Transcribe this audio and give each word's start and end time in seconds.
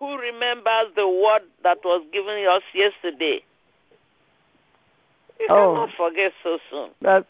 who 0.00 0.16
remembers 0.18 0.86
the 0.96 1.06
word 1.06 1.42
that 1.62 1.78
was 1.84 2.02
given 2.12 2.44
us 2.46 2.62
yesterday? 2.74 3.42
You 5.38 5.46
Oh. 5.48 5.74
cannot 5.74 5.90
forget 5.96 6.32
so 6.42 6.58
soon. 6.70 6.90
That's 7.00 7.26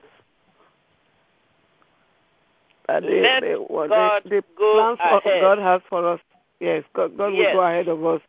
that 2.87 3.03
the, 3.03 3.09
Let 3.09 3.41
the, 3.43 3.55
what 3.69 3.89
God 3.91 4.23
the, 4.25 4.31
the 4.31 4.45
go 4.57 4.97
plans 4.97 5.21
ahead. 5.25 5.43
God 5.43 5.59
has 5.59 5.83
for 5.89 6.09
us. 6.15 6.21
Yes, 6.61 6.85
God, 6.95 7.17
God 7.17 7.33
Yes. 7.35 7.55
will 7.55 7.61
go 7.61 7.67
ahead 7.67 7.89
of 7.89 8.05
us 8.05 8.21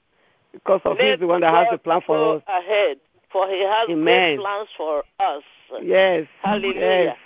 because 0.51 0.81
of 0.85 0.97
Let 0.97 1.05
He's 1.11 1.19
the 1.19 1.27
one 1.27 1.41
that 1.41 1.53
has 1.53 1.67
the 1.71 1.77
plan 1.77 2.01
for 2.05 2.15
go 2.17 2.35
us. 2.37 2.43
ahead, 2.47 2.97
for 3.31 3.47
He 3.47 3.61
has 3.61 3.89
Amen. 3.89 4.35
great 4.35 4.39
plans 4.45 4.69
for 4.75 5.03
us. 5.19 5.43
Yes. 5.81 6.27
Hallelujah. 6.41 6.79
Yes. 6.79 7.17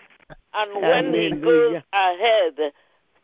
And 0.53 0.81
when 0.81 1.13
He 1.13 1.29
goes 1.31 1.81
ahead 1.93 2.71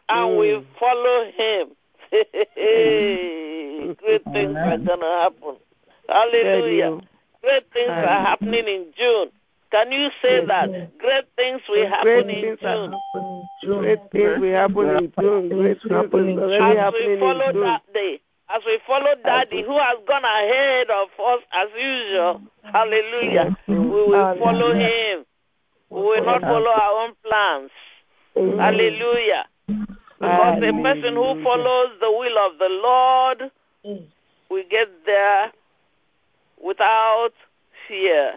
and 0.09 0.37
we 0.37 0.47
Mm. 0.47 0.65
follow 0.79 1.31
Him, 1.31 1.69
great 3.97 4.23
things 4.33 4.55
are 4.57 4.77
going 4.77 4.99
to 4.99 5.05
happen. 5.05 5.55
Hallelujah. 6.09 6.85
you. 6.85 7.01
Great 7.41 7.65
things 7.73 7.89
are 7.89 8.05
happening 8.05 8.67
in 8.67 8.85
June. 8.97 9.29
Can 9.71 9.91
you 9.91 10.09
say 10.21 10.45
that? 10.45 10.97
Great 10.97 11.25
things 11.37 11.61
will 11.69 11.87
happen 11.87 12.29
in 12.29 12.57
June. 12.59 12.93
Great 13.63 13.99
things 14.11 14.39
will 14.39 14.53
happen 14.53 14.89
in 14.97 15.11
June. 15.19 15.49
Great 15.49 15.81
things 15.81 15.91
happen 16.01 16.29
is 16.29 16.29
in 16.29 16.35
June. 16.35 16.59
As 16.61 16.65
we 16.65 16.77
happening 16.77 17.19
follow 17.19 17.53
that 17.63 17.93
day, 17.93 18.19
as 18.53 18.61
we 18.65 18.79
follow 18.85 19.13
Daddy, 19.23 19.63
who 19.63 19.77
has 19.79 19.97
gone 20.05 20.25
ahead 20.25 20.87
of 20.89 21.07
us 21.25 21.39
as 21.53 21.69
usual, 21.79 22.41
hallelujah, 22.63 23.55
we 23.67 23.79
will 23.79 24.37
follow 24.39 24.73
him. 24.73 25.25
We 25.89 26.01
will 26.01 26.25
not 26.25 26.41
follow 26.41 26.69
our 26.71 27.03
own 27.05 27.13
plans. 27.25 27.71
Hallelujah. 28.35 29.45
Because 30.21 30.57
a 30.57 30.83
person 30.83 31.15
who 31.15 31.43
follows 31.43 31.89
the 31.99 32.11
will 32.11 32.37
of 32.37 32.59
the 32.59 32.69
Lord 32.69 33.51
mm. 33.83 34.03
will 34.49 34.63
get 34.69 34.87
there 35.05 35.51
without 36.63 37.31
fear. 37.87 38.33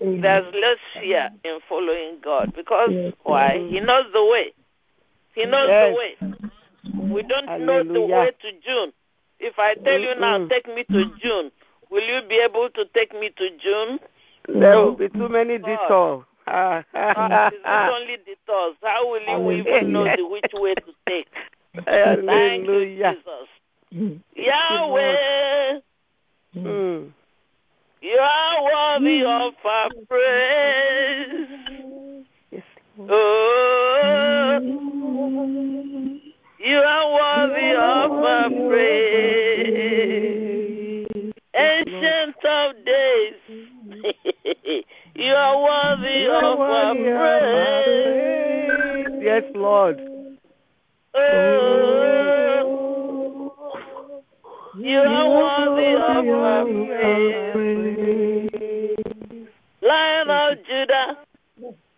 There's 0.00 0.54
less 0.54 0.78
fear 1.00 1.30
in 1.44 1.58
following 1.68 2.16
God 2.24 2.52
because 2.56 2.90
why? 3.22 3.64
He 3.70 3.78
knows 3.78 4.06
the 4.12 4.24
way. 4.24 4.52
He 5.34 5.44
knows 5.44 5.68
Yes. 5.68 5.90
the 5.90 5.98
way. 5.98 7.12
We 7.14 7.22
don't 7.22 7.66
know 7.66 7.84
the 7.84 8.00
way 8.00 8.32
to 8.40 8.52
June. 8.66 8.92
If 9.38 9.58
I 9.58 9.74
tell 9.74 10.00
you 10.00 10.14
now, 10.18 10.48
take 10.48 10.66
me 10.66 10.84
to 10.90 11.04
June, 11.22 11.52
will 11.90 12.02
you 12.02 12.22
be 12.28 12.36
able 12.36 12.68
to 12.70 12.84
take 12.94 13.12
me 13.12 13.30
to 13.36 13.50
June? 13.62 14.00
There 14.48 14.72
No. 14.74 14.86
will 14.86 14.96
be 14.96 15.08
too 15.10 15.28
many 15.28 15.58
detours. 15.58 16.24
Uh, 16.46 16.82
is 16.94 17.52
it 17.54 17.60
only 17.66 18.16
detours? 18.26 18.76
How 18.82 19.06
will 19.08 19.20
you 19.52 19.60
even 19.60 19.92
know 19.92 20.04
the 20.04 20.24
which 20.26 20.52
way 20.54 20.74
to 20.74 20.92
take? 21.08 21.28
Thank 21.86 22.66
you, 22.66 22.84
Jesus. 22.96 23.48
Yahweh, 24.36 25.80
Mm. 26.54 27.12
you 28.02 28.18
are 28.18 28.62
worthy 29.00 29.22
of 29.24 29.54
our 29.64 29.88
praise. 30.06 31.48
Yes. 32.50 32.62
Oh, 33.08 34.58
you 36.58 36.78
are 36.78 37.06
worthy 37.14 37.70
of 37.74 38.12
our 38.12 38.50
praise. 40.02 41.32
Ancient 41.54 42.36
of 42.44 42.74
days, 42.84 43.34
you 45.24 45.34
are 45.34 45.56
worthy 45.62 46.18
You 46.22 46.30
are 46.30 46.44
of 46.52 46.60
our 46.60 46.94
worthy 46.94 47.08
of 47.10 47.16
our 47.16 47.38
praise. 47.40 49.06
praise. 49.06 49.22
Yes, 49.22 49.44
Lord. 49.54 49.96
Oh, 51.14 51.20
you 54.78 54.98
are 54.98 55.28
worthy 55.38 55.92
of 55.94 56.26
our 56.28 56.64
praise. 56.64 58.02
Lion 59.82 60.30
of 60.30 60.58
Judah, 60.66 61.08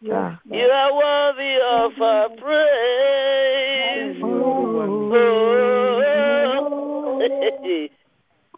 Yeah. 0.00 0.36
you 0.50 0.66
are 0.80 0.92
worthy 0.94 1.54
of 1.60 1.92
our 2.02 2.28
praise. 2.30 4.16
Oh, 4.22 4.26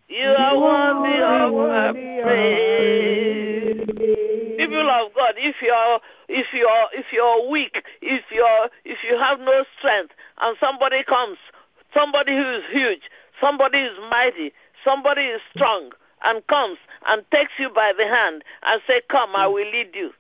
you 0.09 0.29
are 0.29 0.57
worthy 0.59 1.19
of 1.23 1.55
our 1.55 1.93
praise. 1.93 3.26
People 4.77 4.91
of 4.91 5.15
God, 5.15 5.35
if 5.39 5.57
you're 5.63 6.01
if 6.29 6.47
you're 6.53 6.89
if 6.93 7.07
you're 7.11 7.49
weak, 7.49 7.83
if 8.03 8.25
you're 8.31 8.69
if 8.85 8.99
you 9.09 9.17
have 9.17 9.41
no 9.41 9.65
strength, 9.79 10.13
and 10.43 10.57
somebody 10.61 11.03
comes, 11.03 11.39
somebody 11.95 12.33
who 12.37 12.57
is 12.57 12.63
huge, 12.71 13.03
somebody 13.41 13.79
is 13.79 13.97
mighty, 14.11 14.53
somebody 14.85 15.23
is 15.23 15.41
strong, 15.55 15.93
and 16.25 16.47
comes 16.49 16.77
and 17.07 17.25
takes 17.31 17.53
you 17.59 17.71
by 17.71 17.95
the 17.97 18.07
hand 18.07 18.45
and 18.65 18.83
say, 18.87 19.01
"Come, 19.09 19.35
I 19.35 19.47
mm. 19.47 19.55
will 19.55 19.71
lead 19.71 19.95
you." 19.95 20.13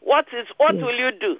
What 0.00 0.26
is 0.32 0.48
what 0.56 0.74
will 0.74 0.98
you 0.98 1.12
do? 1.12 1.38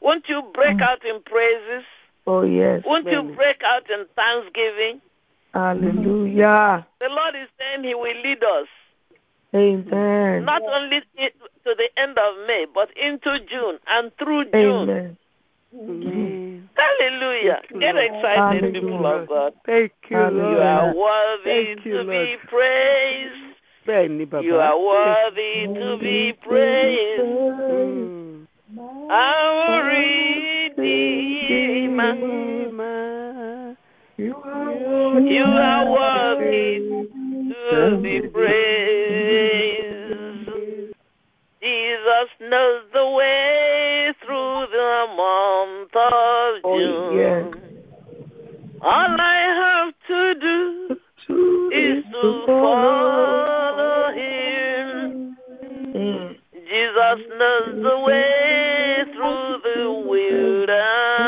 Won't 0.00 0.28
you 0.28 0.42
break 0.52 0.76
mm. 0.76 0.82
out 0.82 1.02
in 1.06 1.22
praises? 1.22 1.84
Oh, 2.26 2.42
yes. 2.42 2.82
Won't 2.84 3.06
you 3.06 3.22
break 3.34 3.62
out 3.64 3.88
in 3.88 4.04
thanksgiving? 4.14 5.00
Hallelujah. 5.54 6.86
The 7.00 7.08
Lord 7.08 7.34
is 7.34 7.48
saying 7.58 7.84
He 7.84 7.94
will 7.94 8.20
lead 8.22 8.44
us 8.44 8.68
Amen. 9.54 10.44
not 10.44 10.62
only 10.62 11.00
to 11.00 11.30
the 11.64 11.88
end 11.96 12.18
of 12.18 12.46
May, 12.46 12.66
but 12.72 12.90
into 12.96 13.40
June 13.40 13.78
and 13.86 14.12
through 14.18 14.44
June. 14.52 14.88
Amen. 14.90 15.16
Amen. 15.74 16.68
Hallelujah. 16.76 17.60
Thank 17.60 17.72
you, 17.72 17.80
Get 17.80 17.94
Lord. 17.94 18.06
excited, 18.06 18.74
people 18.74 19.06
of 19.06 19.28
God. 19.28 19.52
Thank 19.66 19.92
you, 20.08 20.16
Hallelujah. 20.16 20.50
You 20.50 20.58
are 20.58 20.94
worthy 20.94 21.64
Thank 21.74 21.84
you, 21.86 21.98
to 21.98 22.04
be 22.04 22.36
praised. 22.46 23.34
You 24.44 24.56
are 24.56 24.78
worthy 24.78 25.66
to 25.66 25.98
be 25.98 26.32
praised. 26.42 27.22
Mm. 27.22 28.46
Our 29.10 29.82
Redeemer. 30.76 32.12
Redeemer. 32.12 33.76
You 34.18 34.34
You 35.26 35.44
are 35.44 35.90
worthy 35.90 37.06
to 37.70 37.96
be 38.02 38.20
praised. 38.28 38.97
Jesus 41.68 42.28
knows 42.40 42.82
the 42.94 43.06
way 43.10 44.12
through 44.24 44.66
the 44.72 45.06
month 45.22 45.94
of 45.94 46.60
Oh, 46.64 46.78
June. 46.78 47.16
yes. 47.18 47.44
All 48.80 49.16
I 49.20 49.38
have 49.62 49.92
to 50.08 50.20
do 50.40 50.56
is 51.72 52.04
to 52.10 52.44
follow 52.46 54.12
him. 54.14 55.36
Mm. 55.94 56.28
Jesus 56.70 57.18
knows 57.38 57.74
the 57.82 57.96
way 58.06 59.04
through 59.12 59.48
the 59.68 59.80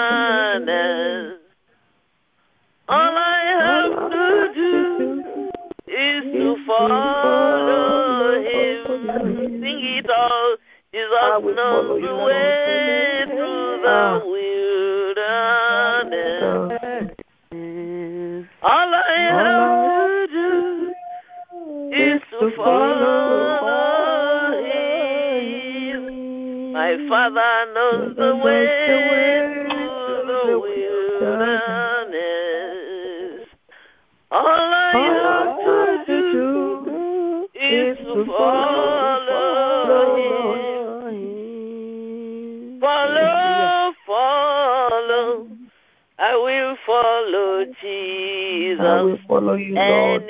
wilderness. 0.01 1.39
All 2.89 3.15
I 3.17 3.39
have 3.61 3.95
to 4.11 4.27
do 4.55 4.73
is 5.87 6.23
to 6.33 6.57
follow 6.67 7.20
I 11.31 11.37
will 11.39 11.55
follow 11.55 11.97
you, 11.97 12.07
the 12.09 12.15
way 12.25 13.25
through 13.27 13.87
Ah. 13.87 14.19
the 14.19 14.27
wilderness. 14.27 15.61
All 18.63 18.91
I 18.95 18.97
have 19.39 20.29
to 20.29 20.33
do 20.33 20.49
is 21.95 22.21
to 22.33 22.51
follow 22.57 23.79
him. 24.67 26.03
My 26.73 26.93
Father 27.09 27.55
knows 27.75 28.17
the 28.17 28.33
way 28.45 28.67
through 29.69 30.23
the 30.27 30.43
wilderness. 30.59 31.90
Follow 49.41 49.55
you, 49.55 49.75
Lord. 49.75 50.23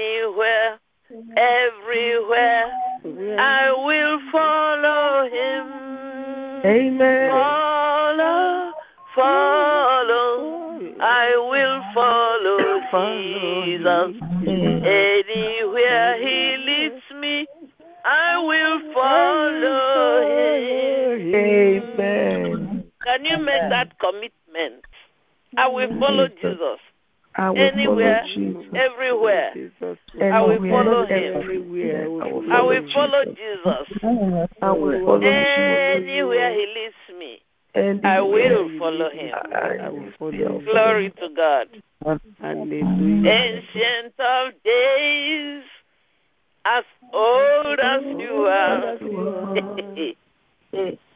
As 46.65 46.85
old 47.13 47.79
as 47.81 48.03
you 48.05 48.47
are, 48.47 48.93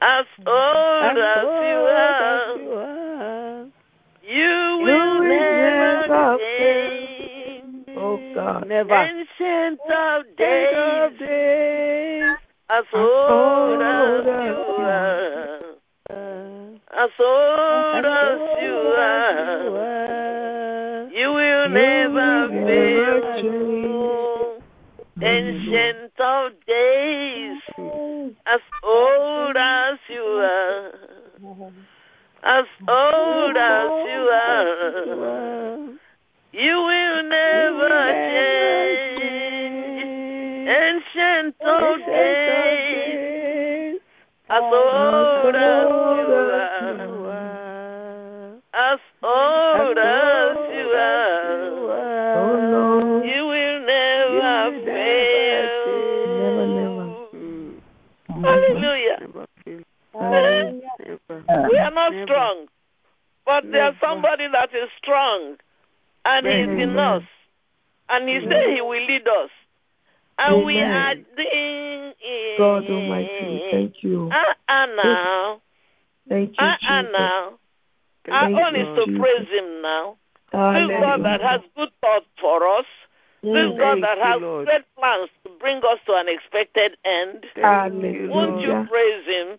as 0.01 0.27
old 0.47 1.19
as 1.19 1.45
you 1.45 1.81
are, 1.93 3.67
you 4.27 4.79
will 4.83 5.23
never 5.23 6.39
change. 6.59 7.89
Oh 7.97 8.19
God. 8.35 8.67
Never. 8.69 8.95
Ancient 8.95 9.81
of 9.95 10.25
days, 10.37 11.13
as 12.71 12.85
old 12.95 13.83
as 13.83 14.25
you 14.25 14.31
are, 14.81 15.61
as 16.97 17.11
old 17.21 18.05
as 18.07 18.41
you 18.63 18.77
are, 18.99 19.69
you 21.13 21.33
will 21.33 21.69
never 21.69 22.49
fail. 22.49 23.74
Ancient 25.27 26.21
of 26.21 26.53
days, 26.67 27.63
as 28.45 28.61
old 28.83 29.57
as 29.57 29.99
you 30.11 30.23
are, 30.23 30.93
as 32.43 32.67
old 32.87 33.57
as 33.57 33.89
you 34.13 34.29
are, 34.29 35.77
you 36.53 36.77
will 36.77 37.23
never 37.23 37.89
change. 38.35 39.25
Ancient 40.69 41.57
of 41.63 41.99
days, 42.05 43.99
as 44.51 44.63
old 44.63 45.55
as 45.55 45.89
you 46.19 46.35
are, 46.35 46.64
strong, 62.25 62.67
but 63.47 63.65
there's 63.71 63.95
somebody 64.01 64.47
that 64.53 64.75
is 64.75 64.89
strong, 64.99 65.57
and 66.25 66.47
he's 66.47 66.83
in 66.83 66.99
us, 66.99 67.23
and 68.09 68.29
he 68.29 68.41
said 68.41 68.75
he 68.75 68.81
will 68.81 69.05
lead 69.05 69.27
us, 69.29 69.51
and 70.39 70.65
we 70.65 70.81
are 70.81 71.13
Amen. 71.13 71.27
doing 71.37 72.15
it. 72.21 72.59
God 72.59 72.91
Almighty, 72.91 73.63
thank 73.71 74.03
you. 74.03 74.31
Uh 74.33 74.55
uh 74.69 74.87
now, 74.97 75.61
Thank 76.29 76.51
you, 76.61 76.67
uh 76.67 76.77
uh 76.89 77.03
Jesus. 77.03 77.13
now. 77.13 77.53
Our 78.31 78.45
Thank 78.45 78.59
own 78.59 78.75
you, 78.75 78.81
is 78.83 78.99
to 78.99 79.07
Jesus. 79.07 79.21
praise 79.21 79.49
him 79.49 79.83
now. 79.83 80.17
This 80.53 80.61
Hallelujah. 80.61 81.01
God 81.01 81.25
that 81.25 81.41
has 81.41 81.61
good 81.77 81.91
thoughts 82.01 82.27
for 82.41 82.67
us. 82.79 82.87
This 83.43 83.53
Mm. 83.53 83.79
God 83.79 84.03
that 84.03 84.17
you, 84.17 84.23
has 84.25 84.41
Lord. 84.41 84.67
great 84.67 84.85
plans 84.97 85.29
to 85.45 85.51
bring 85.61 85.79
us 85.79 85.99
to 86.07 86.15
an 86.15 86.29
expected 86.29 86.97
end. 87.05 87.45
Thank 87.55 87.67
Hallelujah. 87.67 88.31
Won't 88.31 88.63
you 88.63 88.73
Lord. 88.73 88.89
praise 88.89 89.27
him? 89.27 89.59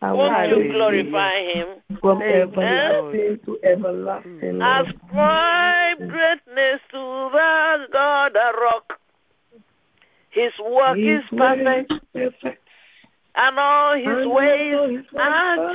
Won't 0.00 0.50
you 0.50 0.72
glorify 0.72 1.52
him? 1.52 1.68
from 2.00 2.22
everlasting 2.22 3.38
to 3.44 3.58
everlasting. 3.64 4.62
Ascribe 4.62 5.98
greatness 5.98 6.80
to 6.92 7.30
the 7.32 7.86
God, 7.92 8.32
the 8.34 8.52
rock. 8.60 9.00
His 10.30 10.52
work 10.64 10.98
is 10.98 11.22
perfect, 11.36 11.92
perfect. 12.12 12.62
and 13.34 13.58
all 13.58 13.94
his 13.96 14.06
And 14.06 14.18
his 14.18 14.26
ways 14.28 15.04
are 15.18 15.74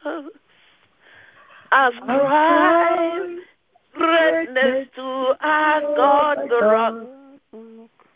just. 0.00 0.28
Ascribe 1.72 3.38
greatness 3.92 4.88
to 4.94 5.34
our 5.40 5.80
God, 5.96 6.38
the 6.48 6.60
rock. 6.62 6.94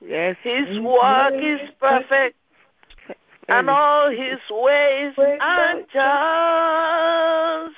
Yes. 0.00 0.37
His 0.43 0.79
work 0.81 1.35
is 1.35 1.61
perfect, 1.81 2.37
and 3.48 3.70
all 3.70 4.10
his 4.10 4.38
ways 4.50 5.14
are 5.40 5.74
just. 5.92 7.76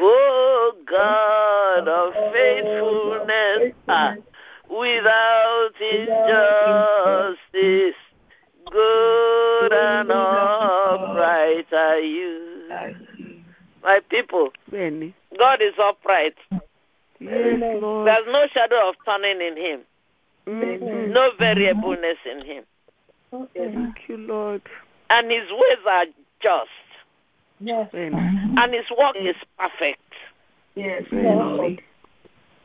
O 0.00 0.72
God 0.86 1.88
of 1.88 2.14
faithfulness, 2.32 3.74
ah, 3.88 4.14
without 4.70 5.70
injustice, 5.80 6.67
people, 14.08 14.52
Benny. 14.70 15.14
God 15.38 15.60
is 15.62 15.74
upright. 15.78 16.34
Yes, 17.20 17.80
Lord. 17.82 18.06
There's 18.06 18.26
no 18.26 18.46
shadow 18.52 18.88
of 18.88 18.96
turning 19.04 19.40
in 19.40 19.56
him, 19.56 19.80
Mhm. 20.46 21.08
no 21.08 21.30
variableness 21.32 22.18
in 22.24 22.42
him. 22.44 22.64
Thank 23.54 24.08
you, 24.08 24.16
Lord. 24.16 24.62
And 25.10 25.30
his 25.30 25.50
ways 25.50 25.78
are 25.86 26.06
just, 26.40 26.70
Benny. 27.92 28.16
and 28.16 28.74
his 28.74 28.88
work 28.96 29.16
is 29.16 29.36
perfect. 29.58 30.00
Yes, 30.74 31.04
Benny. 31.10 31.80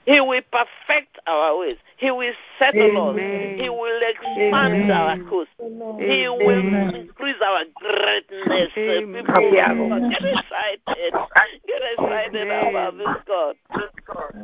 He 0.05 0.19
will 0.19 0.41
perfect 0.51 1.17
our 1.27 1.57
ways. 1.59 1.77
He 1.97 2.11
will 2.11 2.33
settle 2.59 3.09
us. 3.11 3.15
He 3.15 3.69
will 3.69 4.01
expand 4.01 4.51
Amen. 4.51 4.91
our 4.91 5.17
coast. 5.29 5.49
He 5.57 6.27
will 6.27 6.59
Amen. 6.59 6.95
increase 6.95 7.41
our 7.45 7.63
greatness. 7.75 8.71
Amen. 8.77 9.25
People, 9.25 9.51
get 9.51 10.23
excited. 10.23 11.13
Get 11.65 11.81
excited 11.93 12.35
Amen. 12.35 12.67
about 12.67 12.97
this 12.97 13.15
God. 13.25 13.55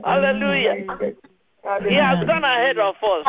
Hallelujah. 0.06 0.75
He 1.88 1.95
has 1.95 2.25
gone 2.25 2.44
ahead 2.45 2.77
of 2.79 2.95
us. 3.03 3.25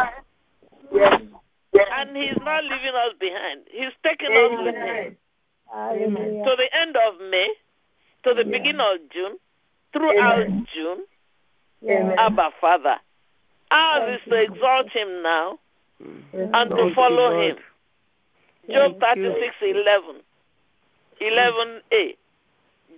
And 1.93 2.17
he's 2.17 2.39
not 2.45 2.63
leaving 2.65 2.95
us 2.95 3.15
behind. 3.19 3.63
He's 3.71 3.93
taking 4.05 4.31
us 4.31 4.51
with 4.63 4.75
him 4.75 5.17
to 6.45 6.57
the 6.57 6.69
end 6.77 6.97
of 6.97 7.21
May, 7.29 7.49
to 8.25 8.35
the 8.35 8.45
beginning 8.45 8.81
of 8.81 8.99
June, 9.13 9.39
throughout 9.93 10.47
June. 10.75 11.05
Abba, 11.89 12.51
Father. 12.61 12.97
Ours 13.71 14.19
is 14.19 14.31
to 14.31 14.37
exalt 14.37 14.91
him 14.91 15.23
now 15.23 15.59
and 16.33 16.71
to 16.71 16.93
follow 16.95 17.31
Lord. 17.31 17.51
him. 17.51 17.57
Job 18.71 19.01
Thank 19.01 19.19
36, 19.19 19.55
11. 19.63 20.17
11a. 21.23 22.17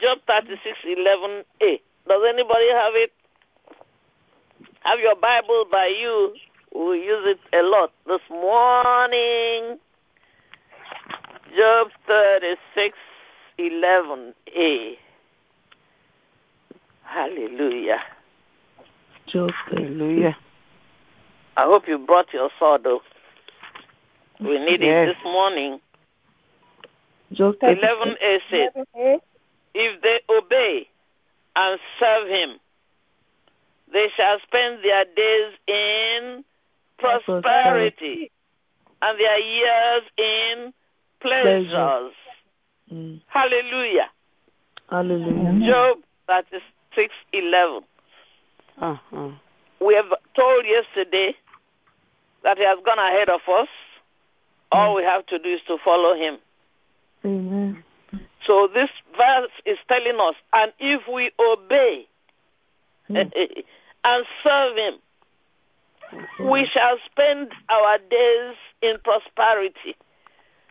Job 0.01 0.19
36, 0.27 0.79
11a. 0.85 1.81
Does 2.09 2.23
anybody 2.29 2.69
have 2.71 2.95
it? 2.95 3.13
Have 4.81 4.99
your 5.01 5.17
Bible 5.17 5.65
by 5.71 5.87
you. 5.87 6.35
We 6.75 7.05
use 7.05 7.25
it 7.27 7.41
a 7.53 7.63
lot 7.63 7.93
this 8.07 8.21
morning. 8.31 9.79
Job 11.57 11.89
36, 12.09 12.97
11a. 13.59 14.97
Hallelujah. 17.05 18.01
Job 19.33 19.51
Hallelujah. 19.71 20.37
I 21.57 21.65
hope 21.65 21.89
you 21.89 21.99
brought 21.99 22.33
your 22.33 22.51
sword, 22.59 22.83
though. 22.85 23.03
We 24.41 24.59
need 24.59 24.83
Yes. 24.83 25.09
it 25.09 25.15
this 25.15 25.25
morning. 25.25 25.81
Job 27.33 27.57
11a 27.61 28.41
said, 28.51 28.73
If 29.75 30.03
they 30.03 30.21
obey 30.29 30.87
and 31.57 31.81
serve 31.99 32.29
him, 32.29 32.61
they 33.93 34.09
shall 34.17 34.39
spend 34.41 34.83
their 34.83 35.05
days 35.17 35.53
in 35.67 36.45
prosperity 36.99 38.31
and 39.01 39.19
their 39.19 39.39
years 39.39 40.03
in 40.17 40.75
pleasures. 41.21 42.13
Mm. 42.93 43.21
Hallelujah. 43.29 44.11
Hallelujah. 44.91 45.67
Job 45.67 45.99
36 46.27 47.15
11. 47.33 47.83
Uh-huh. 48.81 49.31
We 49.81 49.95
have 49.95 50.13
told 50.35 50.65
yesterday 50.67 51.35
that 52.43 52.59
he 52.59 52.65
has 52.65 52.79
gone 52.85 52.99
ahead 52.99 53.29
of 53.29 53.41
us. 53.49 53.69
All 54.71 54.95
mm. 54.95 54.97
we 54.97 55.03
have 55.03 55.27
to 55.27 55.39
do 55.39 55.55
is 55.55 55.61
to 55.67 55.79
follow 55.85 56.15
him. 56.15 56.39
Amen. 57.25 57.85
So 58.47 58.69
this 58.73 58.91
verse 59.17 59.51
is 59.65 59.79
telling 59.89 60.19
us, 60.21 60.35
and 60.53 60.73
if 60.81 61.03
we 61.07 61.31
obey 61.39 62.07
hmm. 63.07 63.17
eh, 63.17 63.25
eh, 63.37 63.63
and 64.05 64.25
serve 64.43 64.77
him. 64.77 64.95
We 66.41 66.67
shall 66.67 66.99
spend 67.11 67.53
our 67.69 67.99
days 67.99 68.57
in 68.83 68.97
prosperity. 69.03 69.97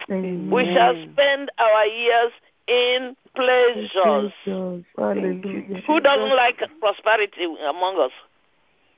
We 0.07 0.65
shall 0.73 0.95
spend 1.11 1.49
our 1.57 1.85
years 1.85 2.31
in 2.67 3.15
pleasures. 3.35 4.31
Hallelujah. 4.45 5.81
Who 5.87 5.99
doesn't 5.99 6.35
like 6.35 6.61
prosperity 6.79 7.45
among 7.67 7.99
us? 7.99 8.11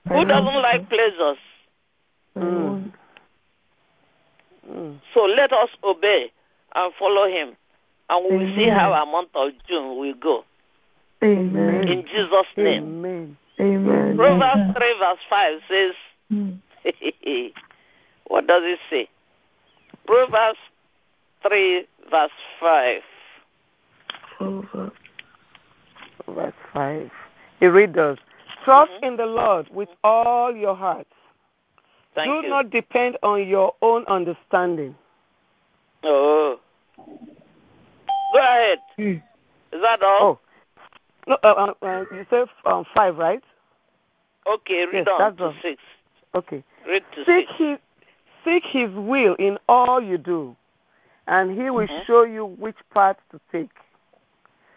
Who 0.10 0.26
doesn't 0.26 0.62
like 0.62 0.90
pleasures? 0.90 1.38
Mm. 2.36 2.92
Mm. 4.70 5.00
So 5.14 5.22
let 5.22 5.54
us 5.54 5.70
obey 5.84 6.32
and 6.76 6.94
follow 6.98 7.28
him, 7.28 7.56
and 8.10 8.26
we 8.26 8.38
will 8.38 8.56
see 8.56 8.70
how 8.70 8.92
our 8.94 9.06
month 9.06 9.30
of 9.36 9.52
June 9.68 9.98
will 9.98 10.14
go. 10.16 10.44
Amen. 11.24 11.88
In 11.88 12.04
Jesus' 12.04 12.48
name. 12.58 12.84
Amen. 12.84 13.38
Amen. 13.60 14.18
Proverbs 14.18 14.78
3 14.78 14.94
verse 15.00 15.20
5 15.30 15.60
says, 15.70 15.94
Mm. 16.32 16.58
what 18.28 18.48
does 18.48 18.64
it 18.66 18.80
say? 18.90 19.08
Proverbs 20.08 20.58
3 21.48 21.86
verse 22.10 22.32
5. 22.60 23.02
Over. 24.44 24.92
Verse 26.28 26.54
5. 26.74 27.12
It 27.62 27.68
reads 27.68 27.98
us 27.98 28.18
Trust 28.66 28.92
Mhm. 29.02 29.08
in 29.08 29.18
the 29.18 29.26
Lord 29.26 29.70
with 29.70 29.90
all 30.04 30.56
your 30.56 30.76
heart. 30.76 31.08
Thank 32.16 32.30
Do 32.30 32.42
you. 32.44 32.50
not 32.50 32.70
depend 32.70 33.18
on 33.24 33.48
your 33.48 33.74
own 33.82 34.06
understanding. 34.06 34.96
Oh. 36.04 36.60
Go 38.34 38.40
ahead. 38.40 38.80
Mm. 38.98 39.22
Is 39.72 39.82
that 39.82 40.02
all? 40.04 40.20
Oh. 40.22 40.40
No, 41.28 41.38
uh, 41.44 41.48
uh, 41.82 41.86
uh, 41.86 42.06
you 42.12 42.26
said 42.30 42.48
um, 42.66 42.86
5, 42.96 43.18
right? 43.18 43.44
Okay, 44.46 44.86
read 44.86 44.94
Yes, 44.94 45.08
on 45.08 45.20
that's 45.20 45.38
to 45.38 45.44
all. 45.46 45.54
6. 45.62 45.82
Okay. 46.36 46.64
Read 46.86 47.04
to 47.16 47.26
Seek 47.26 47.48
6. 47.48 47.58
his, 47.58 47.80
seek 48.44 48.64
his 48.66 48.90
will 48.94 49.36
in 49.36 49.58
all 49.70 50.02
you 50.02 50.18
do, 50.18 50.56
and 51.28 51.52
he 51.52 51.70
will 51.70 51.88
Mhm. 51.88 52.06
show 52.06 52.24
you 52.24 52.46
which 52.46 52.76
path 52.94 53.18
to 53.32 53.40
take. 53.52 53.72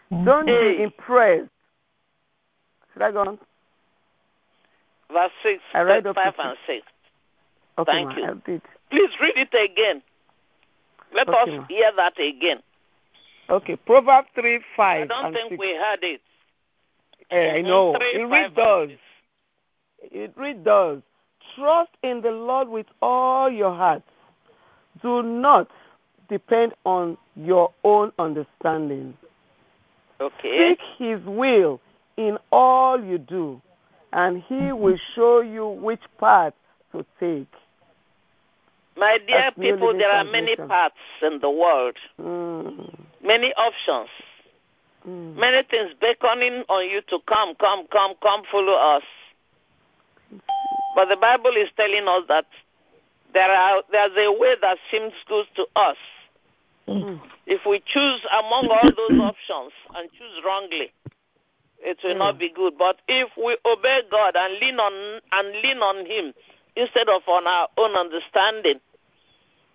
Don't 0.09 0.47
Hey. 0.47 0.77
be 0.77 0.83
impressed. 0.83 1.49
Should 2.93 3.01
I 3.01 3.11
go 3.11 3.21
on? 3.21 3.39
Verse 5.11 5.31
6, 5.43 5.61
I 5.73 5.81
read 5.81 6.03
5 6.03 6.33
and 6.39 6.57
6. 6.65 6.85
Okay, 7.77 7.91
Thank 7.91 8.09
ma, 8.09 8.15
you. 8.47 8.61
Please 8.89 9.09
read 9.21 9.37
it 9.37 9.53
again. 9.53 10.01
Let 11.13 11.29
Okay, 11.29 11.51
us 11.55 11.59
ma. 11.59 11.65
hear 11.67 11.91
that 11.95 12.19
again. 12.19 12.61
Okay, 13.49 13.75
Proverbs 13.77 14.27
3, 14.35 14.59
5 14.75 15.01
I 15.03 15.05
don't 15.05 15.25
and 15.27 15.35
think 15.35 15.49
6. 15.51 15.59
we 15.59 15.75
heard 15.75 16.03
it. 16.03 16.21
Eh, 17.31 17.57
I 17.57 17.61
know. 17.61 17.95
three, 17.97 18.21
It 18.21 18.21
five, 18.23 18.31
read 18.31 18.45
and 18.45 18.55
does. 18.55 18.89
It 20.01 20.33
read 20.37 20.63
does. 20.63 21.01
Trust 21.55 21.91
in 22.03 22.21
the 22.21 22.31
Lord 22.31 22.67
with 22.69 22.87
all 23.01 23.49
your 23.49 23.73
heart. 23.75 24.03
Do 25.01 25.21
not 25.23 25.69
depend 26.29 26.73
on 26.85 27.17
your 27.35 27.71
own 27.83 28.11
understanding. 28.19 29.13
Okay. 30.19 30.69
Seek 30.69 30.79
his 30.97 31.23
will 31.25 31.79
in 32.17 32.37
all 32.51 33.03
you 33.03 33.17
do, 33.17 33.61
and 34.13 34.41
he 34.47 34.71
will 34.71 34.97
show 35.15 35.41
you 35.41 35.67
which 35.67 36.01
path 36.19 36.53
to 36.91 37.05
take. 37.19 37.47
My 38.97 39.19
dear 39.27 39.51
That's 39.55 39.59
people, 39.59 39.93
there 39.95 40.11
are 40.11 40.23
many 40.23 40.55
paths 40.55 40.95
in 41.21 41.39
the 41.39 41.51
world, 41.51 41.95
Mm, 42.19 42.97
many 43.23 43.53
options, 43.53 44.09
mm. 45.07 45.35
many 45.35 45.61
things 45.69 45.91
beckoning 46.01 46.63
on 46.67 46.89
you 46.89 47.01
to 47.01 47.19
come, 47.27 47.53
come, 47.55 47.85
come, 47.91 48.15
come, 48.23 48.41
follow 48.51 48.73
us. 48.73 49.03
But 50.95 51.09
the 51.09 51.15
Bible 51.15 51.55
is 51.55 51.69
telling 51.77 52.07
us 52.07 52.23
that 52.27 52.47
there 53.33 53.51
are 53.51 53.83
there's 53.91 54.17
a 54.17 54.31
way 54.31 54.55
that 54.61 54.79
seems 54.89 55.13
good 55.27 55.45
to 55.57 55.67
us. 55.75 55.97
Mm. 56.87 57.19
If 57.45 57.61
we 57.65 57.81
choose 57.85 58.21
among 58.39 58.69
all 58.69 58.89
those 58.95 59.19
options 59.19 59.73
and 59.95 60.09
choose 60.11 60.43
wrongly, 60.45 60.91
it 61.79 61.97
will 62.03 62.15
not 62.15 62.35
mm. 62.35 62.39
be 62.39 62.49
good. 62.49 62.77
But 62.77 62.99
if 63.07 63.29
we 63.37 63.57
obey 63.65 64.01
God 64.09 64.35
and 64.35 64.59
lean 64.59 64.79
on 64.79 65.21
and 65.31 65.51
lean 65.61 65.79
on 65.79 66.05
Him 66.05 66.33
instead 66.75 67.09
of 67.09 67.21
on 67.27 67.45
our 67.45 67.67
own 67.77 67.95
understanding, 67.95 68.79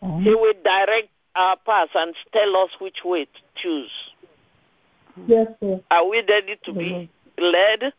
mm. 0.02 0.22
He 0.22 0.34
will 0.34 0.54
direct 0.64 1.08
our 1.34 1.56
path 1.56 1.90
and 1.94 2.14
tell 2.32 2.56
us 2.56 2.70
which 2.78 2.98
way 3.04 3.24
to 3.24 3.40
choose. 3.56 3.90
Yes, 5.26 5.48
sir. 5.60 5.80
Are 5.90 6.08
we 6.08 6.22
ready 6.28 6.56
to 6.64 6.72
be 6.72 7.10
led? 7.38 7.92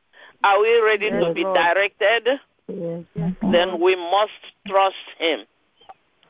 Are 0.44 0.62
we 0.62 0.80
ready 0.82 1.10
to 1.10 1.34
be 1.34 1.44
directed? 1.44 2.40
Yes. 2.68 3.04
Then 3.16 3.36
mm-hmm. 3.42 3.82
we 3.82 3.96
must 3.96 4.32
trust 4.68 4.96
Him. 5.20 5.46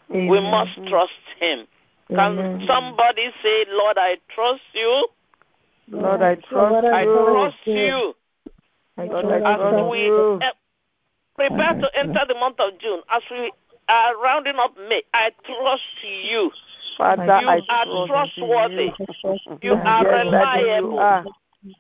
We 0.09 0.39
must 0.39 0.75
trust 0.87 1.11
Him. 1.39 1.65
Can 2.09 2.19
Amen. 2.19 2.67
somebody 2.67 3.29
say, 3.41 3.65
Lord, 3.69 3.97
I 3.97 4.17
trust 4.33 4.61
you? 4.73 5.07
Lord, 5.89 6.21
I 6.21 6.35
trust 6.35 6.51
Lord, 6.51 6.85
I 6.85 7.01
I 7.01 7.03
you. 7.03 7.13
trust 7.13 7.57
you. 7.65 8.13
I 8.97 9.07
trust 9.07 9.25
I 9.25 9.53
As 9.53 9.89
we 9.89 10.11
prepare 11.35 11.73
to 11.73 11.89
enter 11.97 12.25
the 12.27 12.35
month 12.35 12.59
of 12.59 12.79
June, 12.79 13.01
as 13.11 13.21
we 13.31 13.51
are 13.89 14.17
rounding 14.21 14.55
up 14.59 14.75
May, 14.89 15.03
I 15.13 15.31
trust 15.45 15.81
you. 16.03 16.51
Father, 16.97 17.23
You 17.41 17.49
I 17.49 17.59
are 17.69 17.85
trust 17.85 18.07
trustworthy. 18.37 18.91
you. 18.99 19.59
You 19.61 19.73
are 19.73 20.03
yes, 20.03 20.31
Daddy, 20.31 20.61
you 20.61 20.97
are. 20.97 21.25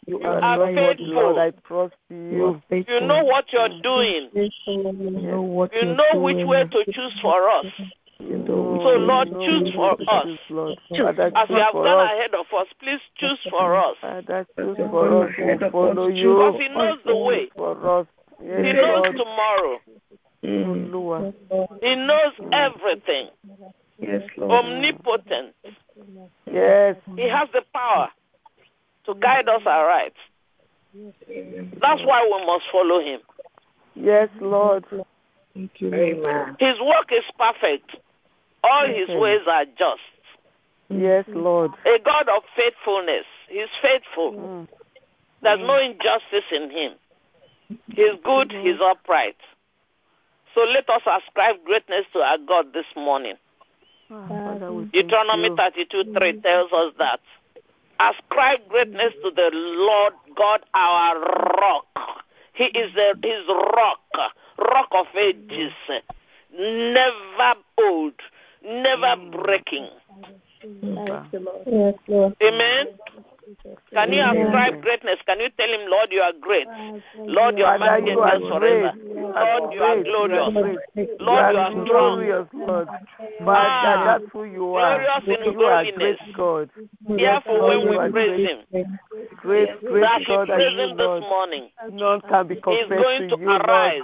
You 0.07 0.19
You 0.19 0.27
are 0.27 0.41
are 0.41 0.75
faithful. 0.75 1.05
Lord, 1.07 1.37
I 1.37 1.67
trust 1.67 1.95
You 2.09 2.17
you. 2.17 2.61
are. 2.71 2.77
You 2.87 3.07
know 3.07 3.23
what 3.23 3.45
you're 3.53 3.81
doing. 3.81 4.29
You 4.33 4.49
know 5.11 5.41
what 5.41 5.73
You 5.73 5.81
you're 5.83 5.95
know 5.95 6.19
which 6.21 6.45
way 6.47 6.63
to 6.63 6.85
choose 6.91 7.13
for 7.21 7.49
us. 7.49 7.65
You 8.29 8.43
So, 8.47 8.89
Lord, 8.97 9.27
choose 9.45 9.73
for 9.75 9.91
us. 10.07 10.27
Lord. 10.49 10.77
Choose. 10.89 11.05
Father, 11.05 11.31
As 11.35 11.49
you 11.49 11.55
have 11.55 11.73
gone 11.73 12.05
ahead 12.05 12.33
of 12.33 12.45
us, 12.57 12.67
please 12.79 12.99
choose 13.17 13.39
for 13.49 13.75
us. 13.75 13.97
Father, 14.01 14.47
choose 14.57 14.77
for 14.77 15.25
us. 15.25 15.31
We 15.37 15.45
will 15.45 15.71
follow 15.71 16.07
you. 16.07 16.33
Because 16.33 16.61
He 16.61 16.69
knows 16.69 16.99
the 17.05 17.15
way. 17.15 17.49
For 17.55 17.99
us. 17.99 18.07
Yes, 18.43 18.65
He 18.65 18.73
knows 18.73 19.03
Lord. 19.03 19.17
tomorrow. 19.17 19.79
Mm. 20.43 21.33
He 21.81 21.95
knows 21.95 22.33
everything. 22.51 23.29
Yes, 23.99 24.21
Lord. 24.37 24.51
Omnipotent. 24.51 25.55
Yes. 26.51 26.97
He 27.15 27.29
has 27.29 27.47
the 27.53 27.63
power 27.73 28.09
to 29.05 29.15
guide 29.15 29.47
us 29.47 29.61
aright. 29.65 30.13
That's 30.93 32.01
why 32.03 32.23
we 32.23 32.45
must 32.45 32.65
follow 32.71 32.99
him. 32.99 33.19
Yes, 33.95 34.29
Lord. 34.39 34.85
Thank 35.53 35.71
you, 35.77 35.89
Lord. 35.89 36.55
His 36.59 36.79
work 36.81 37.11
is 37.11 37.23
perfect. 37.37 37.95
All 38.63 38.87
his 38.87 39.09
ways 39.09 39.41
are 39.47 39.65
just. 39.77 40.01
Yes, 40.89 41.25
Lord. 41.27 41.71
A 41.85 41.99
God 41.99 42.29
of 42.29 42.43
faithfulness. 42.55 43.25
He's 43.49 43.67
faithful. 43.81 44.33
Mm. 44.33 44.39
mm. 44.39 44.67
There's 45.41 45.59
no 45.59 45.77
injustice 45.77 46.49
in 46.51 46.69
him. 46.69 46.93
He's 47.87 48.19
good, 48.23 48.51
he's 48.51 48.79
upright. 48.81 49.35
So 50.53 50.61
let 50.61 50.89
us 50.89 51.01
ascribe 51.05 51.63
greatness 51.65 52.05
to 52.13 52.19
our 52.19 52.37
God 52.37 52.73
this 52.73 52.85
morning. 52.95 53.35
Father, 54.09 54.71
we 54.71 54.83
thank 54.83 54.93
Deuteronomy 54.93 55.49
32 55.55 56.13
3 56.13 56.41
tells 56.41 56.71
us 56.71 56.93
that. 56.99 57.19
Ascribe 57.99 58.67
greatness 58.69 59.13
to 59.23 59.31
the 59.31 59.49
Lord 59.53 60.13
God, 60.35 60.61
our 60.73 61.19
rock. 61.19 61.85
He 62.53 62.65
is 62.65 62.93
the, 62.93 63.15
his 63.23 63.47
rock, 63.47 63.99
rock 64.59 64.89
of 64.91 65.07
ages, 65.17 65.71
never 66.53 67.55
old, 67.79 68.13
never 68.63 69.15
breaking. 69.31 69.89
Yes, 70.63 71.95
Lord. 72.07 72.35
Amen. 72.41 72.85
Can 73.93 74.13
you 74.13 74.21
Amen. 74.21 74.47
ascribe 74.47 74.81
greatness? 74.81 75.19
Can 75.25 75.39
you 75.39 75.49
tell 75.57 75.69
him, 75.69 75.89
Lord, 75.89 76.11
you 76.11 76.21
are 76.21 76.33
great? 76.39 76.67
Lord, 77.17 77.57
your 77.57 77.77
Father, 77.77 78.01
mercy 78.01 78.11
you 78.11 78.19
are 78.19 78.35
endures 78.35 78.51
forever. 78.51 78.93
Lord, 79.33 79.73
you 79.73 79.81
are 79.81 80.03
glorious. 80.03 80.53
Lord, 80.55 80.79
you 81.19 81.35
are 81.37 81.71
strong. 81.71 81.85
glorious, 81.85 82.47
Lord. 82.53 82.87
Ah, 82.89 83.03
Father, 83.45 84.05
that's 84.05 84.31
who 84.31 84.43
you 84.45 84.75
are. 84.75 84.97
glorious 84.97 85.45
in 85.47 85.53
You 85.53 85.61
are 85.63 85.85
great 85.97 86.19
God. 86.35 86.69
Therefore, 87.07 87.67
when 87.67 87.89
we 87.89 88.11
praise 88.11 88.49
him, 88.49 88.85
Great, 89.37 89.69
great 89.85 90.07
God 90.27 90.49
are 90.49 90.55
praise 90.55 90.71
you, 90.71 90.79
him 90.79 90.97
this 90.97 91.05
Lord. 91.05 91.21
morning, 91.21 91.69
None 91.91 92.21
can 92.21 92.47
be 92.47 92.55
he's 92.55 92.63
compared 92.63 93.01
going 93.01 93.29
to 93.29 93.37
you, 93.37 93.45
Lord. 93.47 93.61
arise. 93.69 94.01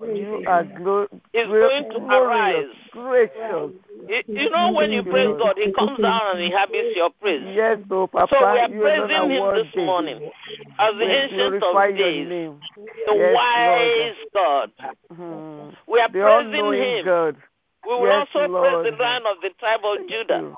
You 0.00 0.42
are 0.46 0.64
glo- 0.64 1.08
He's 1.32 1.46
great, 1.46 1.88
going 1.88 1.90
to 1.92 2.14
arise. 2.14 2.66
gracious. 2.90 3.72
You- 4.08 4.50
know, 4.50 4.72
when 4.72 4.92
you 4.92 5.02
praise 5.04 5.36
God, 5.38 5.56
he 5.56 5.72
comes 5.72 6.00
down 6.00 6.36
and 6.36 6.40
inhabits 6.42 6.96
your 6.96 7.10
praise. 7.20 7.42
Yes, 7.54 7.78
oh 7.90 8.06
Papa, 8.06 8.26
So 8.30 8.52
we 8.52 8.58
are 8.58 8.68
praising 8.68 9.30
him 9.30 9.54
this 9.54 9.76
morning 9.76 10.30
as 10.78 10.94
the 10.98 11.08
ancient 11.08 11.62
of 11.62 11.96
days, 11.96 12.28
the 13.06 13.14
Yes, 13.14 13.34
wise 13.34 14.16
God. 14.34 14.61
Hmm. 15.14 15.70
We 15.86 16.00
are 16.00 16.08
The 16.08 16.20
praising 16.20 16.72
him. 16.82 17.04
God. 17.04 17.36
We 17.86 17.94
will 17.94 18.06
Yes, 18.06 18.28
also 18.34 18.52
Lord. 18.52 18.84
praise 18.84 18.92
the 18.92 19.02
Lion 19.02 19.22
of 19.26 19.36
the 19.42 19.50
tribe 19.58 19.80
of 19.84 20.08
Judah. 20.08 20.56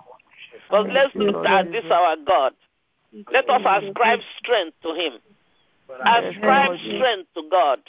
But 0.71 0.83
Thank 0.85 0.95
let's 0.95 1.15
you, 1.15 1.21
look 1.23 1.35
Lord 1.35 1.47
at 1.47 1.73
this 1.73 1.85
our 1.91 2.17
God. 2.17 2.53
Let 3.33 3.49
us 3.49 3.63
ascribe 3.65 4.21
strength 4.39 4.77
to 4.83 4.95
him. 4.95 5.13
Ascribe 5.89 6.79
strength 6.79 7.29
to 7.35 7.43
God. 7.51 7.81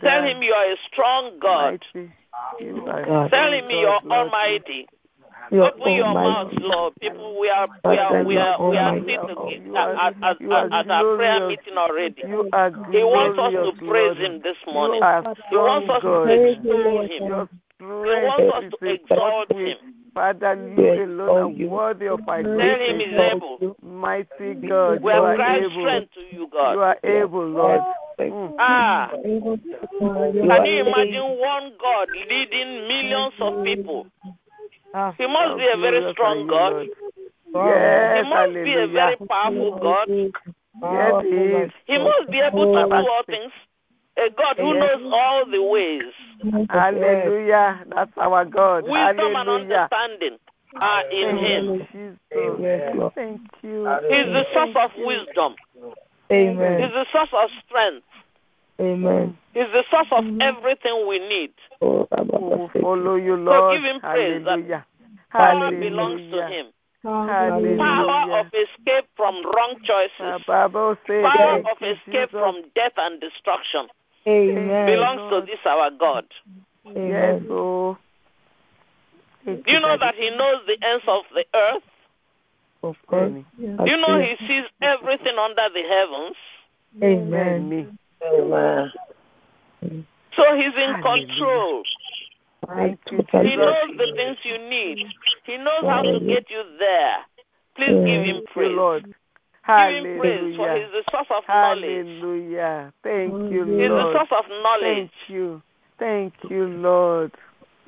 Tell 0.00 0.22
him 0.24 0.42
you 0.42 0.52
are 0.52 0.72
a 0.72 0.76
strong 0.90 1.38
God. 1.40 1.80
mighty, 1.94 2.12
you 2.60 2.86
are 2.86 3.04
God. 3.06 3.30
Tell 3.30 3.52
him 3.52 3.70
you 3.70 3.86
are 3.86 4.00
God, 4.02 4.30
Lord. 5.50 5.52
almighty. 5.52 5.54
You 5.56 5.62
are 5.62 5.72
Open 5.74 5.92
your 5.94 6.14
mouth. 6.14 6.52
Lord. 6.60 6.92
People, 7.00 7.40
we 7.40 7.48
are 7.50 7.68
we 7.84 7.98
are 7.98 8.24
we 8.24 8.36
are 8.36 8.70
we 8.70 8.76
are 8.76 8.88
Almighty. 8.96 9.16
sitting 9.28 9.76
at, 9.76 10.14
at, 10.22 10.40
you 10.40 10.52
at, 10.52 10.72
at 10.72 10.90
our 10.90 11.16
prayer 11.16 11.48
meeting 11.48 11.76
already. 11.76 12.22
You 12.26 12.48
are 12.52 12.70
He 12.90 13.02
wants 13.02 13.38
us 13.38 13.52
to 13.52 13.86
praise 13.86 14.16
him 14.18 14.40
this 14.42 14.56
morning. 14.66 15.02
are 15.02 15.22
He 15.50 15.56
wants 15.56 15.90
us 15.90 16.02
to 16.02 16.08
God. 16.08 16.30
extol 16.30 17.02
him. 17.02 17.48
He 17.78 17.84
wants 17.84 18.54
us 18.56 18.64
to 18.80 18.86
exalt 18.86 19.52
him. 19.52 19.76
Father, 20.14 20.74
We 20.76 20.84
you 20.84 21.04
alone 21.04 21.28
are 21.30 21.42
exalt 21.48 21.56
you. 21.56 21.68
worthy 21.70 22.08
of 22.08 22.20
our 22.28 22.42
Tell 22.42 22.52
him 22.52 23.00
he's 23.00 23.08
greatness. 23.08 23.32
able. 23.34 23.76
Mighty 23.82 24.54
God, 24.68 25.02
We 25.02 25.10
you 25.12 25.18
are 25.18 25.40
able. 25.40 25.70
strength 25.70 26.12
to 26.14 26.20
you, 26.36 26.48
You 26.52 26.58
are 26.80 26.98
able, 27.02 27.46
Lord. 27.48 27.80
Mm. 28.20 28.54
Ah, 28.58 29.10
can 29.10 29.30
you 30.66 30.84
imagine 30.86 31.38
one 31.40 31.72
God 31.80 32.08
leading 32.28 32.86
millions 32.86 33.32
of 33.40 33.64
people? 33.64 34.06
Ah, 34.94 35.14
He 35.16 35.26
must 35.26 35.58
be 35.58 35.66
a 35.68 35.76
very 35.76 36.12
strong 36.12 36.46
God. 36.46 36.72
Lord. 36.72 38.16
He 38.16 38.28
must 38.28 38.52
be 38.52 38.74
a 38.74 38.86
very 38.86 39.16
powerful 39.28 39.78
God. 39.78 40.08
Yes, 40.08 41.22
he 41.22 41.36
is. 41.36 41.70
He 41.86 41.98
must 41.98 42.30
be 42.30 42.38
able 42.40 42.66
to 42.66 42.72
do 42.72 42.92
all 42.92 43.22
things. 43.26 43.52
A 44.18 44.28
God 44.30 44.58
who 44.58 44.74
Yes. 44.74 45.00
knows 45.00 45.12
all 45.12 45.46
the 45.46 45.62
ways. 45.62 46.12
Hallelujah. 46.68 47.84
That's 47.94 48.12
our 48.18 48.44
God. 48.44 48.84
Wisdom 48.84 49.36
and 49.36 49.48
understanding 49.48 50.38
are 50.80 51.04
in 51.10 51.36
Thank 51.36 51.46
him. 51.46 51.88
you, 51.94 52.58
Yes, 52.60 53.12
Thank 53.14 53.40
you. 53.62 53.98
He's 54.08 54.26
the 54.26 54.46
source 54.52 54.76
of 54.76 54.90
wisdom. 54.98 55.54
Amen. 56.30 56.82
He's 56.82 56.92
the 56.92 57.06
source 57.12 57.32
of 57.32 57.50
strength. 57.66 58.06
Amen. 58.80 59.36
He's 59.54 59.64
the 59.72 59.84
source 59.90 60.08
of 60.12 60.24
everything 60.40 61.06
we 61.06 61.18
need. 61.18 61.52
Oh, 61.80 62.08
We 62.10 62.24
will 62.24 62.70
oh, 62.74 62.80
follow 62.80 63.16
you, 63.16 63.36
So 63.36 63.42
Lord. 63.42 63.76
give 63.76 63.84
him 63.84 64.00
praise. 64.00 64.44
Hallelujah. 64.44 64.86
Power 65.30 65.70
belongs 65.70 66.20
to 66.32 66.46
him. 66.46 66.66
Hallelujah. 67.02 67.76
Power 67.78 68.40
of 68.40 68.46
escape 68.46 69.08
from 69.16 69.42
wrong 69.44 69.76
choices. 69.84 70.44
Oh, 70.48 70.96
power 71.06 71.58
of 71.58 71.76
escape 71.82 72.30
from 72.30 72.62
death 72.74 72.92
and 72.96 73.20
destruction 73.20 73.88
Amen. 74.26 74.86
belongs 74.86 75.20
to 75.30 75.40
this 75.46 75.58
our 75.66 75.90
God. 75.90 76.24
Yes, 76.94 77.42
oh. 77.50 77.98
Do 79.44 79.62
you 79.66 79.80
know 79.80 79.96
that 79.98 80.14
he 80.14 80.30
knows 80.30 80.62
the 80.66 80.76
ends 80.82 81.04
of 81.08 81.24
the 81.34 81.44
earth? 81.54 81.82
Of 82.84 82.96
course. 83.06 83.32
Do 83.58 83.84
you 83.86 83.96
know 83.96 84.20
he 84.20 84.36
sees 84.46 84.64
everything 84.80 85.36
under 85.38 85.68
the 85.74 85.82
heavens? 85.82 86.36
Amen. 87.02 87.98
Amen. 88.24 88.92
So 90.36 90.56
he's 90.56 90.74
in 90.76 90.94
control. 91.02 91.82
He 93.42 93.56
knows 93.56 93.90
the 93.98 94.12
things 94.16 94.36
you 94.44 94.58
need. 94.68 95.06
He 95.44 95.56
knows 95.56 95.82
how 95.82 96.02
to 96.02 96.20
get 96.20 96.48
you 96.50 96.62
there. 96.78 97.16
Please 97.76 98.06
give 98.06 98.24
him 98.24 98.42
praise. 98.52 98.76
Lord. 98.76 99.04
Give 99.04 100.04
him 100.04 100.18
praise, 100.20 100.56
for 100.56 100.74
he's 100.74 100.90
the 100.92 101.02
source 101.10 101.26
of 101.36 101.44
knowledge. 101.48 102.06
Hallelujah. 102.06 102.92
Thank 103.02 103.32
you, 103.52 103.64
Lord. 103.64 103.80
He's 103.80 103.90
the 103.90 104.12
source 104.12 104.32
of 104.44 104.44
knowledge. 104.62 105.10
Thank 105.26 105.28
you. 105.28 105.62
Thank 105.98 106.34
you, 106.48 106.66
Lord. 106.66 107.32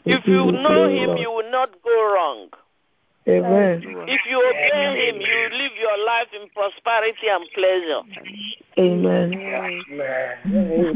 If 0.04 0.26
you 0.26 0.52
know 0.52 0.88
him, 0.88 1.16
you 1.16 1.30
will 1.30 1.50
not 1.50 1.70
go 1.82 2.14
wrong. 2.14 2.48
Amen. 3.26 3.82
If 4.06 4.20
you 4.28 4.38
obey 4.38 5.08
him, 5.08 5.20
you 5.20 5.48
live 5.56 5.72
your 5.80 6.04
life 6.04 6.28
in 6.38 6.48
prosperity 6.50 7.28
and 7.30 7.44
pleasure. 7.54 8.02
Amen. 8.78 9.32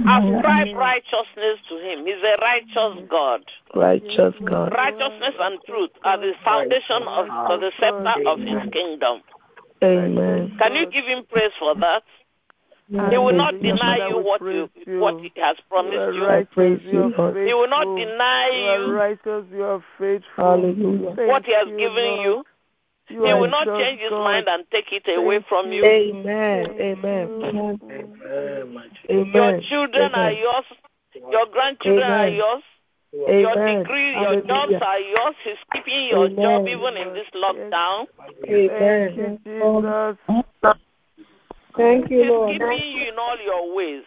Ascribe 0.07 0.77
righteousness 0.77 1.59
to 1.69 1.79
him. 1.79 2.05
He's 2.05 2.23
a 2.23 2.37
righteous 2.43 3.09
God. 3.09 3.41
Righteous 3.75 4.35
God. 4.45 4.73
Righteousness 4.73 5.35
and 5.41 5.59
truth 5.65 5.91
are 6.05 6.19
the 6.19 6.33
foundation 6.45 7.03
of 7.09 7.27
for 7.47 7.59
the 7.59 7.73
scepter 7.81 8.29
of 8.29 8.41
his 8.41 8.73
kingdom. 8.73 9.23
Amen. 9.83 10.57
Can 10.59 10.75
you 10.75 10.91
give 10.91 11.07
him 11.07 11.25
praise 11.31 11.53
for 11.59 11.75
that? 11.77 12.03
He 12.91 13.19
will 13.19 13.37
not 13.37 13.53
deny 13.61 14.09
you 14.09 14.19
what 14.19 14.41
you 14.41 14.71
what 14.99 15.21
he 15.21 15.31
has 15.37 15.57
promised 15.69 16.17
you. 16.17 16.27
Righteous, 16.27 16.81
you 16.85 16.91
you, 16.91 17.15
are 17.15 17.33
Lord. 17.33 17.47
He 17.47 17.53
will 17.53 17.69
not 17.69 17.85
deny 17.85 18.51
You 18.55 18.87
you 18.87 18.93
righteous, 18.95 19.45
you 19.53 19.63
are 19.63 19.85
faithful. 19.99 20.63
What 21.27 21.45
he 21.45 21.53
has 21.53 21.69
you, 21.69 21.79
given 21.79 22.05
Lord. 22.05 22.21
you. 22.21 22.45
You 23.11 23.25
He 23.27 23.33
will 23.35 23.51
not 23.51 23.67
change 23.79 24.01
his 24.01 24.11
God. 24.11 24.25
mind 24.25 24.49
and 24.49 24.65
take 24.71 24.91
it 24.93 25.05
away 25.09 25.45
from 25.49 25.71
you. 25.71 25.85
you. 25.85 25.91
Amen. 25.91 26.67
Amen. 26.81 27.29
Your 29.11 29.53
Amen. 29.53 29.63
children 29.69 30.15
are 30.15 30.33
yours. 30.33 30.65
Your 31.31 31.47
grandchildren 31.53 32.11
are 32.11 32.27
Amen. 32.27 32.35
yours. 32.35 32.63
Your 33.13 33.55
degree, 33.55 34.13
your 34.21 34.43
jobs 34.43 34.73
are 34.81 34.99
yours. 35.01 35.35
He's 35.45 35.57
keeping 35.73 36.09
your 36.09 36.27
Amen. 36.27 36.43
job 36.43 36.69
even 36.69 36.97
in 36.97 37.13
this 37.13 37.29
lockdown. 37.35 38.07
Thank 41.79 42.11
you, 42.11 42.25
Jesus. 42.25 42.29
Thank 42.39 42.51
He's 42.51 42.59
keeping 42.59 43.01
you 43.01 43.09
in 43.09 43.19
all 43.19 43.39
your 43.43 43.75
ways. 43.75 44.05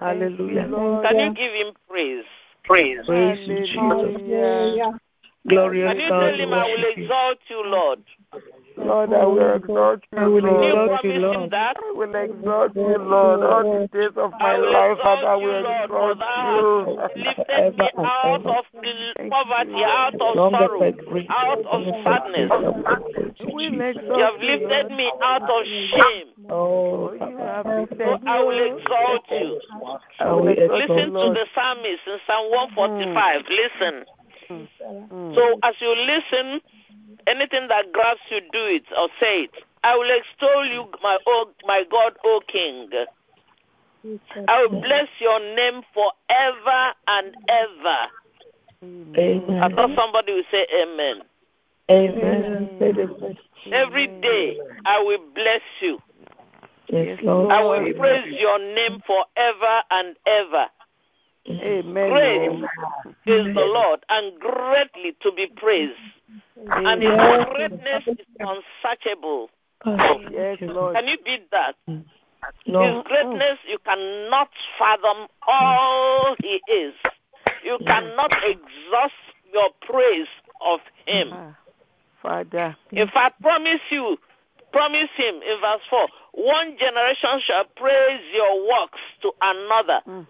Hallelujah. 0.00 0.66
Lord. 0.68 1.06
Can 1.06 1.18
you 1.18 1.34
give 1.34 1.52
him 1.52 1.74
praise? 1.88 2.24
Praise 2.64 2.98
you, 3.06 3.66
Jesus. 3.66 3.76
Hallelujah. 3.76 5.00
Glorious 5.46 5.92
Can 5.92 6.00
you 6.00 6.08
God, 6.08 6.20
tell 6.20 6.40
him 6.40 6.54
I 6.54 6.64
will 6.64 6.84
exalt 6.96 7.38
you, 7.50 7.62
Lord? 7.66 7.98
Lord, 8.76 9.12
I 9.12 9.24
will 9.26 9.54
exalt 9.56 10.00
you, 10.10 10.18
I 10.18 10.26
will 10.26 10.40
Can 10.40 10.62
you 10.62 10.74
Lord. 10.74 10.90
exalt 10.90 11.04
you, 11.04 11.10
promise 11.12 11.14
him 11.14 11.20
Lord. 11.20 11.50
that? 11.50 11.76
I 11.76 11.92
will 11.94 12.14
exalt 12.14 12.76
you, 12.76 12.98
Lord. 12.98 13.42
All 13.44 13.62
the 13.62 13.88
days 13.92 14.16
of 14.16 14.32
my 14.32 14.38
I 14.40 14.58
will 14.58 14.72
life, 14.72 14.98
Father, 15.02 15.28
I 15.28 15.36
exalt 15.36 15.42
you, 15.42 15.46
will 15.46 15.62
Lord, 15.62 15.84
exalt 15.84 16.18
you. 16.36 16.96
hast 16.98 17.16
lifted 17.16 17.78
me 17.78 17.90
out 17.98 18.46
of 18.46 18.64
the 18.72 19.30
poverty, 19.30 19.84
out 19.84 20.14
of 20.20 20.36
sorrow, 20.50 20.82
as 20.82 20.94
I 20.98 21.10
breathe, 21.10 21.26
out 21.30 21.58
of 21.58 21.64
long 21.64 21.84
as 21.86 21.94
I 21.94 22.02
sadness. 22.04 22.50
breathe, 22.50 22.50
I 22.50 22.56
will 22.58 23.12
praise 23.12 23.34
you, 23.38 23.46
We'll 23.52 23.70
Jesus. 23.70 24.02
You 24.16 24.22
have 24.24 24.40
lifted 24.40 24.96
me 24.96 25.12
out 25.22 25.42
of 25.42 25.64
shame. 25.94 26.33
Oh, 26.50 27.08
Oh, 27.08 27.12
you 27.12 27.36
have 27.38 27.66
So 27.66 27.80
lifted 27.80 28.28
I 28.28 28.42
will 28.42 28.56
you. 28.56 28.76
exalt 28.78 29.24
you. 29.30 29.60
I 30.20 30.32
will 30.32 30.48
exalt 30.48 30.80
Listen 30.80 31.12
to 31.12 31.30
the 31.34 31.46
psalmist 31.54 32.02
in 32.06 32.18
Psalm 32.26 32.50
145. 32.50 33.42
Listen. 33.50 34.04
Mm. 34.50 35.34
So 35.34 35.58
as 35.62 35.74
you 35.80 35.94
listen, 35.94 36.60
anything 37.26 37.68
that 37.68 37.92
grabs 37.92 38.20
you, 38.30 38.40
do 38.52 38.64
it 38.66 38.84
or 38.96 39.08
say 39.20 39.44
it. 39.44 39.50
I 39.82 39.96
will 39.96 40.10
extol 40.10 40.66
you, 40.66 40.86
my 41.02 41.18
o, 41.26 41.50
my 41.66 41.84
God, 41.90 42.14
O 42.24 42.40
King. 42.48 42.88
I 44.48 44.62
will 44.66 44.80
bless 44.80 45.08
your 45.18 45.40
name 45.40 45.82
forever 45.92 46.92
and 47.08 47.34
ever. 47.48 48.08
I 49.62 49.68
thought 49.74 49.90
somebody 49.96 50.34
would 50.34 50.44
say 50.50 50.66
amen. 50.74 51.22
Amen. 51.90 52.68
Say 52.78 53.72
Every 53.72 54.06
day 54.20 54.58
I 54.84 55.02
will 55.02 55.18
bless 55.34 55.62
you. 55.80 55.98
Yes, 56.88 57.18
Lord. 57.22 57.50
I 57.52 57.62
will 57.62 57.92
praise 57.94 58.34
your 58.38 58.58
name 58.58 59.00
forever 59.06 59.82
and 59.90 60.16
ever. 60.26 60.66
Amen. 61.48 62.10
Great 62.10 62.50
Lord. 62.50 62.70
is 63.26 63.54
the 63.54 63.66
Lord 63.66 64.00
and 64.08 64.38
greatly 64.40 65.14
to 65.22 65.32
be 65.32 65.46
praised. 65.46 65.92
And 66.56 67.02
his 67.02 67.12
Amen. 67.12 67.44
greatness 67.50 68.02
is 68.06 68.26
unsearchable. 68.40 69.50
Yes, 70.30 70.58
Lord. 70.62 70.96
Can 70.96 71.08
you 71.08 71.18
beat 71.24 71.50
that? 71.50 71.74
No. 72.66 72.80
His 72.80 73.04
greatness, 73.04 73.58
you 73.68 73.78
cannot 73.84 74.48
fathom 74.78 75.26
all 75.46 76.36
he 76.42 76.60
is. 76.70 76.94
You 77.62 77.78
cannot 77.86 78.32
exhaust 78.42 79.14
your 79.52 79.70
praise 79.82 80.28
of 80.64 80.80
him. 81.06 81.28
Ah, 81.32 81.56
Father. 82.22 82.76
If 82.90 83.10
I 83.14 83.30
promise 83.40 83.80
you, 83.90 84.18
promise 84.74 85.10
him 85.16 85.34
in 85.50 85.56
verse 85.60 85.84
4 85.88 86.06
one 86.32 86.76
generation 86.78 87.40
shall 87.46 87.64
praise 87.76 88.20
your 88.34 88.52
works 88.68 89.02
to 89.22 89.30
another 89.40 90.00
Mm. 90.06 90.26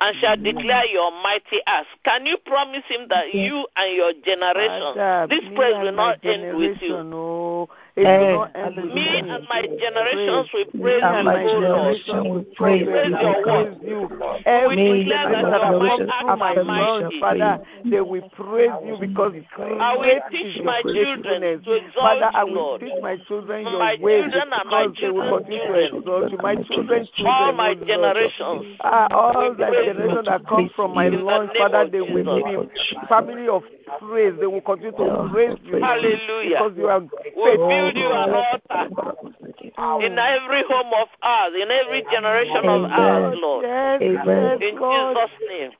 and 0.00 0.16
shall 0.20 0.36
declare 0.36 0.86
your 0.86 1.10
mighty 1.22 1.58
acts. 1.66 1.88
Can 2.04 2.26
you 2.26 2.36
promise 2.38 2.84
him 2.88 3.08
that 3.08 3.34
you 3.34 3.66
and 3.76 3.90
your 4.00 4.12
generation, 4.30 4.94
this 5.28 5.44
praise 5.56 5.74
will 5.82 5.92
not 5.92 6.24
end 6.24 6.56
with 6.56 6.78
you? 6.82 7.68
Generation, 7.96 8.02
oh, 8.02 8.02
it 8.02 8.06
will 8.20 8.32
not 8.32 8.56
end 8.56 8.76
with 8.76 8.84
hallelujah. 8.84 8.94
Me 8.94 9.22
me. 9.22 9.30
and 9.30 9.44
my 9.48 9.62
generations 9.78 10.48
will 10.54 10.64
praise 10.80 11.02
and 11.04 11.16
you, 11.18 11.24
my 11.24 11.44
O 11.44 11.58
Lord. 11.58 11.96
generation 12.06 12.28
will 12.30 12.44
praise, 12.56 12.86
praise 12.86 13.12
you, 13.12 13.18
your 13.20 13.42
praise 13.42 13.76
work. 13.80 13.82
you. 13.86 14.08
We 14.34 14.42
Every 14.46 15.04
declare 15.04 15.30
that 15.30 15.42
my 15.42 15.58
generation 15.58 16.06
that 16.06 16.20
your 16.20 16.28
come 16.28 16.38
might 16.38 16.54
generation 16.54 16.54
my 16.54 16.54
are 16.54 16.58
after 16.58 16.64
me 16.64 16.70
lungs, 16.70 17.00
shall 17.00 17.10
mighty. 17.10 17.20
Father, 17.20 17.54
they 17.90 18.00
will 18.00 18.28
praise 18.30 18.70
you 18.84 18.96
because 19.00 19.32
I 19.80 19.96
will 19.96 20.20
teach 20.30 20.64
my 20.64 20.82
children 20.82 21.62
to 21.64 21.72
exalt 21.72 21.94
Father, 21.94 22.30
I 22.34 22.44
will 22.44 22.78
teach 22.78 23.02
my 23.02 23.16
children 23.28 23.62
your 23.62 23.78
My 23.78 23.96
ways 24.00 24.24
children 24.24 24.48
and 24.52 24.70
my 24.70 24.86
because 24.86 24.96
they 25.00 25.10
will 25.10 25.22
children's 25.22 25.46
continue 25.46 25.58
to 25.58 25.88
children. 25.88 25.98
exalt 25.98 26.32
you. 26.32 26.38
My 26.38 26.54
children's 26.56 27.08
All 27.24 27.52
my 27.52 27.70
oh 27.70 27.84
generations. 27.86 28.76
Ah, 28.80 29.06
all 29.12 29.54
the 29.54 29.64
praise 29.64 29.86
generation 29.86 30.24
that 30.26 30.46
come 30.46 30.70
from 30.74 30.94
my 30.94 31.06
in 31.06 31.12
the 31.12 31.18
lungs, 31.22 31.50
name 31.54 31.62
Father, 31.62 31.88
they 31.90 32.00
will 32.00 32.24
Jesus. 32.24 32.68
be 32.90 33.06
family 33.08 33.48
of 33.48 33.62
praise. 34.00 34.34
They 34.40 34.46
will 34.46 34.60
continue 34.60 34.92
to 34.92 35.28
praise 35.30 35.58
you, 35.64 35.80
Hallelujah. 35.80 36.58
because 36.58 36.72
you 36.76 36.88
are 36.88 37.00
We'll 37.00 37.52
faithful, 37.52 37.83
build 37.84 37.96
you 37.96 38.12
an 38.12 38.30
God. 38.30 38.60
altar. 38.70 40.06
in 40.06 40.18
every 40.18 40.62
home 40.68 40.92
of 40.94 41.08
ours, 41.22 41.52
in 41.60 41.70
every 41.70 42.02
generation 42.10 42.56
of 42.56 42.84
Amen. 42.84 42.90
ours, 42.90 43.38
Lord. 43.40 43.64
Yes, 43.64 44.02
Amen. 44.02 44.26
yes, 44.26 44.70
In 44.70 44.76
Jesus' 44.78 45.30
name. 45.48 45.70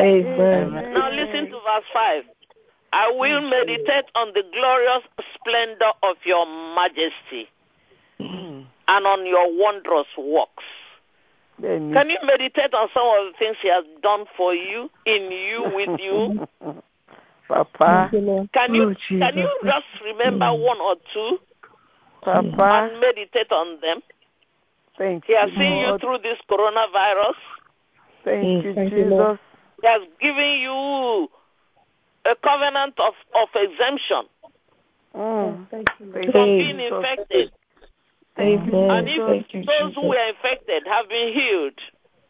Amen. 0.00 0.94
Now 0.94 1.10
listen 1.10 1.46
to 1.46 1.58
verse 1.60 1.84
5. 1.92 2.24
I 2.92 3.10
will 3.10 3.40
meditate 3.48 4.06
on 4.14 4.32
the 4.34 4.42
glorious 4.52 5.02
splendor 5.34 5.92
of 6.02 6.16
your 6.24 6.46
majesty 6.74 7.48
and 8.18 9.06
on 9.06 9.26
your 9.26 9.56
wondrous 9.56 10.08
works. 10.18 10.64
Can 11.60 12.10
you 12.10 12.18
meditate 12.24 12.72
on 12.74 12.88
some 12.94 13.06
of 13.06 13.32
the 13.32 13.38
things 13.38 13.56
he 13.62 13.68
has 13.68 13.84
done 14.02 14.24
for 14.36 14.54
you, 14.54 14.90
in 15.04 15.30
you, 15.30 15.70
with 15.74 16.00
you? 16.00 16.48
Papa, 17.50 18.10
Thank 18.10 18.12
you, 18.12 18.20
Lord. 18.20 18.52
Can 18.52 18.74
you 18.74 18.82
Oh, 18.90 18.94
can 19.18 19.36
you 19.36 19.58
just 19.64 19.86
remember 20.04 20.46
one 20.54 20.80
or 20.80 20.96
two 21.12 21.38
Papa, 22.22 22.88
and 22.92 23.00
meditate 23.00 23.50
on 23.50 23.80
them? 23.80 24.00
thank 24.96 25.24
He 25.26 25.32
you, 25.32 25.38
has 25.38 25.50
seen 25.58 25.78
you 25.82 25.98
through 25.98 26.18
this 26.18 26.38
coronavirus. 26.48 27.34
Thank 28.24 28.44
Mm, 28.44 28.64
you, 28.64 28.74
thank 28.74 28.92
you, 28.92 29.04
Lord. 29.06 29.38
Jesus. 29.38 29.46
He 29.82 29.86
has 29.88 30.02
given 30.20 30.52
you 30.60 31.28
a 32.24 32.36
covenant 32.36 32.94
of, 33.00 33.14
of 33.34 33.48
exemption 33.54 34.28
Mm. 35.12 35.68
Thank 35.70 35.88
you, 35.98 36.12
Thank 36.12 36.30
from 36.30 36.46
being 36.56 36.78
infected. 36.78 37.50
Amen. 38.38 38.90
And 38.90 39.08
if 39.08 39.26
Thank 39.26 39.54
you, 39.54 39.64
those 39.64 39.94
who 39.96 40.06
were 40.06 40.28
infected 40.28 40.84
have 40.86 41.08
been 41.08 41.32
healed, 41.34 41.78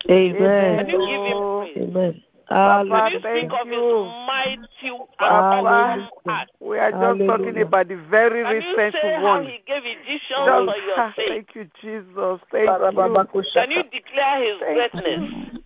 Amen. 0.09 0.79
can 0.79 0.89
you 0.89 0.97
give 0.97 1.23
him 1.23 1.37
Oh, 1.37 1.61
praise? 1.61 1.77
Amen. 1.77 2.23
Can 2.51 2.87
you 2.87 2.91
Papa, 2.91 3.11
speak 3.11 3.23
thank 3.23 3.53
of 3.53 3.67
his 3.69 3.77
you. 3.77 4.05
mighty 4.27 4.91
uh, 4.91 5.25
and 5.25 6.11
Papa. 6.27 6.47
We 6.59 6.79
are 6.79 6.91
just 6.91 7.27
talking 7.29 7.61
about 7.63 7.89
the 7.89 7.97
very 8.11 8.43
Can 8.43 8.55
you 8.57 8.77
recent 8.77 8.95
say 9.03 9.15
how 9.15 9.23
one. 9.23 9.45
he 9.45 9.59
gave 9.67 9.83
Egyptians 9.87 10.47
Just, 10.47 10.67
for 10.67 10.77
your 10.83 11.15
sake? 11.15 11.29
thank 11.29 11.49
you, 11.55 11.65
Jesus. 11.81 12.41
Thank 12.51 12.69
you. 12.69 13.45
Can 13.55 13.71
you 13.71 13.83
declare 13.85 14.43
his 14.43 14.59
Thank 14.61 14.93
greatness? 14.93 15.63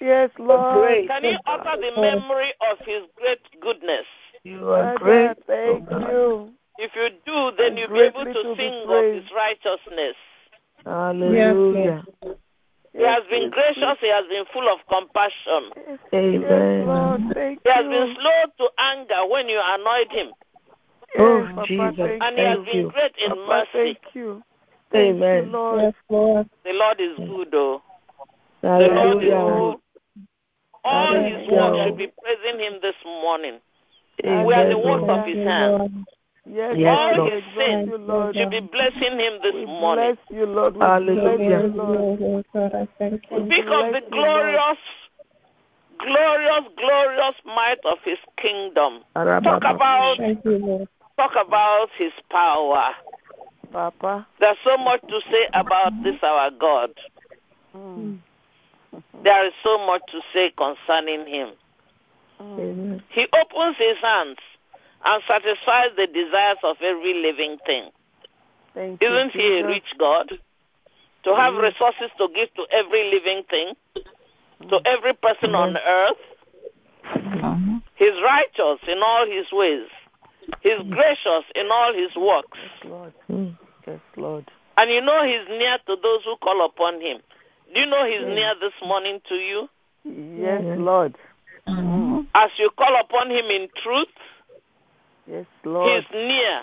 Yes, 0.00 0.30
Lord. 0.38 1.08
Can 1.08 1.24
you 1.24 1.38
utter 1.46 1.80
the 1.80 2.00
memory 2.00 2.52
of 2.70 2.78
his 2.84 3.02
great 3.16 3.40
goodness? 3.62 4.04
You 4.44 4.68
are 4.68 4.96
great. 4.98 5.36
thank 5.46 5.88
oh 5.90 5.98
you. 6.00 6.50
If 6.78 6.90
you 6.94 7.08
do, 7.24 7.50
then 7.56 7.68
And 7.68 7.78
you'll 7.78 7.88
be 7.88 8.00
able 8.00 8.24
to 8.24 8.32
to 8.34 8.54
sing 8.56 8.84
of 8.88 9.04
his 9.14 9.24
righteousness. 9.34 10.16
Hallelujah. 10.84 12.04
He 12.96 13.04
has 13.04 13.22
been 13.30 13.50
gracious, 13.50 13.98
he 14.00 14.08
has 14.08 14.24
been 14.28 14.44
full 14.52 14.68
of 14.72 14.78
compassion. 14.88 15.70
Amen. 16.14 16.86
Lord. 16.86 17.20
He 17.62 17.70
has 17.70 17.84
been 17.84 18.16
slow 18.16 18.66
to 18.66 18.68
anger 18.78 19.26
when 19.28 19.48
you 19.48 19.60
annoyed 19.62 20.10
him, 20.10 20.32
Oh, 21.18 21.46
Papa, 21.54 21.66
Jesus. 21.68 22.18
and 22.22 22.38
he 22.38 22.44
has 22.44 22.58
been 22.64 22.76
you. 22.84 22.90
great 22.90 23.12
in 23.18 23.30
Papa, 23.30 23.46
mercy. 23.48 23.68
thank 23.72 24.14
you. 24.14 24.42
Thank 24.92 25.16
Amen. 25.16 25.44
you, 25.46 25.52
Lord. 25.52 25.94
Lord. 26.08 26.48
The 26.64 26.72
Lord 26.72 27.00
is 27.00 27.16
good, 27.28 27.48
though. 27.50 27.82
The 28.62 28.68
Lord 28.68 29.22
is 29.22 29.30
good. 29.30 29.76
All 30.84 31.14
his 31.14 31.48
Hallelujah. 31.48 31.52
works 31.52 31.78
should 31.84 31.98
be 31.98 32.12
praising 32.22 32.60
him 32.60 32.74
this 32.80 32.94
morning. 33.04 33.58
Amen. 34.24 34.46
We 34.46 34.54
are 34.54 34.68
the 34.68 34.76
Amen. 34.76 34.84
works 34.86 35.04
of 35.10 35.26
his 35.26 35.46
hands. 35.46 36.06
Yes, 36.48 36.76
Yes, 36.78 36.96
Lord. 36.96 37.16
Lord. 37.16 37.32
We 37.32 37.38
exalt 37.64 37.86
you, 37.88 37.98
Lord. 38.06 38.36
Should 38.36 38.50
be 38.50 38.60
blessing 38.60 39.18
him 39.18 39.32
this 39.42 39.54
We 39.54 39.66
morning. 39.66 40.16
bless 40.28 40.38
you, 40.38 40.46
Lord. 40.46 40.74
We 40.76 40.80
Hallelujah. 40.80 41.36
bless 41.38 41.40
you, 41.40 41.82
Lord. 41.82 42.20
We 42.20 43.46
Speak 43.46 43.64
of 43.66 43.86
the 43.86 43.90
bless 43.90 44.02
you, 44.02 44.10
glorious, 44.10 44.78
glorious, 45.98 46.64
glorious 46.76 47.34
might 47.44 47.78
of 47.84 47.98
his 48.04 48.18
kingdom. 48.40 49.00
Talk 49.14 49.64
about 49.64 50.18
talk 51.16 51.32
about 51.36 51.88
his 51.98 52.12
power. 52.30 52.92
Papa. 53.72 54.26
There's 54.38 54.56
so 54.64 54.76
much 54.78 55.00
to 55.08 55.20
say 55.30 55.48
about 55.52 55.92
this 56.04 56.16
our 56.22 56.50
God. 56.50 56.90
Mm. 57.76 58.18
There 59.24 59.46
is 59.46 59.52
so 59.62 59.76
much 59.84 60.02
to 60.12 60.20
say 60.32 60.52
concerning 60.56 61.26
him. 61.26 61.48
Mm. 62.40 63.02
He 63.10 63.26
opens 63.32 63.76
his 63.76 63.96
hands 64.00 64.38
and 65.04 65.22
satisfies 65.28 65.90
the 65.96 66.06
desires 66.06 66.58
of 66.62 66.76
every 66.82 67.14
living 67.14 67.58
thing. 67.66 67.90
Thank 68.74 69.02
Isn't 69.02 69.32
he 69.32 69.60
a 69.60 69.66
rich 69.66 69.86
God? 69.98 70.30
To 71.24 71.34
have 71.34 71.54
Yes. 71.54 71.62
resources 71.74 72.10
to 72.18 72.28
give 72.34 72.52
to 72.54 72.66
every 72.70 73.10
living 73.10 73.42
thing, 73.44 73.74
to 74.68 74.80
every 74.84 75.12
person 75.14 75.54
on 75.54 75.76
earth. 75.76 76.16
He's 77.96 78.20
righteous 78.22 78.80
in 78.86 79.02
all 79.02 79.26
his 79.26 79.50
ways. 79.52 79.88
He's 80.60 80.80
gracious 80.90 81.44
in 81.54 81.70
all 81.70 81.92
his 81.92 82.14
works. 82.14 82.58
Yes, 82.62 82.84
Lord. 82.84 83.12
Mm. 83.30 83.58
Yes, 83.86 84.00
Lord. 84.16 84.50
And 84.78 84.90
you 84.90 85.00
know 85.00 85.24
he's 85.24 85.48
near 85.48 85.78
to 85.86 85.96
those 86.02 86.22
who 86.24 86.36
call 86.36 86.64
upon 86.64 87.00
him. 87.00 87.18
Do 87.74 87.80
you 87.80 87.86
know 87.86 88.04
he's 88.04 88.20
Yes. 88.20 88.34
near 88.36 88.54
this 88.60 88.74
morning 88.86 89.20
to 89.28 89.34
you? 89.36 89.68
Yes, 90.04 90.62
Yes. 90.64 90.78
Lord. 90.78 91.14
Mm. 91.66 92.26
As 92.34 92.50
you 92.58 92.70
call 92.70 92.94
upon 93.00 93.30
him 93.30 93.46
in 93.50 93.68
truth, 93.82 94.08
Yes, 95.28 95.46
Lord. 95.64 95.90
he's 95.90 96.04
near. 96.12 96.62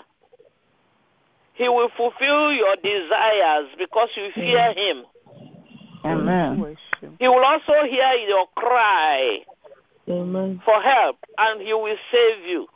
He 1.54 1.68
will 1.68 1.88
fulfill 1.96 2.52
your 2.52 2.76
desires 2.76 3.68
because 3.78 4.08
you 4.16 4.30
fear 4.34 4.72
him. 4.74 5.04
Amen. 6.04 6.76
He 7.18 7.28
will 7.28 7.44
also 7.44 7.84
hear 7.88 8.12
your 8.28 8.46
cry 8.56 9.40
Amen. 10.08 10.60
for 10.64 10.80
help 10.82 11.16
and 11.38 11.60
he 11.62 11.72
will 11.72 11.96
save 12.10 12.46
you. 12.46 12.66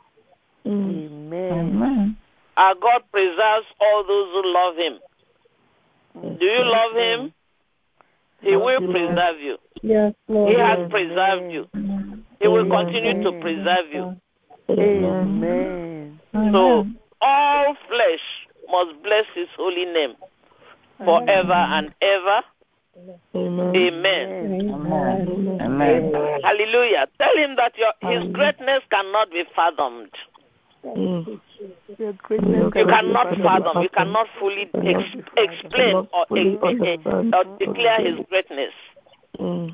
Mm. 0.65 1.31
Amen. 1.33 2.17
Our 2.57 2.75
God 2.75 3.03
preserves 3.11 3.65
all 3.79 4.03
those 4.05 4.31
who 4.31 4.53
love 4.53 4.75
him. 4.75 4.99
Do 6.39 6.45
you 6.45 6.63
love 6.65 6.95
him? 6.95 7.33
He 8.41 8.55
will 8.55 8.79
preserve 8.79 9.39
you. 9.39 9.57
Yes, 9.81 10.13
He 10.27 10.53
has 10.57 10.89
preserved 10.89 11.51
you. 11.51 11.67
He 12.41 12.47
will 12.47 12.69
continue 12.69 13.23
to 13.23 13.39
preserve 13.39 13.85
you. 13.91 14.15
Amen. 14.69 15.78
Amen. 16.33 16.53
So 16.53 16.85
all 17.21 17.75
flesh 17.87 18.19
must 18.71 19.03
bless 19.03 19.25
his 19.35 19.47
holy 19.57 19.85
name 19.85 20.15
forever 21.03 21.53
and 21.53 21.93
ever. 22.01 22.41
Amen. 23.35 23.75
Amen. 23.75 24.71
Amen. 24.71 25.61
Amen. 25.61 26.13
Hallelujah. 26.43 27.07
Tell 27.17 27.35
him 27.37 27.55
that 27.55 27.73
your, 27.77 27.93
his 28.11 28.31
greatness 28.33 28.81
cannot 28.91 29.31
be 29.31 29.43
fathomed. 29.55 30.11
Mm. 30.85 31.39
You 31.59 32.17
cannot 32.71 33.35
fathom. 33.37 33.83
You 33.83 33.89
cannot 33.89 34.27
fully 34.39 34.69
ex- 34.75 35.27
explain 35.37 35.95
or, 35.95 36.25
ex- 36.37 36.63
eh, 36.63 37.37
or 37.37 37.57
declare 37.57 38.01
his 38.01 38.25
greatness. 38.29 38.73
Mm. 39.39 39.73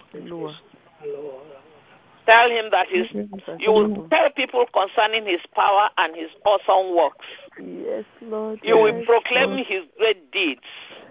Hallelujah. 2.27 2.31
Tell 2.31 2.49
him 2.49 2.71
that 2.71 2.87
his, 2.89 3.59
you 3.59 3.71
will 3.71 4.07
tell 4.09 4.29
people 4.31 4.65
concerning 4.73 5.25
his 5.25 5.41
power 5.53 5.89
and 5.97 6.15
his 6.15 6.29
awesome 6.45 6.95
works. 6.95 7.25
Yes, 7.59 8.05
Lord. 8.21 8.59
You 8.63 8.77
will 8.77 8.97
yes, 8.97 9.05
proclaim 9.05 9.51
Lord. 9.51 9.65
his 9.67 9.83
great 9.97 10.31
deeds. 10.31 10.61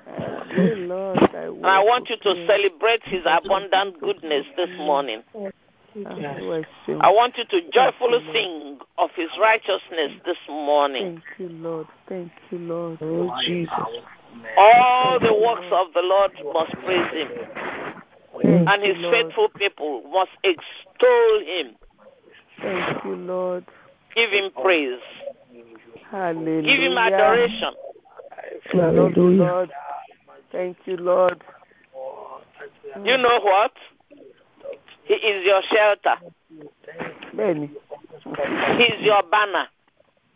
I 0.06 0.44
Lord. 0.76 1.18
I. 1.34 1.44
And 1.44 1.66
I 1.66 1.80
want 1.80 2.10
you 2.10 2.16
to 2.16 2.46
celebrate 2.46 3.02
his 3.04 3.22
abundant 3.26 4.00
goodness 4.00 4.46
this 4.56 4.70
morning. 4.76 5.22
Hallelujah. 5.94 6.66
I 7.00 7.10
want 7.10 7.38
you 7.38 7.44
to 7.44 7.70
joyfully 7.70 8.18
Lord. 8.18 8.34
sing 8.34 8.78
of 8.98 9.10
his 9.14 9.28
righteousness 9.40 10.10
this 10.26 10.36
morning. 10.48 11.22
Thank 11.38 11.52
you, 11.52 11.56
Lord. 11.56 11.86
Thank 12.08 12.32
you, 12.50 12.58
Lord. 12.58 12.98
Oh, 13.00 13.32
Jesus. 13.44 13.72
All 14.58 15.20
the 15.20 15.32
works 15.32 15.66
of 15.72 15.92
the 15.94 16.02
Lord 16.02 16.32
must 16.52 16.72
praise 16.84 17.12
him, 17.12 17.28
Thank 18.42 18.68
and 18.68 18.82
his 18.82 18.96
Lord. 18.98 19.14
faithful 19.14 19.48
people 19.50 20.02
must 20.10 20.30
extol 20.42 21.40
him. 21.46 21.76
Thank 22.60 23.04
you, 23.04 23.16
Lord. 23.16 23.64
Give 24.14 24.30
him 24.30 24.50
praise. 24.50 25.00
Hallelujah. 26.10 26.62
Give 26.62 26.80
him 26.80 26.98
adoration. 26.98 27.74
Hallelujah. 28.72 29.42
Lord. 29.42 29.70
Thank 30.52 30.76
you, 30.84 30.96
Lord. 30.96 31.42
You 33.04 33.16
know 33.16 33.40
what? 33.40 33.72
He 35.04 35.14
is 35.14 35.44
your 35.44 35.62
shelter. 35.72 36.14
Benny. 37.34 37.70
He 38.78 38.84
is 38.84 39.00
your 39.00 39.22
banner. 39.24 39.66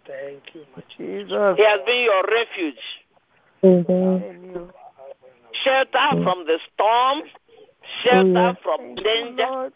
Thank 0.06 0.42
you, 0.54 0.64
Jesus. 0.96 1.56
He 1.56 1.64
has 1.64 1.80
been 1.86 2.02
your 2.02 2.24
refuge. 2.24 2.74
Amen. 3.64 4.18
Benny. 4.20 4.66
Shelter 5.52 6.22
from 6.22 6.46
the 6.46 6.58
storm, 6.72 7.22
shelter 8.02 8.32
yeah. 8.32 8.54
from 8.62 8.78
Thank 8.78 9.04
danger, 9.04 9.46
Lord. 9.46 9.72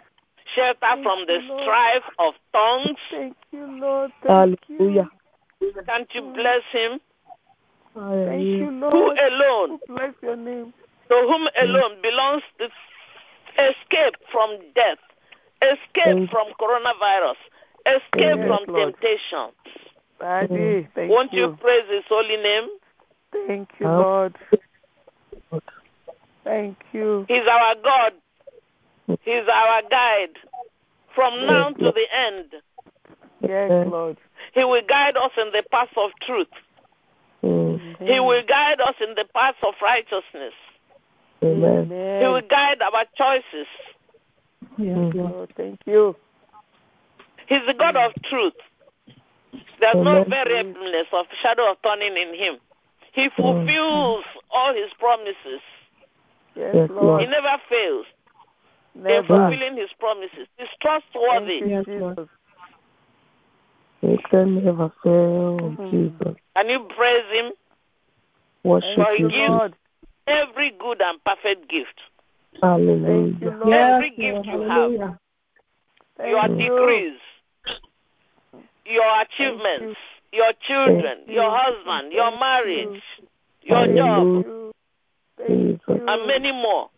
shelter 0.55 1.03
from 1.03 1.27
the 1.27 1.39
Lord. 1.49 1.63
strife 1.63 2.03
of 2.19 2.35
tongues. 2.53 2.99
Thank 3.11 3.37
you, 3.53 3.67
Lord. 3.81 4.11
Thank 4.23 4.59
Hallelujah. 4.69 5.09
you. 5.61 5.73
Can't 5.87 6.09
you 6.15 6.23
bless 6.35 6.63
him? 6.73 7.01
Thank 7.95 8.47
you, 8.47 8.71
Lord. 8.71 8.93
Who 8.93 9.11
alone, 9.11 9.79
Bless 9.87 10.15
your 10.23 10.37
name. 10.37 10.73
to 11.09 11.15
whom 11.15 11.49
alone 11.61 12.01
belongs 12.03 12.43
the 12.59 12.69
escape 13.59 14.15
from 14.31 14.59
death, 14.75 14.99
escape 15.61 16.31
from 16.31 16.53
coronavirus, 16.59 17.37
escape 17.87 18.39
Yes, 18.39 18.47
from 18.47 18.65
Lord. 18.75 18.95
temptation. 18.95 19.51
Daddy, 20.19 20.89
thank 20.95 21.11
Won't 21.11 21.33
you 21.33 21.49
you. 21.51 21.59
praise 21.61 21.85
his 21.91 22.05
holy 22.09 22.37
name? 22.37 22.69
Thank 23.47 23.69
you, 23.79 23.87
Help. 23.87 24.07
Lord. 24.07 24.35
Thank 26.45 26.77
you. 26.93 27.25
He's 27.29 27.47
our 27.49 27.75
God. 27.83 28.13
He's 29.25 29.47
our 29.53 29.83
guide 29.91 30.37
from 31.15 31.47
now 31.47 31.69
Yes, 31.69 31.77
to 31.79 31.83
Lord. 31.85 31.95
the 31.95 32.07
end. 32.17 32.45
Yes, 33.41 33.71
Yes. 33.71 33.87
Lord. 33.89 34.17
He 34.55 34.65
will 34.65 34.83
guide 34.83 35.17
us 35.17 35.33
in 35.37 35.51
the 35.53 35.63
path 35.71 35.97
of 35.97 36.11
truth. 36.21 36.49
Mm. 37.43 37.97
He 38.01 38.21
will 38.21 38.43
guide 38.43 38.81
us 38.81 38.95
in 39.01 39.15
the 39.15 39.25
path 39.35 39.57
of 39.63 39.75
righteousness. 39.83 40.55
Amen. 41.43 42.21
He 42.23 42.27
will 42.29 42.41
guide 42.43 42.81
our 42.83 43.05
choices. 43.17 43.67
Yes, 44.79 44.97
Lord. 44.97 45.15
Lord, 45.15 45.53
thank 45.57 45.81
you. 45.87 46.17
He's 47.49 47.67
the 47.67 47.75
God 47.75 47.97
of 47.97 48.13
truth. 48.25 48.55
There's 49.81 49.95
no 49.97 50.23
Amen. 50.23 50.31
variableness 50.31 51.09
of 51.13 51.27
shadow 51.43 51.71
of 51.73 51.83
turning 51.83 52.17
in 52.17 52.35
him. 52.35 52.59
He 53.13 53.29
fulfills 53.37 54.25
all 54.51 54.73
his 54.75 54.91
promises. 54.99 55.61
Yes, 56.55 56.75
Yes, 56.75 56.91
He 56.91 57.27
never 57.27 57.57
fails 57.69 58.07
in 58.95 59.03
Never. 59.05 59.27
fulfilling 59.27 59.77
his 59.77 59.91
promises. 59.99 60.47
He's 60.59 60.69
trustworthy. 60.81 61.63
Yes, 61.67 61.85
Jesus. 61.87 62.01
Lord. 62.01 62.29
He 64.03 64.19
can 64.31 64.65
never 64.65 64.91
fail, 65.03 65.77
Mhm. 65.79 65.91
Jesus. 65.91 66.37
Can 66.57 66.69
you 66.69 66.81
praise 66.81 67.25
him? 67.31 67.53
Worship 68.65 68.97
Thank 68.97 69.19
you, 69.19 69.25
you, 69.27 69.31
gives- 69.31 69.49
Lord. 69.51 69.75
Every 70.27 70.71
good 70.71 71.01
and 71.03 71.23
perfect 71.25 71.69
gift. 71.69 72.01
Thank 72.61 72.63
you, 72.63 72.69
Hallelujah. 72.69 73.51
Lord. 73.57 73.75
Every 73.75 74.11
gift 74.11 74.47
you 74.47 74.61
have. 74.61 74.93
your 74.93 76.43
Thank 76.43 76.61
you. 76.61 76.69
degrees, 76.69 77.21
your 78.85 79.21
achievements, 79.23 79.99
your 80.33 80.53
children, 80.69 81.19
you. 81.27 81.35
your 81.35 81.51
husband, 81.51 82.13
your 82.13 82.31
Thank 82.31 82.41
marriage, 82.41 83.03
your 83.63 83.79
Hallelujah. 83.79 84.73
job, 85.39 85.72
Thank 86.07 86.09
you. 86.09 86.09
Thank 86.09 86.09
Jesus. 86.09 86.09
you. 86.09 86.09
and 86.09 86.27
many 86.27 86.53
more. 86.53 86.91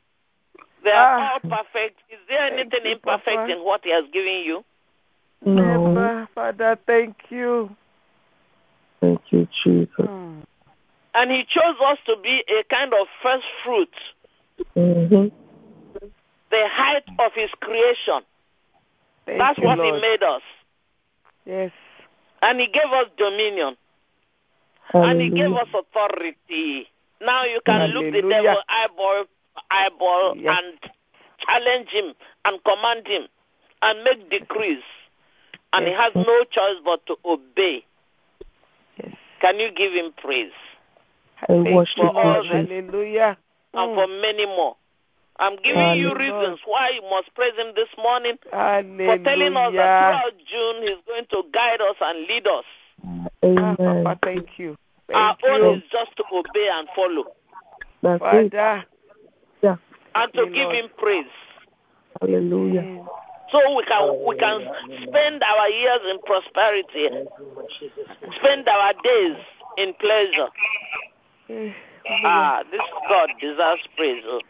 They 0.83 0.91
are 0.91 1.19
Ah. 1.19 1.33
all 1.33 1.41
perfect. 1.41 2.01
Is 2.11 2.19
there 2.29 2.39
Thank 2.51 2.53
anything 2.61 2.85
you, 2.85 2.93
imperfect 2.93 3.37
Papa. 3.37 3.53
in 3.53 3.65
what 3.65 3.81
He 3.85 3.91
has 3.91 4.05
given 4.13 4.43
you? 4.45 4.65
No. 5.45 5.93
Never. 5.93 6.29
Father, 6.35 6.79
thank 6.87 7.17
you. 7.31 7.75
Thank 9.01 9.21
you, 9.31 9.47
Jesus. 9.65 9.89
Mm. 9.99 10.43
And 11.15 11.31
He 11.31 11.45
chose 11.45 11.77
us 11.85 11.99
to 12.07 12.17
be 12.17 12.43
a 12.49 12.65
kind 12.65 12.93
of 12.95 13.07
first 13.23 13.45
fruit, 13.63 13.95
Mm-hmm. 14.77 15.29
the 16.51 16.69
height 16.69 17.05
of 17.19 17.33
His 17.35 17.51
creation. 17.61 18.21
Thank 19.27 19.39
That's 19.39 19.59
you, 19.59 19.65
what 19.65 19.79
Lord. 19.79 19.95
He 19.95 20.01
made 20.01 20.23
us. 20.23 20.43
Yes. 21.47 21.73
And 22.43 22.61
He 22.61 22.67
gave 22.67 22.93
us 22.93 23.07
dominion. 23.17 23.77
And 24.93 25.21
He 25.21 25.31
gave 25.31 25.53
us 25.53 25.69
authority. 25.75 26.89
Now 27.25 27.45
you 27.45 27.61
can 27.65 27.91
look 27.91 28.05
the 28.13 28.21
Hallelujah. 28.21 28.43
devil 28.43 28.63
eyeball, 28.69 29.25
eyeball, 29.71 30.37
Yes. 30.37 30.59
and 30.59 30.91
challenge 31.47 31.89
him 31.91 32.15
and 32.45 32.63
command 32.65 33.07
him 33.07 33.29
and 33.83 34.05
make 34.05 34.29
decrees. 34.31 34.83
And 35.73 35.87
he 35.87 35.93
has 35.93 36.15
no 36.15 36.45
choice 36.45 36.79
but 36.85 37.05
to 37.07 37.17
obey. 37.25 37.85
Yes. 39.03 39.15
Can 39.41 39.59
you 39.59 39.71
give 39.73 39.93
him 39.93 40.13
praise? 40.17 40.53
And 41.49 41.75
worship 41.75 41.97
for 41.97 42.17
all 42.17 42.25
Lord. 42.35 42.43
Jesus. 42.45 42.69
Hallelujah. 42.71 43.37
And 43.75 43.91
Mm. 43.91 43.95
for 43.97 44.07
many 44.07 44.47
more. 44.47 44.77
I'm 45.37 45.57
giving 45.57 45.99
you 45.99 46.15
reasons 46.15 46.61
why 46.65 46.91
you 46.91 47.03
must 47.11 47.35
praise 47.35 47.55
him 47.57 47.75
this 47.75 47.89
morning 47.99 48.39
for 48.45 49.19
telling 49.19 49.57
us 49.57 49.73
that 49.75 49.99
throughout 49.99 50.35
June 50.47 50.83
he's 50.83 51.05
going 51.09 51.27
to 51.27 51.43
guide 51.53 51.81
us 51.81 51.97
and 52.01 52.29
lead 52.29 52.47
us. 52.47 52.65
Ah, 53.05 53.27
Amen. 53.43 54.05
Papa, 54.05 54.19
thank 54.23 54.59
you. 54.59 54.77
Our 55.13 55.37
Thank 55.43 55.63
own 55.63 55.79
is 55.79 55.83
just 55.93 56.17
to 56.17 56.25
obey 56.33 56.69
and 56.73 56.89
follow 56.97 57.25
That's 58.03 58.23
it. 58.35 58.53
Father. 58.53 58.85
Yeah. 59.63 59.77
and 60.15 60.33
to 60.33 60.41
you, 60.41 60.47
give 60.47 60.65
Lord. 60.65 60.75
him 60.77 60.89
praise. 60.99 61.27
Hallelujah. 62.21 63.05
So 63.51 63.59
we 63.77 63.85
can 63.85 64.25
we 64.27 64.37
can 64.37 64.61
spend 65.09 65.43
our 65.43 65.69
years 65.71 66.01
in 66.11 66.19
prosperity, 66.25 67.09
spend 68.37 68.69
our 68.69 68.93
days 69.03 69.37
in 69.77 69.95
pleasure. 70.01 70.49
Eh, 71.51 71.73
Ah, 72.25 72.63
this 72.71 72.81
God 73.09 73.31
deserves 73.41 73.83
praise. 73.97 74.23
oh. 74.27 74.41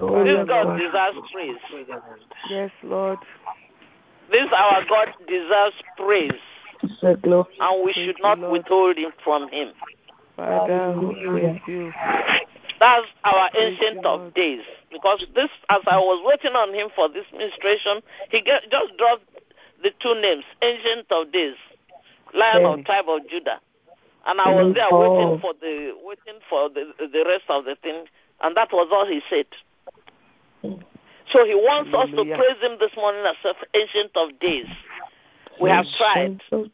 Oh, 0.00 0.24
This 0.24 0.36
yes, 0.36 0.46
God 0.48 0.66
Lord. 0.66 0.80
deserves 0.80 1.18
praise. 1.32 1.56
Yes, 2.50 2.70
Lord. 2.82 3.18
This 4.30 4.46
our 4.54 4.84
God 4.88 5.08
deserves 5.28 5.76
praise, 5.96 6.32
Say 6.32 6.36
glory. 6.36 6.55
And 7.60 7.84
we 7.84 7.92
should 7.92 8.16
not 8.20 8.38
withhold 8.50 8.98
it 8.98 9.14
from 9.24 9.48
Him. 9.50 9.72
Father, 10.36 10.92
we 10.92 11.14
Hallelujah. 11.14 11.60
you. 11.66 11.92
That's 12.78 13.06
our 13.24 13.50
ancient 13.58 14.04
of 14.04 14.34
days. 14.34 14.62
Because 14.92 15.24
this, 15.34 15.48
as 15.70 15.80
I 15.86 15.98
was 15.98 16.22
waiting 16.24 16.56
on 16.56 16.72
him 16.74 16.88
for 16.94 17.08
this 17.08 17.24
ministration, 17.32 18.02
he 18.30 18.40
get, 18.40 18.70
just 18.70 18.96
dropped 18.96 19.24
the 19.82 19.92
two 20.00 20.14
names, 20.20 20.44
ancient 20.62 21.10
of 21.10 21.32
days, 21.32 21.56
lion 22.34 22.64
of 22.64 22.84
tribe 22.84 23.08
of 23.08 23.28
Judah, 23.28 23.60
and 24.26 24.40
I 24.40 24.48
was 24.48 24.74
there 24.74 24.88
waiting 24.92 25.40
for 25.40 25.54
the 25.60 25.94
waiting 26.02 26.40
for 26.48 26.68
the 26.68 26.92
the 26.98 27.24
rest 27.26 27.44
of 27.48 27.64
the 27.64 27.76
thing, 27.82 28.04
and 28.42 28.56
that 28.56 28.72
was 28.72 28.88
all 28.92 29.06
he 29.06 29.20
said. 29.28 29.46
So 31.32 31.44
he 31.44 31.54
wants 31.54 31.92
us 31.92 32.08
to 32.10 32.24
praise 32.24 32.58
him 32.62 32.78
this 32.78 32.94
morning 32.96 33.24
as 33.26 33.36
of 33.44 33.56
ancient 33.74 34.16
of 34.16 34.38
days. 34.38 34.66
We 35.60 35.70
have 35.70 35.86
tried. 35.96 36.40
Ancient. 36.52 36.72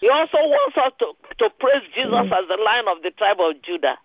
He 0.00 0.08
also 0.08 0.36
wants 0.38 0.76
us 0.76 0.92
to, 1.00 1.12
to 1.38 1.50
praise 1.58 1.82
Jesus 1.94 2.12
Mm. 2.12 2.32
as 2.32 2.48
the 2.48 2.56
lion 2.64 2.86
of 2.88 3.02
the 3.02 3.10
tribe 3.10 3.40
of 3.40 3.60
Judah. 3.62 3.98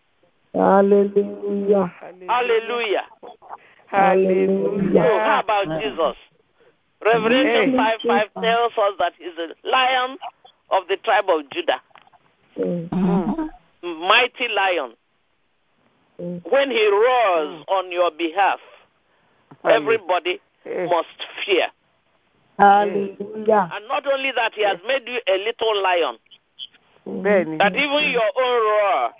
Hallelujah. 0.54 1.94
Hallelujah. 2.28 3.06
Hallelujah. 3.88 4.94
So 5.04 5.20
how 5.20 5.40
about 5.44 5.82
Jesus? 5.82 6.16
Revelation 7.06 7.72
Hey. 7.72 7.78
5 7.78 8.00
5 8.34 8.44
tells 8.44 8.72
us 8.78 8.94
that 9.00 9.14
he's 9.20 9.36
the 9.36 9.54
lion 9.70 10.18
of 10.72 10.88
the 10.88 10.98
tribe 10.98 11.30
of 11.30 11.50
Judah, 11.52 11.82
Mm. 12.58 13.50
mighty 13.84 14.48
lion. 14.48 14.94
Mm. 16.20 16.42
When 16.52 16.72
he 16.72 16.88
roars 16.88 17.64
on 17.68 17.92
your 17.92 18.10
behalf, 18.12 18.60
everybody 19.66 20.40
must 20.66 21.10
fear. 21.46 21.68
Hallelujah. 22.60 23.70
And 23.74 23.88
not 23.88 24.06
only 24.12 24.32
that, 24.32 24.54
he 24.54 24.64
has 24.64 24.78
made 24.88 25.08
you 25.08 25.20
a 25.28 25.38
little 25.44 25.82
lion, 25.82 26.18
Bene. 27.06 27.58
that 27.58 27.76
even 27.76 28.12
your 28.12 28.30
own 28.38 28.66
roar 28.66 29.12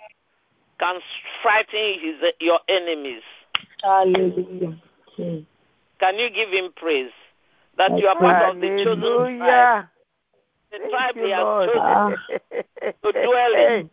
can 0.78 1.00
frighten 1.42 1.98
his, 2.00 2.32
your 2.40 2.60
enemies. 2.68 3.22
Hallelujah. 3.82 4.78
Can 5.16 6.18
you 6.18 6.30
give 6.30 6.50
him 6.50 6.70
praise? 6.76 7.10
That 7.76 7.92
I 7.92 7.96
you 7.96 8.06
are 8.06 8.16
part 8.16 8.54
of 8.54 8.60
the 8.60 8.68
chosen 8.84 9.38
tribe, 9.38 9.86
the 10.70 10.78
Thank 10.78 10.90
tribe 10.90 11.16
you, 11.16 11.24
he 11.24 11.30
has 11.30 11.42
Lord. 11.42 11.68
chosen. 11.68 11.80
Ah. 11.82 12.10
to 13.02 13.12
dwell 13.12 13.54
in. 13.54 13.90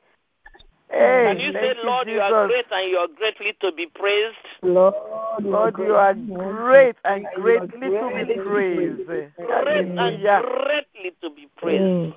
Hey, 0.91 1.23
Can 1.27 1.39
you 1.39 1.53
say, 1.53 1.73
thank 1.73 1.85
Lord, 1.85 2.07
you 2.09 2.19
are 2.19 2.47
great 2.47 2.65
and 2.69 2.91
you 2.91 2.97
are 2.97 3.07
greatly 3.07 3.53
to 3.61 3.71
be 3.71 3.85
praised? 3.87 4.35
Lord, 4.61 4.93
Lord, 5.41 5.75
you 5.77 5.95
are 5.95 6.13
great 6.13 6.97
and 7.05 7.25
greatly 7.35 7.89
to 7.89 8.25
be 8.27 8.33
praised. 8.35 9.05
Great 9.05 9.87
and 9.87 10.21
greatly 10.21 11.11
to 11.21 11.29
be 11.29 11.47
praised. 11.57 11.81
Mm. 11.81 12.13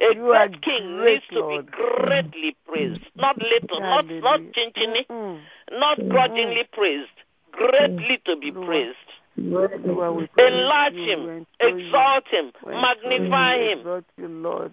A 0.00 0.14
You 0.14 0.22
great 0.24 0.62
king 0.62 0.96
great, 0.96 1.14
needs 1.14 1.24
to 1.30 1.40
Lord. 1.40 1.66
be 1.66 1.72
greatly 1.72 2.56
praised, 2.66 3.00
not 3.14 3.38
little, 3.38 3.80
not 3.80 4.06
not 4.06 4.40
Hallelujah. 4.40 4.52
chinchini, 4.52 5.06
Mm. 5.06 5.40
not 5.72 5.98
Mm. 5.98 6.08
grudgingly 6.08 6.64
praised, 6.72 7.16
greatly 7.52 8.18
to 8.24 8.36
be 8.36 8.50
praised. 8.50 8.96
Lord, 9.36 9.84
we 9.84 9.94
Great. 9.94 10.32
praise 10.32 10.52
Enlarge 10.52 10.94
him, 10.94 11.20
we 11.26 11.30
adore 11.60 11.78
you, 11.78 11.86
exalt 11.86 12.28
him, 12.28 12.52
magnify 12.66 13.58
him, 13.58 13.78
exalt 13.78 14.04
you, 14.16 14.28
Lord. 14.28 14.72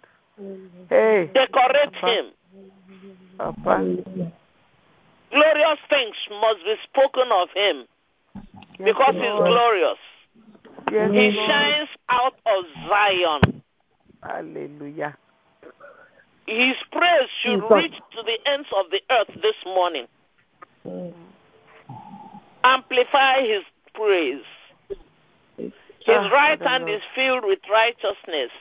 Hey, 0.90 1.30
decorate 1.34 1.92
Papa. 1.94 2.08
him. 2.08 2.26
Glorious 5.32 5.80
things 5.90 6.16
must 6.30 6.64
be 6.66 6.76
spoken 6.84 7.32
of 7.32 7.50
him 7.56 7.86
because 8.84 9.14
he's 9.14 9.24
glorious. 9.24 9.98
He 10.90 11.32
shines 11.48 11.90
out 12.10 12.36
of 12.46 12.66
Zion. 12.90 13.64
Hallelujah. 14.22 15.16
His 16.48 16.76
praise 16.92 17.30
should 17.42 17.64
reach 17.72 17.94
to 17.94 18.24
the 18.24 18.38
ends 18.46 18.68
of 18.78 18.92
the 18.92 19.02
earth 19.10 19.42
this 19.42 19.56
morning. 19.66 20.08
Mm. 20.86 21.14
Amplify 22.64 23.42
his 23.42 23.64
praise. 23.94 24.44
His 25.58 25.72
Ah, 26.08 26.30
right 26.30 26.62
hand 26.62 26.90
is 26.90 27.02
filled 27.16 27.46
with 27.46 27.60
righteousness. 27.70 28.52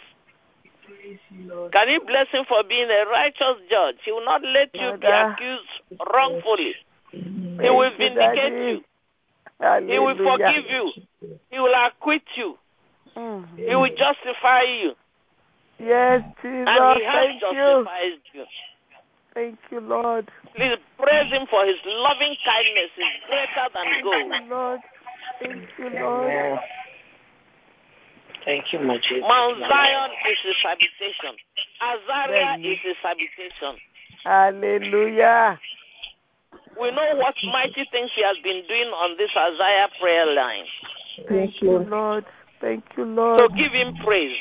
Can 1.73 1.89
you 1.89 2.01
bless 2.07 2.29
him 2.33 2.45
for 2.49 2.63
being 2.65 2.89
a 2.91 3.05
righteous 3.11 3.57
judge? 3.71 3.97
He 4.05 4.13
will 4.13 4.25
not 4.25 4.43
let 4.43 4.71
you 4.75 4.97
be 4.99 5.07
accused 5.07 5.71
wrongfully. 6.13 6.75
He 7.11 7.71
will 7.71 7.91
vindicate 7.97 8.53
you. 8.53 8.81
He 9.87 9.99
will 9.99 10.17
forgive 10.17 10.65
you. 10.71 10.93
He 11.51 11.59
will 11.59 11.75
acquit 11.75 12.23
you. 12.37 12.57
Mm. 13.17 13.47
He 13.57 13.75
will 13.75 13.91
justify 13.91 14.63
you. 14.63 14.93
Yes, 15.79 16.23
Jesus. 16.43 16.69
And 16.69 16.99
he 16.99 17.05
has 17.05 17.27
Thank 17.27 17.43
you. 17.43 17.51
justified 17.51 18.21
you. 18.33 18.45
Thank 19.35 19.59
you, 19.71 19.81
Lord. 19.81 20.29
Please 20.55 20.77
praise 20.99 21.33
him 21.33 21.47
for 21.49 21.65
his 21.65 21.77
loving 21.87 22.37
kindness 22.45 22.91
is 22.99 23.05
greater 23.29 23.69
than 23.75 23.85
Thank 23.85 24.05
gold. 24.05 24.33
you, 24.43 24.51
Lord. 24.51 24.81
Thank 25.41 25.69
you, 25.79 26.01
Lord. 26.01 26.61
Thank 28.45 28.73
you, 28.73 28.81
my 28.81 28.99
Jesus. 28.99 29.25
Mount 29.29 29.59
Zion 29.59 30.11
is 30.31 30.39
his 30.45 30.57
habitation. 30.63 31.37
Azariah 31.81 32.59
is 32.59 32.79
his 32.83 32.97
habitation. 33.03 33.77
Hallelujah. 34.25 35.59
We 36.81 36.91
know 36.91 37.17
what 37.17 37.35
mighty 37.53 37.87
things 37.91 38.11
he 38.15 38.23
has 38.23 38.37
been 38.43 38.63
doing 38.69 38.89
on 38.89 39.17
this 39.19 39.31
Isaiah 39.37 39.89
prayer 40.01 40.33
line. 40.35 40.65
Thank 41.29 41.61
you, 41.61 41.79
Lord. 41.79 42.25
Thank 42.61 42.85
you, 42.97 43.05
Lord. 43.05 43.41
So 43.41 43.49
give 43.57 43.73
him 43.73 43.95
praise. 44.05 44.37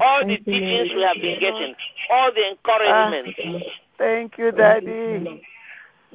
All 0.00 0.26
the 0.26 0.36
teachings 0.38 0.90
we 0.94 1.02
have 1.02 1.16
been 1.20 1.38
getting, 1.40 1.74
all 2.10 2.32
the 2.32 2.48
encouragement, 2.50 3.34
ah, 3.38 3.70
Thank 3.98 4.38
you, 4.38 4.50
Daddy. 4.52 5.42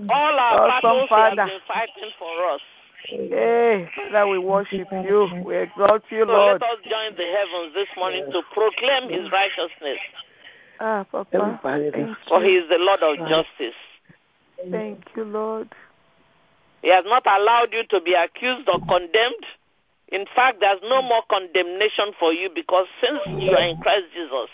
all 0.10 0.40
our 0.40 0.70
Awesome 0.70 0.82
battles 0.82 1.10
he 1.10 1.16
has 1.16 1.36
been 1.36 1.60
fighting 1.68 2.12
for 2.20 2.52
us. 2.52 2.62
Hey, 3.08 3.88
Father, 3.96 4.28
we 4.28 4.40
worship 4.40 4.88
you. 4.92 5.30
We 5.46 5.58
exalt 5.58 6.04
you, 6.10 6.26
So 6.26 6.32
Lord. 6.32 6.62
let 6.62 6.70
us 6.70 6.78
join 6.84 7.16
the 7.16 7.26
heavens 7.26 7.74
this 7.74 7.88
morning 7.98 8.24
to 8.32 8.42
proclaim 8.54 9.10
his 9.10 9.32
righteousness, 9.32 10.00
Ah, 10.80 11.06
Papa. 11.12 11.30
Everybody 11.34 11.92
Thank 11.92 12.18
for 12.28 12.44
he 12.44 12.56
is 12.58 12.70
the 12.70 12.78
Lord 12.78 13.02
of 13.04 13.18
justice. 13.30 13.78
Thank 14.72 15.06
you, 15.16 15.24
Lord. 15.24 15.70
He 16.82 16.90
has 16.90 17.06
not 17.06 17.26
allowed 17.26 17.74
you 17.74 17.84
to 17.90 18.02
be 18.02 18.14
accused 18.14 18.68
or 18.68 18.80
condemned. 18.88 19.46
In 20.10 20.26
fact, 20.36 20.60
there's 20.60 20.82
no 20.84 21.02
more 21.02 21.24
condemnation 21.30 22.12
for 22.20 22.34
you 22.34 22.50
because 22.54 22.88
since 23.02 23.20
you 23.40 23.56
are 23.56 23.64
in 23.64 23.76
Christ 23.78 24.06
Jesus, 24.14 24.50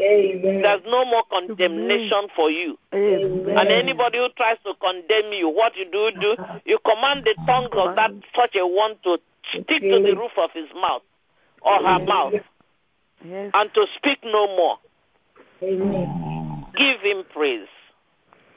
Amen. 0.00 0.62
there's 0.62 0.82
no 0.86 1.04
more 1.04 1.22
condemnation 1.30 2.28
for 2.34 2.50
you. 2.50 2.78
Amen. 2.94 3.58
And 3.58 3.70
anybody 3.70 4.18
who 4.18 4.28
tries 4.36 4.56
to 4.64 4.74
condemn 4.80 5.32
you, 5.32 5.48
what 5.48 5.76
you 5.76 5.84
do, 5.90 6.10
do, 6.20 6.36
you 6.64 6.78
command 6.84 7.24
the 7.24 7.34
tongue 7.46 7.68
of 7.76 7.96
that 7.96 8.12
such 8.34 8.56
a 8.56 8.66
one 8.66 8.96
to 9.04 9.18
stick 9.50 9.82
to 9.82 10.00
the 10.02 10.14
roof 10.16 10.32
of 10.38 10.50
his 10.52 10.68
mouth 10.74 11.02
or 11.62 11.76
her 11.76 12.04
mouth 12.04 12.34
Yes. 13.22 13.50
and 13.54 13.74
to 13.74 13.86
speak 13.96 14.18
no 14.24 14.46
more. 14.56 14.78
Amen. 15.62 16.64
Give 16.74 16.98
him 17.00 17.22
praise. 17.34 17.68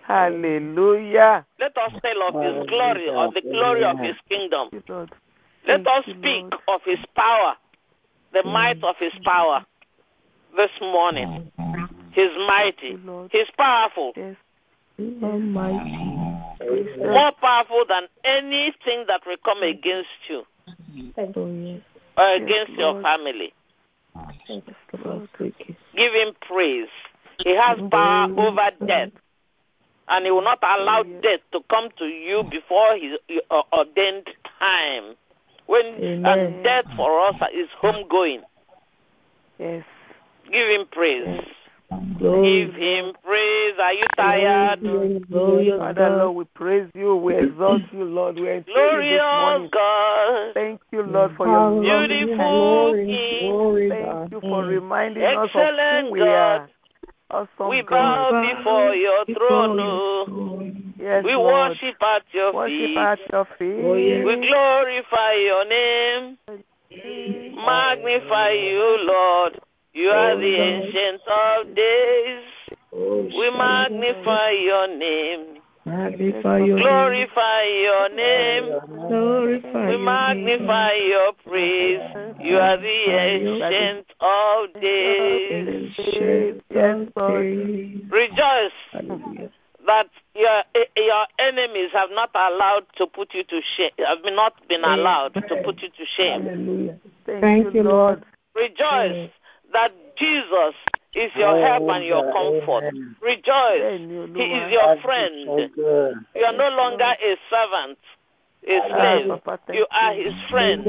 Hallelujah. 0.03 1.45
Let 1.60 1.77
us 1.77 1.91
tell 2.01 2.23
of 2.29 2.41
his 2.41 2.69
glory, 2.69 3.10
of 3.10 3.34
the 3.34 3.41
glory 3.41 3.84
of 3.84 3.99
his 3.99 4.15
kingdom. 4.29 4.69
Thank 4.71 4.88
you, 4.88 4.93
Lord. 4.93 5.12
Let 5.67 5.88
us 5.88 6.03
speak 6.06 6.45
of 6.67 6.82
his 6.86 6.99
power, 7.15 7.56
the 8.34 8.43
might 8.43 8.84
of 8.84 8.95
his 8.99 9.13
power 9.23 9.65
this 10.56 10.72
morning. 10.82 11.52
He's 12.12 12.30
mighty. 12.48 12.98
He's 13.32 13.48
powerful. 13.58 14.13
More 14.98 15.32
powerful 17.42 17.84
than 17.89 18.04
anything 18.24 19.06
that 19.08 19.22
will 19.26 19.38
come 19.44 19.63
against 19.63 20.10
you 20.30 20.46
or 22.18 22.34
against 22.34 22.74
your 22.74 23.02
family. 23.02 23.54
Thank 24.48 24.68
you 24.68 24.76
for 24.92 25.08
our 25.10 25.28
sake. 25.39 25.76
Give 25.96 26.13
him 26.13 26.34
praise. 26.42 26.89
He 27.44 27.56
has 27.56 27.80
power 27.89 28.32
over 28.38 28.70
death. 28.86 29.10
And 30.10 30.26
he 30.26 30.32
will 30.32 30.44
not 30.44 30.60
allow 30.62 31.04
death 31.04 31.39
to 31.54 31.62
come 31.70 31.89
to 31.98 32.06
you 32.06 32.44
before 32.44 32.96
his 32.96 33.18
ordained 33.72 34.30
time. 34.60 35.16
When 35.66 35.86
and 36.26 36.63
death 36.63 36.86
for 36.96 37.28
us 37.28 37.36
is 37.54 37.70
homegoing. 37.82 38.42
Yes. 39.58 39.84
Give 40.51 40.67
him 40.69 40.86
praise. 40.91 41.41
Glory. 42.19 42.65
Give 42.65 42.75
him 42.75 43.13
praise. 43.23 43.73
Are 43.79 43.93
you 43.93 44.06
tired? 44.15 44.79
Glorious 45.29 45.77
Father, 45.79 45.93
God. 45.93 46.17
Lord, 46.17 46.36
we 46.36 46.43
praise 46.56 46.89
you. 46.95 47.15
We 47.15 47.38
exalt 47.38 47.82
you, 47.91 48.03
Lord. 48.03 48.36
We 48.36 48.49
exalt 48.49 48.67
you 48.67 48.73
this 48.73 48.73
Glorious 48.73 49.21
morning. 49.39 49.69
God. 49.71 50.53
Thank 50.53 50.82
you, 50.91 51.01
Lord, 51.03 51.32
for 51.38 51.47
your 51.47 51.71
love. 51.71 52.10
Beautiful 52.10 52.36
Glory, 52.38 53.06
King. 53.06 53.89
Thank 53.89 54.32
you 54.32 54.41
for 54.41 54.63
reminding 54.63 55.23
us 55.23 55.49
of 55.53 55.67
who 56.06 56.12
we 56.12 56.19
God. 56.19 56.27
are. 56.27 56.69
Awesome 57.32 57.69
We 57.69 57.82
God. 57.82 58.32
bow 58.32 58.56
before 58.56 58.95
your 58.95 59.25
throne. 59.25 59.79
oh. 59.79 60.63
Yes, 60.99 61.23
We 61.25 61.34
Lord. 61.36 61.71
worship 61.71 62.01
at 62.01 62.21
your 62.32 62.53
Worship 62.53 62.77
feet. 62.77 62.97
at 62.97 63.19
your 63.32 63.45
feet. 63.58 63.84
Oh, 63.84 63.95
yes. 63.95 64.25
We 64.25 64.47
glorify 64.47 65.34
your 65.34 65.65
name. 65.67 66.38
Magnify 67.56 68.51
you, 68.51 68.97
Lord. 69.01 69.60
You 69.93 70.10
are 70.10 70.32
Oh, 70.32 70.39
the 70.39 70.58
God. 70.58 70.60
ancient 70.60 71.21
of 71.27 71.75
days. 71.75 72.43
Oh, 72.91 73.29
We 73.38 73.49
magnify 73.51 74.49
your 74.51 74.88
name. 74.88 75.60
Magnify 75.86 76.60
your 76.60 76.77
name. 76.77 76.86
Glorify 76.86 77.63
your 77.63 78.10
name. 78.10 78.65
Glorify 79.08 79.86
We 79.86 79.91
your 79.91 79.99
magnify 79.99 80.93
your 80.93 81.34
praise. 81.45 82.01
You 82.41 82.58
are 82.58 82.77
the 82.77 83.12
ancient 83.12 84.08
of 84.19 84.82
days. 84.82 85.93
Rejoice 88.10 88.71
that 89.86 90.10
your 90.34 90.63
your 90.97 91.25
enemies 91.38 91.89
have 91.93 92.10
not 92.12 92.32
allowed 92.34 92.86
to 92.97 93.06
put 93.06 93.34
you 93.36 93.43
to 93.43 93.62
shame. 93.77 93.91
Have 93.99 94.23
not 94.23 94.53
been 94.67 94.84
allowed 94.84 95.36
to 95.36 95.56
put 95.63 95.84
you 95.84 95.89
to 95.89 96.06
shame. 96.17 96.97
Thank, 97.25 97.41
Thank 97.41 97.65
you, 97.75 97.84
you, 97.84 97.84
Lord. 97.84 98.23
Rejoice 98.56 99.29
that 99.74 99.92
Jesus 100.18 100.76
is 101.16 101.32
your 101.36 101.60
help 101.60 101.90
and 101.90 102.06
your 102.06 102.24
comfort. 102.34 102.94
Rejoice. 103.22 104.00
He 104.36 104.44
is 104.44 104.72
your 104.72 105.02
friend. 105.02 105.70
You 106.36 106.46
are 106.46 106.54
no 106.54 106.70
longer 106.70 107.14
a 107.22 107.36
servant, 107.50 108.00
a 108.68 108.80
slave. 108.90 109.76
You 109.76 109.86
are 109.92 110.14
his 110.14 110.34
friend. 110.50 110.84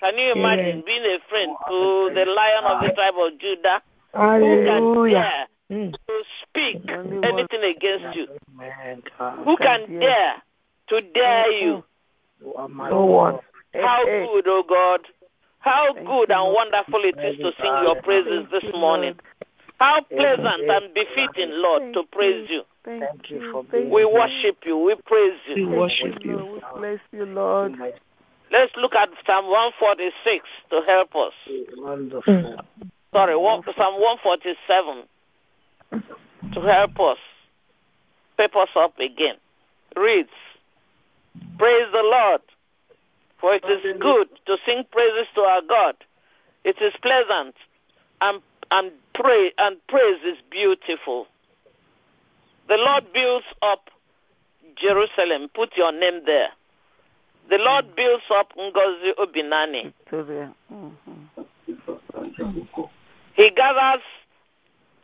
Can 0.00 0.18
you 0.18 0.32
imagine 0.32 0.82
being 0.86 1.04
a 1.04 1.18
friend 1.28 1.54
to 1.68 2.10
the 2.14 2.24
lion 2.24 2.64
of 2.64 2.82
the 2.82 2.92
tribe 2.94 3.14
of 3.18 3.38
Judah 3.38 3.82
who 4.14 4.64
can 4.64 5.10
dare 5.10 5.46
Mm. 5.70 5.92
to 5.92 6.24
speak 6.42 6.82
anything 7.22 7.62
against 7.62 8.16
you? 8.16 8.26
Who 9.44 9.56
can 9.56 9.86
can 9.86 10.00
dare? 10.00 10.00
dare 10.00 10.42
to 10.88 11.00
dare 11.00 11.52
you? 11.52 11.84
You 12.40 12.54
are 12.54 12.68
my 12.68 12.90
No 12.90 13.04
one. 13.04 13.38
How 13.74 14.04
hey. 14.04 14.26
good, 14.26 14.48
oh 14.48 14.64
God. 14.68 15.06
How 15.60 15.92
good 15.92 16.30
and 16.30 16.54
wonderful 16.54 17.00
it 17.04 17.18
is 17.18 17.36
to 17.38 17.52
sing 17.60 17.72
your 17.82 18.00
praises 18.02 18.46
this 18.50 18.64
morning. 18.72 19.14
How 19.78 20.02
pleasant 20.02 20.68
and 20.68 20.94
befitting, 20.94 21.50
Lord, 21.52 21.94
to 21.94 22.02
praise 22.12 22.48
you. 22.50 22.62
Thank, 22.84 23.02
Thank 23.02 23.30
you 23.30 23.42
you 23.42 23.52
for 23.52 23.64
Thank 23.64 23.92
We 23.92 24.04
worship 24.04 24.58
you. 24.64 24.76
We 24.78 24.94
praise 25.06 25.38
you. 25.48 25.68
We 25.68 25.76
worship 25.76 26.24
you. 26.24 26.30
you. 26.30 26.60
We 26.74 26.80
bless 26.80 27.00
you, 27.12 27.26
Lord. 27.26 27.76
Let's 28.50 28.72
look 28.76 28.94
at 28.94 29.10
Psalm 29.26 29.46
146 29.46 30.44
to 30.70 30.82
help 30.86 31.14
us. 31.14 31.32
Wonderful. 31.76 32.34
Mm. 32.34 32.60
Sorry, 33.12 33.34
Psalm 33.76 34.00
147 34.00 35.04
to 36.54 36.60
help 36.60 37.00
us. 37.00 37.18
Pep 38.36 38.56
us 38.56 38.68
up 38.76 38.98
again. 38.98 39.36
Reads, 39.96 40.30
Praise 41.58 41.86
the 41.92 42.02
Lord, 42.02 42.40
for 43.40 43.54
it 43.54 43.64
is 43.64 43.82
good 43.98 44.28
to 44.46 44.56
sing 44.66 44.84
praises 44.90 45.26
to 45.34 45.40
our 45.42 45.62
God. 45.62 45.96
It 46.64 46.80
is 46.80 46.92
pleasant, 47.02 47.54
and 48.20 48.40
and 48.70 48.92
pray 49.14 49.52
and 49.58 49.76
praise 49.88 50.20
is 50.24 50.36
beautiful. 50.50 51.26
The 52.68 52.76
Lord 52.76 53.12
builds 53.12 53.46
up 53.62 53.90
Jerusalem. 54.76 55.48
Put 55.54 55.76
your 55.76 55.92
name 55.92 56.22
there. 56.24 56.50
The 57.48 57.58
Lord 57.58 57.96
builds 57.96 58.24
up 58.30 58.52
Ngozi 58.56 59.14
Obinani. 59.16 59.92
Mhm. 60.72 60.92
He 63.34 63.50
gathers 63.50 64.02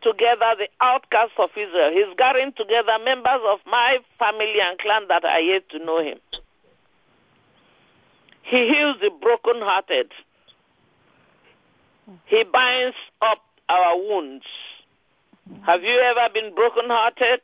together 0.02 0.54
the 0.56 0.68
outcasts 0.80 1.34
of 1.38 1.50
Israel. 1.56 1.90
He's 1.90 2.14
gathering 2.16 2.52
together 2.52 2.98
members 3.04 3.40
of 3.46 3.60
my 3.66 3.98
family 4.18 4.60
and 4.60 4.78
clan 4.78 5.08
that 5.08 5.24
are 5.24 5.40
yet 5.40 5.68
to 5.70 5.78
know 5.80 5.98
him. 5.98 6.20
He 8.46 8.68
heals 8.68 8.96
the 9.00 9.10
brokenhearted. 9.10 10.12
He 12.26 12.44
binds 12.44 12.96
up 13.20 13.44
our 13.68 13.96
wounds. 13.96 14.44
Have 15.62 15.82
you 15.82 15.98
ever 15.98 16.32
been 16.32 16.54
brokenhearted? 16.54 17.40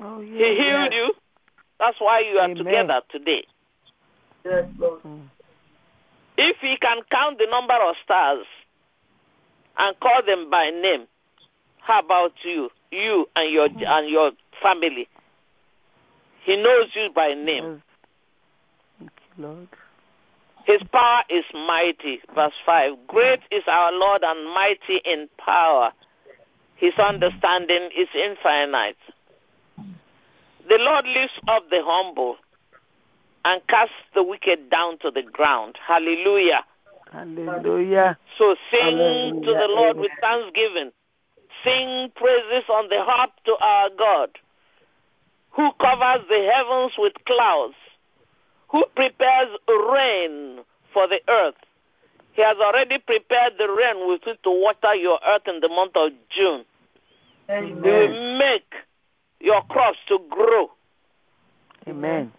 Oh, 0.00 0.20
yeah. 0.20 0.48
He 0.48 0.56
healed 0.56 0.92
you. 0.92 1.12
That's 1.78 2.00
why 2.00 2.20
you 2.20 2.38
are 2.38 2.50
Amen. 2.50 2.56
together 2.56 3.02
today. 3.10 3.44
Mm. 4.44 5.28
If 6.36 6.56
he 6.60 6.76
can 6.76 7.02
count 7.10 7.38
the 7.38 7.46
number 7.46 7.74
of 7.74 7.94
stars 8.02 8.46
and 9.78 9.98
call 10.00 10.22
them 10.26 10.50
by 10.50 10.70
name, 10.70 11.06
how 11.78 12.00
about 12.00 12.32
you, 12.44 12.70
you 12.90 13.28
and 13.36 13.52
your 13.52 13.66
and 13.66 14.08
your 14.08 14.32
family? 14.60 15.08
He 16.42 16.56
knows 16.56 16.88
you 16.94 17.10
by 17.14 17.34
name. 17.34 17.64
Yes. 17.64 17.80
Thank 18.98 19.10
you, 19.38 19.44
Lord. 19.44 19.68
His 20.66 20.82
power 20.90 21.22
is 21.30 21.44
mighty. 21.54 22.20
Verse 22.34 22.52
5 22.66 23.06
Great 23.06 23.40
is 23.52 23.62
our 23.68 23.92
Lord 23.92 24.22
and 24.24 24.52
mighty 24.52 25.00
in 25.04 25.28
power. 25.38 25.92
His 26.74 26.92
understanding 26.98 27.90
is 27.96 28.08
infinite. 28.14 28.96
The 30.68 30.78
Lord 30.78 31.06
lifts 31.06 31.38
up 31.46 31.70
the 31.70 31.82
humble 31.84 32.36
and 33.44 33.64
casts 33.68 33.94
the 34.14 34.24
wicked 34.24 34.68
down 34.68 34.98
to 34.98 35.12
the 35.12 35.22
ground. 35.22 35.76
Hallelujah. 35.86 36.64
Hallelujah. 37.12 38.18
So 38.36 38.56
sing 38.72 38.96
to 38.98 39.46
the 39.46 39.54
Hallelujah. 39.54 39.68
Lord 39.68 39.96
with 39.98 40.10
thanksgiving. 40.20 40.90
Sing 41.64 42.10
praises 42.16 42.68
on 42.68 42.88
the 42.88 43.02
harp 43.04 43.30
to 43.44 43.54
our 43.60 43.88
God, 43.96 44.30
who 45.52 45.70
covers 45.80 46.26
the 46.28 46.50
heavens 46.52 46.92
with 46.98 47.12
clouds, 47.24 47.76
who 48.68 48.84
prepares 48.94 49.48
rain 49.68 50.60
for 50.92 51.06
the 51.06 51.20
earth. 51.28 51.54
He 52.32 52.42
has 52.42 52.56
already 52.58 52.98
prepared 52.98 53.54
the 53.58 53.68
rain 53.68 54.08
with 54.08 54.26
it 54.26 54.42
to 54.42 54.50
water 54.50 54.94
your 54.94 55.18
earth 55.26 55.46
in 55.46 55.60
the 55.60 55.68
month 55.68 55.96
of 55.96 56.10
June. 56.30 56.64
He 57.48 57.72
will 57.72 58.38
make 58.38 58.74
your 59.40 59.62
crops 59.62 59.98
to 60.08 60.18
grow. 60.28 60.70
Amen. 61.88 62.32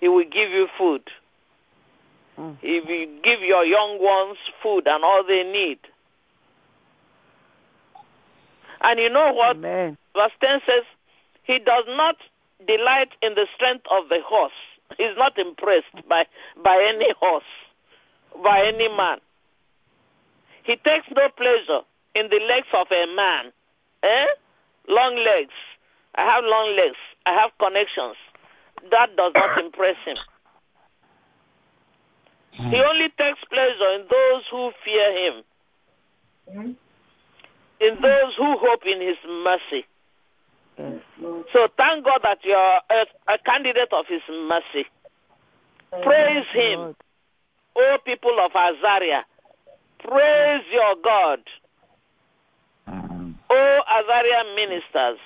He 0.00 0.08
will 0.08 0.24
give 0.24 0.50
you 0.50 0.68
food. 0.76 1.02
Mm. 2.38 2.56
He 2.60 2.80
will 2.80 3.22
give 3.22 3.40
your 3.40 3.64
young 3.64 4.02
ones 4.02 4.38
food 4.62 4.86
and 4.86 5.04
all 5.04 5.22
they 5.24 5.44
need. 5.44 5.78
And 8.80 8.98
you 8.98 9.08
know 9.08 9.32
what? 9.32 9.56
Amen. 9.56 9.96
Verse 10.14 10.32
10 10.40 10.60
says, 10.66 10.82
He 11.44 11.58
does 11.58 11.84
not 11.88 12.16
delight 12.66 13.10
in 13.22 13.34
the 13.34 13.46
strength 13.54 13.86
of 13.90 14.08
the 14.08 14.20
horse. 14.24 14.52
He's 14.98 15.16
not 15.16 15.38
impressed 15.38 16.08
by, 16.08 16.26
by 16.62 16.84
any 16.88 17.12
horse, 17.20 17.44
by 18.42 18.64
any 18.66 18.88
man. 18.88 19.18
He 20.62 20.76
takes 20.76 21.06
no 21.14 21.28
pleasure 21.36 21.80
in 22.14 22.28
the 22.30 22.40
legs 22.48 22.68
of 22.72 22.86
a 22.90 23.06
man. 23.14 23.52
Eh? 24.02 24.26
Long 24.88 25.16
legs. 25.16 25.52
I 26.14 26.22
have 26.22 26.44
long 26.44 26.76
legs. 26.76 26.96
I 27.26 27.32
have 27.32 27.50
connections. 27.58 28.16
That 28.90 29.16
does 29.16 29.32
not 29.34 29.58
impress 29.64 29.96
him. 30.04 30.16
He 32.70 32.80
only 32.80 33.08
takes 33.18 33.40
pleasure 33.50 33.90
in 33.94 34.06
those 34.08 34.42
who 34.50 34.70
fear 34.84 35.26
him, 35.26 35.44
in 37.80 38.00
those 38.00 38.34
who 38.38 38.56
hope 38.58 38.86
in 38.86 39.00
his 39.00 39.16
mercy. 39.26 39.84
So 40.76 41.68
thank 41.76 42.04
God 42.04 42.20
that 42.22 42.38
you 42.44 42.54
are 42.54 42.80
a, 42.90 43.06
a 43.32 43.38
candidate 43.38 43.92
of 43.92 44.06
his 44.08 44.22
mercy. 44.28 44.86
Praise 46.02 46.46
him, 46.52 46.78
Lord. 46.80 46.96
O 47.76 47.98
people 48.04 48.36
of 48.44 48.52
Azaria. 48.52 49.22
Praise 49.98 50.62
your 50.70 50.94
God, 51.02 51.40
mm-hmm. 52.88 53.30
O 53.48 53.80
Azaria 53.90 54.54
ministers, 54.54 55.18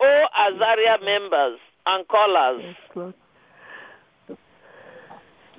O 0.00 0.24
Azaria 0.38 1.04
members 1.04 1.58
and 1.86 2.08
callers. 2.08 2.62
Yes, 2.96 3.14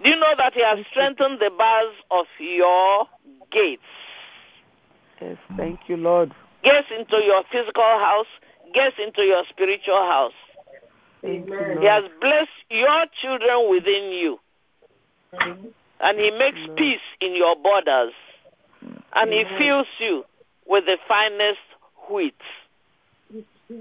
Do 0.04 0.10
you 0.10 0.16
know 0.16 0.34
that 0.38 0.54
he 0.56 0.62
has 0.64 0.80
strengthened 0.90 1.40
the 1.40 1.52
bars 1.56 1.94
of 2.10 2.26
your 2.40 3.08
gates? 3.52 3.84
Yes, 5.22 5.38
thank 5.56 5.82
you, 5.88 5.98
Lord. 5.98 6.34
Gates 6.64 6.88
into 6.98 7.18
your 7.24 7.44
physical 7.52 7.84
house, 7.84 8.28
gates 8.76 8.97
into 9.03 9.21
your 9.23 9.43
spiritual 9.49 9.95
house. 9.95 10.34
Amen. 11.23 11.78
He 11.80 11.88
has 11.88 12.03
blessed 12.21 12.49
your 12.69 13.05
children 13.21 13.69
within 13.69 14.11
you. 14.11 14.39
and 15.99 16.19
he 16.19 16.30
makes 16.32 16.59
Lord. 16.59 16.78
peace 16.78 17.07
in 17.21 17.36
your 17.36 17.55
borders, 17.55 18.13
and 19.13 19.34
he 19.34 19.43
fills 19.57 19.88
you 19.99 20.26
with 20.67 20.86
the 20.86 20.97
finest 21.07 21.59
wheat. 22.09 22.36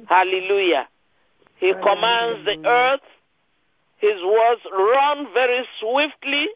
Hallelujah. 0.07 0.89
He 1.57 1.73
commands 1.73 2.45
the 2.45 2.67
earth, 2.67 3.01
his 3.99 4.23
words 4.23 4.61
run 4.73 5.27
very 5.35 5.67
swiftly. 5.81 6.49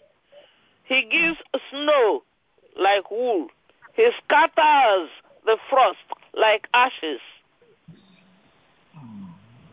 He 0.85 1.03
gives 1.03 1.39
snow 1.71 2.23
like 2.79 3.11
wool, 3.11 3.49
he 3.95 4.09
scatters 4.25 5.11
the 5.45 5.59
frost 5.69 5.99
like 6.35 6.69
ashes. 6.73 7.21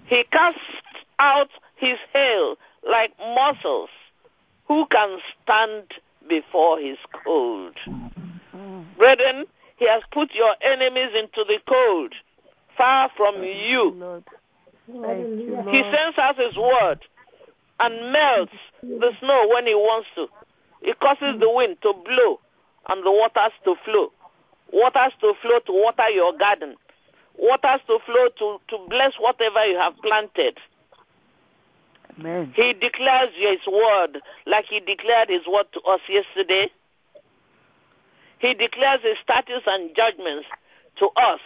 He 0.05 0.23
casts 0.31 0.59
out 1.19 1.49
his 1.75 1.97
hail 2.13 2.55
like 2.87 3.13
mussels. 3.19 3.89
Who 4.67 4.85
can 4.87 5.19
stand 5.43 5.93
before 6.27 6.79
his 6.79 6.97
cold? 7.23 7.75
Brethren, 8.97 9.45
he 9.77 9.87
has 9.87 10.01
put 10.11 10.33
your 10.33 10.55
enemies 10.61 11.09
into 11.15 11.43
the 11.45 11.59
cold, 11.67 12.13
far 12.77 13.09
from 13.15 13.43
you. 13.43 13.91
Lord. 13.91 14.23
Thank 14.87 15.39
you, 15.41 15.55
Lord. 15.55 15.75
He 15.75 15.81
sends 15.81 16.17
out 16.17 16.37
his 16.37 16.55
word 16.55 16.99
and 17.79 18.11
melts 18.11 18.53
the 18.81 19.11
snow 19.19 19.47
when 19.53 19.67
he 19.67 19.75
wants 19.75 20.07
to. 20.15 20.27
He 20.81 20.93
causes 20.93 21.39
the 21.39 21.49
wind 21.49 21.77
to 21.81 21.93
blow 21.93 22.39
and 22.89 23.05
the 23.05 23.11
waters 23.11 23.51
to 23.65 23.75
flow. 23.83 24.11
Waters 24.71 25.13
to 25.21 25.33
flow 25.41 25.59
to 25.59 25.71
water 25.71 26.09
your 26.09 26.37
garden. 26.37 26.75
Waters 27.37 27.81
to 27.87 27.99
flow 28.05 28.27
to, 28.39 28.61
to 28.69 28.77
bless 28.89 29.13
whatever 29.19 29.65
you 29.65 29.77
have 29.77 29.95
planted. 30.01 30.57
Amen. 32.17 32.53
He 32.55 32.73
declares 32.73 33.29
his 33.35 33.59
word 33.67 34.21
like 34.45 34.65
he 34.69 34.79
declared 34.79 35.29
his 35.29 35.45
word 35.47 35.65
to 35.73 35.81
us 35.81 35.99
yesterday. 36.07 36.71
He 38.39 38.53
declares 38.53 39.01
his 39.03 39.17
statutes 39.23 39.65
and 39.67 39.95
judgments 39.95 40.47
to 40.99 41.09
us. 41.17 41.41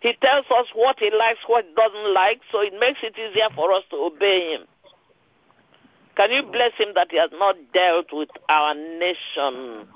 He 0.00 0.12
tells 0.22 0.44
us 0.56 0.66
what 0.74 0.98
he 1.00 1.10
likes, 1.10 1.40
what 1.46 1.64
he 1.64 1.74
doesn't 1.74 2.14
like, 2.14 2.40
so 2.52 2.60
it 2.60 2.74
makes 2.78 3.00
it 3.02 3.14
easier 3.18 3.48
for 3.54 3.72
us 3.72 3.82
to 3.90 3.96
obey 3.96 4.52
him. 4.54 4.66
Can 6.16 6.30
you 6.30 6.42
bless 6.42 6.72
him 6.74 6.88
that 6.94 7.08
he 7.10 7.16
has 7.16 7.30
not 7.32 7.56
dealt 7.72 8.12
with 8.12 8.30
our 8.48 8.74
nation 8.74 9.86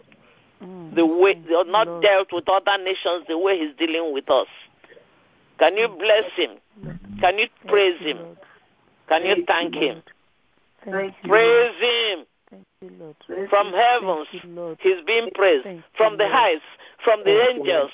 Mm. 0.63 0.95
the 0.95 1.05
way, 1.05 1.35
he 1.35 1.55
has 1.55 1.67
not 1.67 2.03
dealt 2.03 2.33
with 2.33 2.49
other 2.49 2.79
nations 2.83 3.25
the 3.27 3.37
way 3.37 3.59
he's 3.59 3.75
dealing 3.77 4.13
with 4.13 4.31
us? 4.31 4.47
Can 5.59 5.77
you 5.77 5.89
bless 5.89 6.31
him? 6.37 6.51
Can 7.21 7.39
you 7.39 7.47
praise 7.67 7.99
him? 8.01 8.19
Can 9.09 9.25
you 9.27 9.35
Thank 9.35 9.47
thank 9.47 9.75
him? 9.75 10.03
Thank 10.85 11.15
you, 11.23 11.31
Lord. 11.31 11.31
Praise 11.31 11.75
him. 11.81 12.25
Thank 12.51 12.67
you, 12.81 12.91
Lord. 12.99 13.49
From 13.49 13.73
heavens, 13.73 14.27
Thank 14.31 14.45
you, 14.45 14.51
Lord. 14.51 14.79
he's 14.83 15.05
being 15.07 15.31
praised. 15.35 15.67
From 15.97 16.19
the 16.19 16.29
heights, 16.29 16.63
from 17.05 17.23
the 17.25 17.49
angels, 17.51 17.91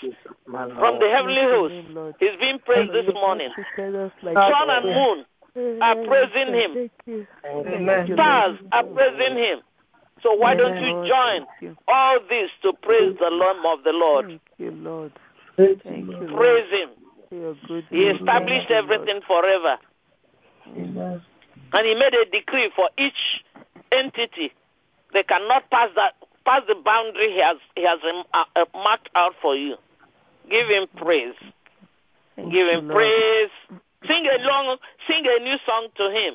from 0.46 0.98
the 0.98 1.09
heavenly 1.09 1.42
Bless 1.42 1.94
host, 1.94 2.16
he's 2.20 2.40
being 2.40 2.59
praised 2.59 2.92
this 2.92 3.12
morning. 3.14 3.50
prepared 3.54 3.94
us 3.94 4.12
like 4.22 4.34
Sun 4.34 4.70
and 4.70 4.84
moon 4.84 5.80
are 5.82 5.94
praising 6.06 6.54
him. 6.54 6.74
Thank 6.74 6.92
you. 7.06 7.26
Thank 7.42 7.66
Thank 7.66 8.09
you. 8.09 8.14
you, 8.14 8.14
Stars 8.14 8.59
are 8.72 8.84
praising 8.84 9.36
him. 9.36 9.61
So 10.22 10.34
why 10.34 10.54
don't 10.54 10.82
you 10.82 11.06
join 11.06 11.76
all 11.86 12.18
this 12.28 12.50
to 12.62 12.72
praise 12.82 13.16
the 13.20 13.30
Lamb 13.30 13.64
of 13.66 13.84
the 13.84 13.92
Lord? 13.92 14.26
Thank 14.26 14.40
you, 14.59 15.11
Thank 15.56 15.82
Thank 15.82 16.06
you, 16.06 16.12
Lord. 16.12 16.36
Praise 16.36 16.70
him. 16.70 16.90
For 17.29 17.35
your 17.35 17.55
good 17.66 17.85
He 17.91 18.05
established 18.05 18.70
everything 18.70 19.20
forever. 19.26 19.76
Amen. 20.76 21.22
And 21.72 21.87
he 21.87 21.95
made 21.95 22.14
a 22.14 22.24
decree 22.31 22.70
for 22.74 22.89
each 22.99 23.43
entity. 23.93 24.53
They 25.12 25.22
cannot 25.22 25.70
pass 25.70 25.91
that 25.97 26.14
pass 26.45 26.62
the 26.66 26.74
boundary 26.74 27.33
he 27.33 27.41
has 27.41 27.57
he 27.76 27.83
has 27.83 27.99
uh, 28.05 28.45
uh, 28.57 28.64
marked 28.74 29.11
out 29.14 29.35
for 29.43 29.55
you. 29.55 29.76
Give 30.51 30.66
him 30.68 30.87
praise. 30.97 31.35
Thank 32.37 32.53
Give 32.53 32.68
him 32.68 32.89
Lord. 32.89 32.97
praise. 32.97 33.81
Sing 34.07 34.26
a 34.26 34.47
long 34.47 34.79
sing 35.07 35.24
a 35.26 35.43
new 35.43 35.57
song 35.66 35.89
to 35.97 36.11
him. 36.11 36.35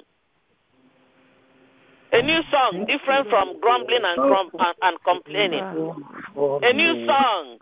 A 2.11 2.21
new 2.21 2.41
song 2.51 2.85
different 2.85 3.27
from 3.29 3.59
grumbling 3.59 4.03
and 4.03 4.17
grum- 4.17 4.51
and, 4.59 4.75
and 4.83 4.97
complaining. 5.03 5.63
A 5.63 6.73
new 6.73 7.07
song 7.07 7.57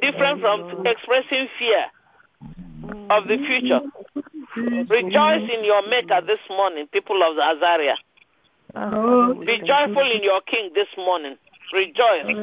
different 0.00 0.40
from 0.40 0.84
expressing 0.84 1.46
fear 1.58 1.86
of 3.10 3.28
the 3.28 3.36
future. 3.46 3.80
Rejoice 4.90 5.48
in 5.50 5.64
your 5.64 5.86
maker 5.88 6.20
this 6.26 6.40
morning, 6.50 6.86
people 6.88 7.22
of 7.22 7.36
Azaria. 7.36 7.94
Ah, 8.74 9.32
Be 9.46 9.58
joyful 9.58 10.10
in 10.10 10.22
your 10.22 10.40
king 10.42 10.70
this 10.74 10.88
morning. 10.96 11.36
Rejoice. 11.72 12.36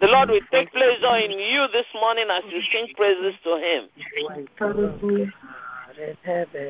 The 0.00 0.06
Lord. 0.06 0.30
Will 0.30 0.40
take 0.52 0.72
pleasure 0.72 1.16
in 1.16 1.32
you 1.32 1.66
this 1.72 1.86
morning 1.94 2.26
as 2.30 2.44
you 2.50 2.60
sing 2.72 2.88
praises 2.96 3.34
to 3.44 3.56
him. 3.56 3.88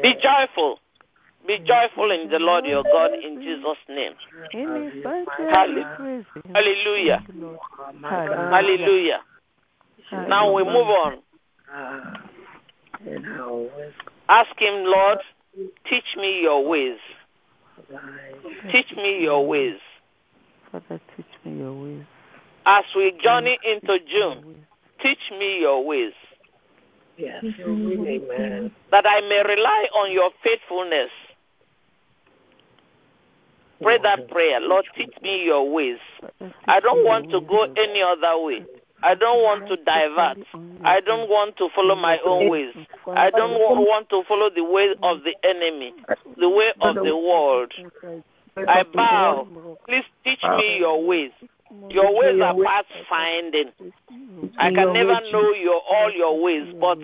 Be 0.03 0.15
joyful. 0.23 0.81
Be 1.47 1.59
joyful 1.59 2.11
in 2.11 2.29
the 2.31 2.39
Lord 2.39 2.67
your 2.67 2.83
God 2.83 3.13
in 3.15 3.41
Jesus' 3.41 3.79
name. 3.89 4.13
In 4.53 4.85
his 4.85 5.03
sanctuary, 5.03 5.49
Hallelujah. 5.49 5.85
Hallelujah. 6.53 7.23
Thank 7.25 7.37
you, 7.37 7.47
Lord. 7.47 7.59
Hallelujah. 8.03 9.21
Now 10.29 10.53
we 10.53 10.65
move 10.65 10.89
on. 10.89 11.19
Uh, 11.75 12.15
and 13.07 13.25
how 13.25 13.67
Ask 14.29 14.51
him, 14.59 14.85
Lord, 14.85 15.19
teach 15.89 16.17
me 16.17 16.43
your 16.43 16.67
ways. 16.67 16.99
Teach 18.71 18.91
me 18.97 19.23
your 19.23 19.47
ways. 19.47 19.79
Father, 20.71 21.01
teach 21.17 21.27
me 21.45 21.59
your 21.59 21.73
ways. 21.73 22.05
As 22.67 22.85
we 22.95 23.13
journey 23.23 23.59
into 23.65 23.99
Teach 23.99 24.07
me 24.07 24.13
June, 24.13 24.67
teach 25.03 25.31
me 25.39 25.61
your 25.61 25.85
ways. 25.85 26.13
Yes. 27.17 27.43
Amen. 27.43 28.71
that 28.93 29.05
I 29.05 29.21
may 29.23 29.43
rely 29.43 29.89
on 29.97 30.13
your 30.13 30.31
faithfulness. 30.43 31.11
Pray 33.83 33.99
that 34.03 34.29
prayer. 34.29 34.61
Lord, 34.61 34.85
teach 34.97 35.13
me 35.23 35.45
your 35.45 35.69
ways. 35.69 35.99
I 36.67 36.81
don't 36.81 37.05
want 37.05 37.31
to 37.31 37.41
go 37.41 37.65
any 37.77 38.03
other 38.03 38.39
way. 38.41 38.65
I 39.03 39.15
don't 39.15 39.43
want 39.43 39.69
to 39.69 39.77
divert. 39.77 40.39
I 40.85 41.01
don't 41.01 41.29
want 41.29 41.57
to 41.59 41.69
follow 41.75 41.95
my 41.95 42.19
own 42.27 42.49
ways. 42.49 42.75
I 43.07 43.31
don't 43.31 43.53
wa- 43.53 43.81
want 43.81 44.09
to 44.11 44.23
follow 44.25 44.51
the 44.51 44.65
way 44.65 44.95
of 45.03 45.23
the 45.25 45.35
enemy, 45.45 45.95
the 46.39 46.49
way 46.49 46.73
of 46.81 46.97
the 46.97 47.17
world. 47.17 47.73
I 48.69 48.83
bow. 48.83 49.47
Please 49.87 50.05
teach 50.25 50.43
me 50.57 50.79
your 50.79 51.03
ways. 51.05 51.31
Your 51.91 52.15
ways 52.15 52.41
are 52.43 52.55
past 52.65 52.87
finding. 53.09 53.71
I 54.59 54.71
can 54.71 54.93
never 54.95 55.21
know 55.33 55.53
your 55.53 55.81
all 55.91 56.11
your 56.11 56.41
ways, 56.41 56.75
but 56.81 56.99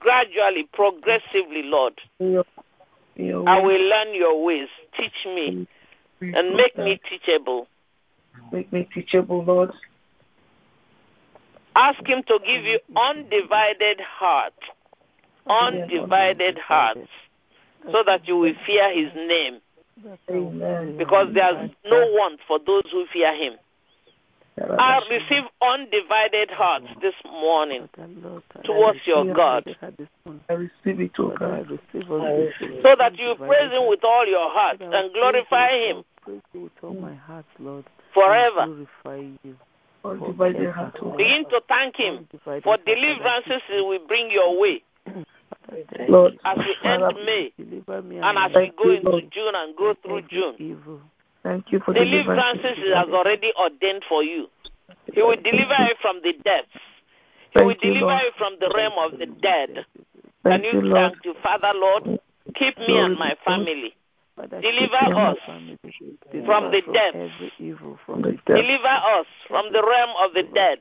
gradually, 0.00 0.64
progressively, 0.72 1.62
Lord, 1.62 1.94
I 3.48 3.58
will 3.60 3.80
learn 3.80 4.14
your 4.14 4.44
ways. 4.44 4.68
Teach 4.96 5.24
me 5.26 5.66
and 6.20 6.56
make 6.56 6.76
me 6.76 7.00
teachable. 7.08 7.66
Make 8.52 8.72
me 8.72 8.88
teachable, 8.92 9.42
Lord. 9.44 9.70
Ask 11.76 12.04
Him 12.06 12.22
to 12.24 12.38
give 12.44 12.64
you 12.64 12.80
undivided 12.96 14.00
heart, 14.00 14.54
undivided 15.48 16.58
hearts, 16.58 17.08
so 17.92 18.02
that 18.04 18.26
you 18.26 18.36
will 18.36 18.54
fear 18.66 18.92
His 18.92 19.12
name. 19.14 19.60
Because 20.98 21.28
there's 21.34 21.70
no 21.84 22.06
want 22.12 22.40
for 22.46 22.58
those 22.58 22.84
who 22.90 23.06
fear 23.12 23.34
Him. 23.34 23.54
I 24.60 25.00
receive 25.08 25.44
undivided 25.62 26.50
hearts 26.50 26.88
this 27.00 27.14
morning 27.24 27.88
towards 28.64 28.98
your 29.06 29.32
God, 29.32 29.64
I 30.48 30.50
receive 30.50 31.00
it, 31.00 31.12
oh 31.18 31.28
God. 31.38 31.78
so 32.82 32.96
that 32.98 33.16
you 33.18 33.34
praise 33.36 33.70
Him 33.70 33.88
with 33.88 34.02
all 34.02 34.26
your 34.26 34.50
heart 34.50 34.80
and 34.80 35.12
glorify 35.12 35.70
Him 35.78 36.04
Praise 36.28 36.42
you 36.52 36.60
with 36.62 36.72
all 36.82 36.94
my 36.94 37.14
heart, 37.14 37.46
Lord. 37.58 37.84
forever. 38.12 38.84
Glorify 40.02 40.20
you. 40.20 40.26
Undivided 40.26 40.70
heart, 40.70 41.16
Begin 41.16 41.44
to 41.50 41.62
thank 41.68 41.96
Him 41.96 42.26
for 42.62 42.76
deliverances 42.78 43.62
He 43.68 43.80
will 43.80 44.06
bring 44.06 44.30
your 44.30 44.58
way 44.58 44.82
Lord, 46.08 46.38
as 46.44 46.58
we 46.58 46.74
end 46.84 47.02
Father, 47.02 47.24
May 47.24 47.52
me 47.58 48.18
and 48.18 48.38
as 48.38 48.50
we 48.54 48.72
go 48.82 48.90
into 48.90 49.20
June 49.30 49.54
and 49.54 49.76
go 49.76 49.94
through 50.02 50.18
every 50.18 50.28
June. 50.30 50.54
Evil. 50.58 51.00
thank 51.42 51.70
you 51.70 51.80
for 51.80 51.92
Deliverances 51.92 52.62
deliverance. 52.62 52.78
He 52.84 52.94
has 52.94 53.08
already 53.08 53.52
ordained 53.60 54.04
for 54.08 54.22
you. 54.22 54.48
He 55.12 55.22
will 55.22 55.36
deliver 55.36 55.74
you 55.80 55.94
from 56.00 56.20
the 56.22 56.32
depths. 56.32 56.70
He 57.56 57.62
will 57.62 57.70
Thank 57.70 57.84
you, 57.84 57.94
deliver 57.94 58.06
Lord. 58.06 58.22
you 58.22 58.30
from 58.38 58.56
the 58.60 58.72
realm 58.74 58.92
of 58.98 59.18
the 59.18 59.26
dead. 59.26 59.84
Thank 60.42 60.62
Can 60.62 60.64
you, 60.64 60.80
you 60.80 60.86
Lord. 60.86 61.12
thank 61.12 61.24
you, 61.24 61.34
Father 61.42 61.72
Lord? 61.74 62.20
Keep 62.54 62.78
me 62.78 62.98
and 62.98 63.18
my 63.18 63.36
family. 63.44 63.94
Father, 64.62 64.72
Deliver 64.72 64.98
keep 64.98 65.02
me 65.02 65.06
and 65.06 65.14
my 65.14 65.30
us 65.30 65.38
from 65.46 66.70
the 66.70 66.80
Deliver 66.80 66.92
depths. 66.92 67.16
Every 67.16 67.52
evil 67.58 67.98
from 68.04 68.22
From 68.22 68.22
the 68.22 68.28
the 68.30 68.36
depths. 68.36 68.62
Deliver 68.62 68.88
us 68.88 69.26
from 69.48 69.72
the 69.72 69.82
realm 69.82 70.10
of 70.24 70.34
the 70.34 70.42
dead. 70.42 70.78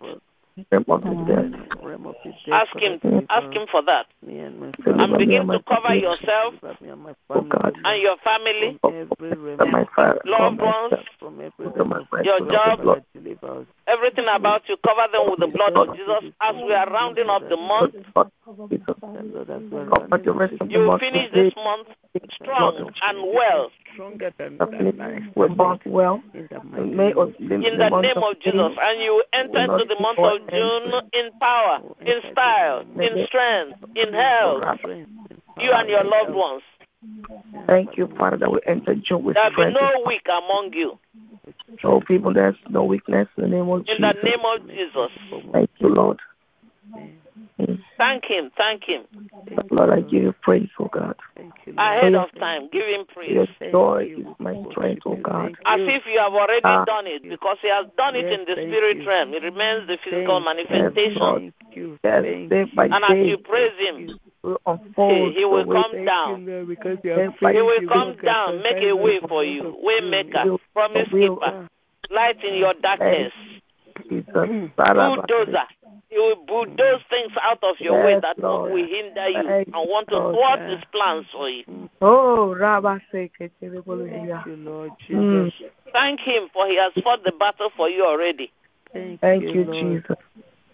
Realm 0.71 0.85
of 0.89 1.01
the 1.03 1.13
dead. 1.27 1.83
realm 1.83 2.05
of 2.07 2.15
the 2.23 2.31
dead. 2.45 2.53
Ask 2.53 2.75
Him, 2.77 2.99
ask 3.29 3.53
Him 3.53 3.67
for 3.69 3.81
that. 3.83 4.07
Me 4.25 4.39
and 4.39 4.59
my 4.59 4.71
Deliver 4.83 5.03
And 5.03 5.11
me 5.13 5.17
begin 5.19 5.47
to 5.47 5.59
cover 5.67 5.93
yourself 5.95 6.55
and 6.63 7.03
my 7.03 7.13
Oh 7.29 7.33
family. 7.35 7.49
God. 7.49 7.73
and 7.85 8.01
your 8.01 8.17
family, 8.23 8.77
From 8.81 8.93
every 8.95 9.37
realm. 9.37 9.57
From 9.59 9.71
my 9.71 9.85
father, 9.95 10.21
loved 10.25 10.59
ones, 10.59 10.91
myself, 10.91 11.05
From 11.27 11.41
every 11.41 11.51
from 11.65 11.73
realm 11.73 11.89
my 11.89 11.99
of 11.99 12.07
friends, 12.07 12.25
Your 12.25 12.39
job, 12.49 12.79
the. 12.79 13.03
Deliver 13.19 13.59
us. 13.59 13.65
everything 13.85 14.27
about 14.33 14.61
you, 14.69 14.77
cover 14.77 15.11
them 15.11 15.29
with 15.29 15.39
the 15.41 15.47
blood 15.47 15.75
of 15.75 15.93
Jesus 15.93 16.31
as 16.39 16.55
we 16.55 16.73
are 16.73 16.89
rounding 16.89 17.27
up 17.27 17.41
the 17.49 17.57
month. 17.57 17.95
Lord, 18.15 18.71
Jesus. 18.71 18.95
And 19.03 19.33
Lord, 19.33 19.49
as 19.49 19.61
we're 19.69 19.89
Cover 19.89 20.23
the 20.23 20.31
rest 20.31 20.53
of 20.61 20.69
the 20.69 20.73
You 20.73 20.97
finish 21.01 21.29
this 21.33 21.53
month 21.57 21.89
strong 22.41 22.89
and 23.03 23.33
well 23.35 23.71
stronger 23.93 24.31
than, 24.37 24.55
I 24.61 24.65
than 24.65 24.77
finish 24.77 24.95
I 25.01 25.19
the 25.35 25.49
month 25.49 25.81
well. 25.85 26.23
in 26.33 26.47
the 26.49 26.63
May 26.63 27.07
name 27.09 27.17
or 27.17 27.23
of 27.23 27.35
in 27.39 27.51
in 27.51 27.77
the 27.77 27.89
the 27.89 28.01
name 28.01 28.23
of 28.23 28.39
Jesus. 28.39 28.71
And 28.79 29.01
you 29.01 29.21
enter 29.33 29.59
into 29.59 29.83
the 29.83 29.99
month 29.99 30.19
of 30.19 30.49
June 30.49 30.93
in 31.11 31.29
power, 31.41 31.81
in 32.05 32.21
style, 32.31 32.85
in 33.01 33.25
strength, 33.27 33.79
in 33.97 34.13
health, 34.13 34.63
you 35.59 35.71
and 35.73 35.89
your 35.89 36.05
loved 36.05 36.31
ones. 36.33 36.63
Thank 37.67 37.97
you, 37.97 38.07
Father, 38.17 38.37
that 38.37 38.51
we 38.51 38.59
enter 38.65 38.95
joy 38.95 39.17
with 39.17 39.35
There 39.35 39.49
will 39.55 39.67
be 39.67 39.73
no 39.73 40.03
weak 40.05 40.25
among 40.29 40.71
you. 40.73 40.97
No 41.83 42.01
people, 42.01 42.33
there's 42.33 42.55
no 42.69 42.83
weakness 42.83 43.27
in 43.37 43.43
the 43.43 43.49
name 43.49 43.69
of 43.69 43.79
In 43.87 44.01
the 44.01 44.13
Jesus. 44.13 44.23
name 44.23 44.39
of 44.45 44.67
Jesus. 44.69 45.11
Thank 45.51 45.69
you, 45.79 45.89
Lord. 45.89 46.19
Thank 47.97 48.25
Him, 48.25 48.51
thank 48.57 48.83
Him. 48.85 49.03
Thank 49.47 49.71
Lord, 49.71 49.91
I 49.91 50.01
give 50.01 50.23
you 50.23 50.33
praise, 50.41 50.69
oh 50.79 50.89
God. 50.91 51.15
Thank 51.35 51.53
you, 51.65 51.73
Ahead 51.77 52.15
of 52.15 52.29
time, 52.39 52.69
give 52.71 52.85
Him 52.85 53.05
praise. 53.13 53.33
Your 53.33 53.71
joy 53.71 54.09
is 54.17 54.25
my 54.39 54.55
strength, 54.71 55.03
oh. 55.05 55.15
God. 55.15 55.57
As 55.65 55.79
if 55.81 56.03
you 56.05 56.19
have 56.19 56.33
already 56.33 56.61
Ah. 56.63 56.85
done 56.85 57.07
it, 57.07 57.23
because 57.23 57.57
He 57.61 57.69
has 57.69 57.85
done 57.97 58.15
it 58.15 58.25
Yes, 58.25 58.39
in 58.39 58.45
the 58.45 58.53
spirit 58.53 58.97
you. 58.97 59.07
realm. 59.07 59.33
It 59.33 59.43
remains 59.43 59.87
the 59.87 59.97
physical 60.03 60.41
Thank 60.43 60.45
manifestation. 60.45 61.19
Lord. 61.19 61.41
Thank 61.41 61.75
you. 61.75 61.99
Yes, 62.03 62.23
Thank 62.49 62.75
by 62.75 62.85
you. 62.85 62.93
And 62.93 63.03
as 63.05 63.27
you 63.27 63.37
praise 63.37 63.73
Him, 63.79 64.19
will 64.43 64.61
unfold 64.65 65.33
He 65.33 65.45
will 65.45 65.65
way 65.65 65.83
come 65.83 66.05
down. 66.05 66.41
you, 66.41 66.51
Lord, 66.51 66.67
because 66.67 66.97
you 67.03 67.65
will 67.65 67.87
come 67.87 68.15
down, 68.23 68.63
make 68.63 68.83
a 68.83 68.95
way 68.95 69.19
for 69.27 69.43
you. 69.43 69.75
Waymaker, 69.85 70.59
promise 70.73 71.07
keeper, 71.09 71.69
light 72.09 72.43
in 72.43 72.55
your 72.55 72.73
darkness. 72.81 73.33
Mm. 74.09 74.71
bulldozer. 74.75 75.67
He 76.09 76.17
will 76.17 76.45
bulldoze 76.47 77.01
things 77.09 77.31
out 77.41 77.61
of 77.63 77.75
your 77.79 78.03
way 78.05 78.19
that 78.21 78.39
Lord. 78.39 78.71
will 78.71 78.87
hinder 78.87 79.27
you 79.29 79.49
and 79.49 79.73
want 79.73 80.07
to 80.09 80.15
thwart 80.15 80.69
His 80.69 80.83
plans 80.91 81.25
for 81.33 81.49
you. 81.49 81.89
Oh, 82.01 82.55
Rabba 82.55 83.01
Thank 83.11 83.35
you, 83.35 84.55
Lord 84.57 84.91
Mm. 85.09 85.51
Jesus. 85.51 85.69
Thank 85.91 86.19
Him 86.21 86.49
for 86.53 86.67
He 86.67 86.77
has 86.77 86.93
fought 87.03 87.23
the 87.23 87.31
battle 87.31 87.71
for 87.75 87.89
you 87.89 88.05
already. 88.05 88.51
Thank, 88.93 89.19
Thank 89.19 89.43
you, 89.43 89.65
Lord. 89.65 90.03
Jesus. 90.07 90.17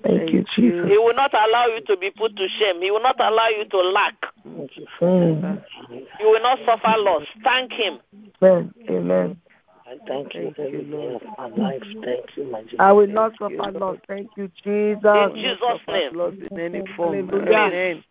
Thank 0.04 0.20
Thank 0.20 0.32
you. 0.34 0.44
Jesus. 0.56 0.90
He 0.90 0.98
will 0.98 1.14
not 1.16 1.34
allow 1.34 1.68
you 1.68 1.82
to 1.88 1.98
be 1.98 2.12
put 2.12 2.36
to 2.36 2.48
shame. 2.60 2.82
He 2.82 2.92
will 2.92 3.02
not 3.02 3.20
allow 3.20 3.48
you 3.48 3.66
to 3.66 3.78
lack. 3.80 4.16
You 4.46 6.30
will 6.30 6.42
not 6.42 6.60
suffer 6.66 6.96
loss. 6.98 7.24
Thank 7.44 7.72
Him. 7.72 8.00
Amen. 8.44 8.74
Amen. 8.90 9.38
I 9.86 9.98
thank 10.08 10.34
you 10.34 10.54
Thank 10.58 10.74
you, 10.74 10.82
Lord. 10.90 11.16
of 11.16 11.22
my 11.38 11.48
life. 11.48 11.84
Thank 12.04 12.26
you, 12.36 12.46
my 12.46 12.62
Jesus. 12.64 12.76
I 12.80 12.92
will 12.92 13.08
not 13.08 13.32
Thank 13.40 13.52
you, 13.52 13.58
suffer 13.58 13.72
Lord. 13.72 13.82
loss. 13.82 13.98
Thank 14.08 14.30
you, 14.36 14.52
Jesus. 14.64 15.04
In 15.06 15.36
Jesus. 15.36 15.60
Jesus' 15.60 15.88
name. 15.88 16.14
loss 16.16 16.34
in 16.52 16.60
any 16.60 16.84
form. 16.96 17.30
Amen. 17.34 18.04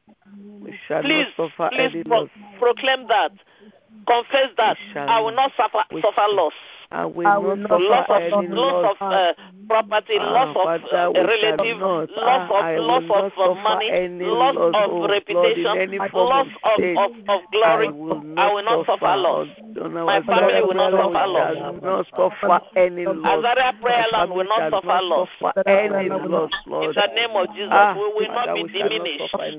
We 0.61 0.79
shall 0.89 1.03
Please, 1.03 1.27
not 1.39 1.51
suffer 1.51 1.71
please 1.75 1.91
any 1.93 2.05
pro- 2.05 2.21
loss. 2.21 2.31
proclaim 2.59 3.07
that. 3.09 3.33
Confess 4.07 4.49
that. 4.57 4.77
I 4.97 5.21
will 5.21 5.35
not 5.35 5.53
suffer, 5.57 5.85
We 5.93 6.01
suffer 6.01 6.25
loss. 6.31 6.53
I 6.93 7.07
will 7.07 7.27
I 7.27 7.39
will 7.39 7.57
not 7.57 7.71
not 7.81 8.07
suffer 8.07 8.21
Loss 8.21 8.33
of, 8.33 8.45
any 8.45 8.49
loss 8.55 8.85
loss. 8.85 8.97
of 9.01 9.13
uh, 9.13 9.33
property, 9.69 10.15
Ah, 10.21 10.33
loss 10.33 10.57
of 10.57 10.63
Father, 10.63 10.97
uh, 10.97 11.11
we 11.11 11.21
a 11.21 11.23
shall 11.23 11.57
relative, 11.57 11.79
not. 11.81 12.11
loss 12.13 12.51
of 12.53 12.65
I 12.65 12.75
will 12.75 12.87
loss 12.87 13.05
of 13.17 13.33
uh, 13.39 13.55
money, 13.63 13.89
any 13.91 14.25
loss 14.25 14.55
loss, 14.57 14.75
of 14.77 14.91
oh 14.93 15.09
reputation, 15.09 15.67
any 15.79 15.99
loss 15.99 16.11
of 16.13 16.81
of, 16.85 16.97
of, 16.99 17.13
of 17.29 17.41
glory. 17.53 17.89
I 17.89 17.91
will 17.91 18.21
not, 18.23 18.39
I 18.39 18.53
will 18.53 18.65
not 18.65 18.87
suffer 18.87 19.17
loss. 19.17 19.49
On 19.81 19.93
My 20.05 20.21
family 20.23 20.61
will 20.61 20.75
not 20.75 20.93
suffer 20.93 21.09
we 21.09 21.33
loss. 21.33 21.57
shall 21.57 21.81
not 21.81 22.07
suffer 22.13 22.61
any 22.77 23.07
loss. 23.07 23.45
Azaria 23.45 23.81
prayer 23.81 24.05
My 24.13 24.19
land 24.19 24.31
will 24.35 24.45
not 24.45 24.71
suffer 24.71 25.01
loss. 25.03 25.29
any 25.67 26.09
loss, 26.11 26.53
In 26.69 26.93
the 26.93 27.07
name 27.17 27.33
of 27.37 27.47
Jesus, 27.57 27.73
Ah, 27.73 27.95
we 27.97 28.05
will 28.13 28.29
not 28.35 28.55
be 28.55 28.63
we 28.65 28.69
shall 28.69 28.81
not 28.83 28.93
diminished. 28.93 29.31
suffer 29.33 29.45
any 29.49 29.57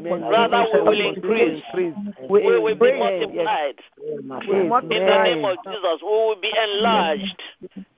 Amen. 0.00 0.20
Rather, 0.26 0.66
we 0.74 0.80
will 0.82 1.00
increase. 1.14 1.62
increase. 1.70 1.94
We 2.28 2.58
will 2.58 2.74
be 2.74 2.92
multiplied. 2.98 3.78
In 4.02 4.28
the 4.28 5.22
name 5.22 5.44
of 5.44 5.56
Jesus, 5.64 5.98
we 6.02 6.08
will 6.10 6.39
be 6.40 6.52
enlarged. 6.76 7.42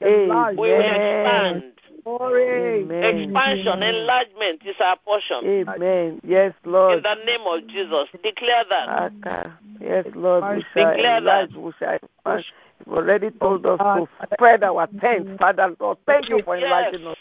Enlarge. 0.00 0.56
We 0.56 0.68
will 0.68 0.80
expand. 0.80 1.72
Amen. 2.04 3.30
Expansion, 3.30 3.82
enlargement 3.82 4.62
is 4.66 4.74
our 4.80 4.96
portion. 5.04 5.44
Amen. 5.44 6.20
Yes, 6.26 6.52
Lord. 6.64 6.96
In 6.98 7.02
the 7.02 7.14
name 7.24 7.42
of 7.46 7.66
Jesus, 7.68 8.08
declare 8.22 8.64
that. 8.68 9.46
Yes, 9.80 10.06
Lord, 10.14 10.56
we 10.56 10.64
shall 10.74 10.94
Declare 10.94 11.18
enlarge, 11.18 11.54
we 11.54 11.72
shall 11.78 11.94
expand. 11.94 12.44
You've 12.84 12.96
already 12.96 13.30
told 13.30 13.64
us 13.66 13.78
to 13.78 13.84
oh, 13.84 14.08
spread 14.32 14.64
our 14.64 14.88
tent, 15.00 15.38
Father 15.38 15.74
Lord. 15.78 15.98
Thank 16.06 16.28
you 16.28 16.42
for 16.42 16.56
Yes. 16.56 16.64
enlarging 16.64 17.06
us. 17.06 17.16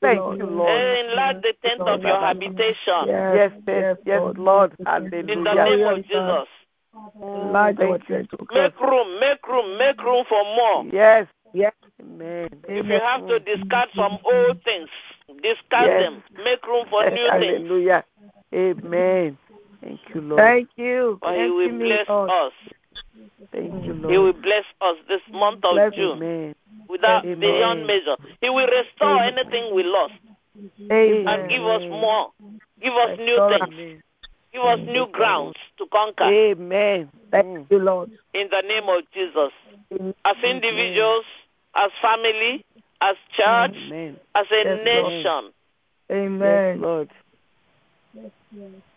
Thank 0.00 0.18
you, 0.38 0.46
Lord. 0.46 0.80
Enlarge 0.80 1.42
the 1.42 1.54
tent 1.62 1.80
of 1.80 2.02
your 2.02 2.20
habitation. 2.20 3.06
Yes, 3.06 3.52
yes, 3.66 3.96
yes, 4.06 4.22
Lord. 4.36 4.72
In 4.78 5.10
the 5.10 5.22
name 5.22 5.44
Hallelujah. 5.44 5.88
of 5.88 6.06
Jesus. 6.06 6.48
Enlarge 7.22 7.78
our 7.80 7.98
Thank 7.98 8.08
you. 8.08 8.16
tent, 8.16 8.30
God. 8.46 8.56
Make 8.56 8.80
room, 8.80 9.20
make 9.20 9.46
room, 9.46 9.78
make 9.78 10.02
room 10.02 10.24
for 10.28 10.44
more. 10.44 10.84
Yes. 10.92 11.26
Yes. 11.52 11.72
Amen. 12.00 12.48
If 12.68 12.86
you 12.86 13.00
have 13.00 13.26
to 13.28 13.38
discard 13.40 13.88
some 13.96 14.18
old 14.24 14.62
things, 14.64 14.88
discard 15.42 15.86
Yes. 15.88 16.02
them. 16.02 16.22
Make 16.44 16.66
room 16.66 16.86
for 16.88 17.04
new 17.04 17.16
things. 17.40 17.68
Hallelujah. 17.68 18.04
Amen. 18.54 19.38
Thank 19.82 20.00
you, 20.14 20.20
Lord. 20.20 20.40
Thank 20.40 20.68
you. 20.76 21.18
For 21.20 21.32
He 21.34 21.50
will 21.50 21.78
bless 21.78 22.08
Lord. 22.08 22.30
us. 22.30 22.52
Thank 23.52 23.86
you, 23.86 23.94
Lord. 23.94 24.12
He 24.12 24.18
will 24.18 24.32
bless 24.32 24.64
us 24.80 24.96
this 25.08 25.20
month 25.32 25.64
of 25.64 25.74
Bless 25.74 25.94
June 25.94 26.16
Amen. 26.16 26.54
without 26.88 27.24
Amen. 27.24 27.40
beyond 27.40 27.86
measure. 27.86 28.16
He 28.40 28.48
will 28.50 28.66
restore 28.66 29.22
anything 29.22 29.74
we 29.74 29.82
lost 29.84 30.12
Amen. 30.90 31.26
and 31.28 31.50
give 31.50 31.62
us 31.64 31.82
more. 31.90 32.30
Give 32.82 32.94
us 32.94 33.18
new 33.18 33.34
Restore 33.34 33.50
things. 33.58 34.02
Give 34.52 34.62
us 34.62 34.78
mm. 34.80 34.92
new 34.92 35.06
grounds 35.06 35.56
to 35.78 35.86
conquer 35.92 36.24
Amen. 36.24 37.08
Thank 37.30 37.46
mm. 37.46 37.66
you, 37.70 37.78
Lord. 37.78 38.10
in 38.34 38.48
the 38.50 38.62
name 38.66 38.88
of 38.88 39.04
Jesus. 39.14 39.52
As 40.24 40.36
individuals, 40.44 41.24
as 41.74 41.90
family, 42.02 42.64
as 43.00 43.16
church, 43.36 43.76
Amen. 43.76 44.16
as 44.34 44.46
a 44.50 44.56
Yes, 44.56 44.66
Lord. 44.66 44.84
nation. 44.84 45.52
Yes, 46.08 46.16
Amen. 46.18 46.80
Lord. 46.80 47.10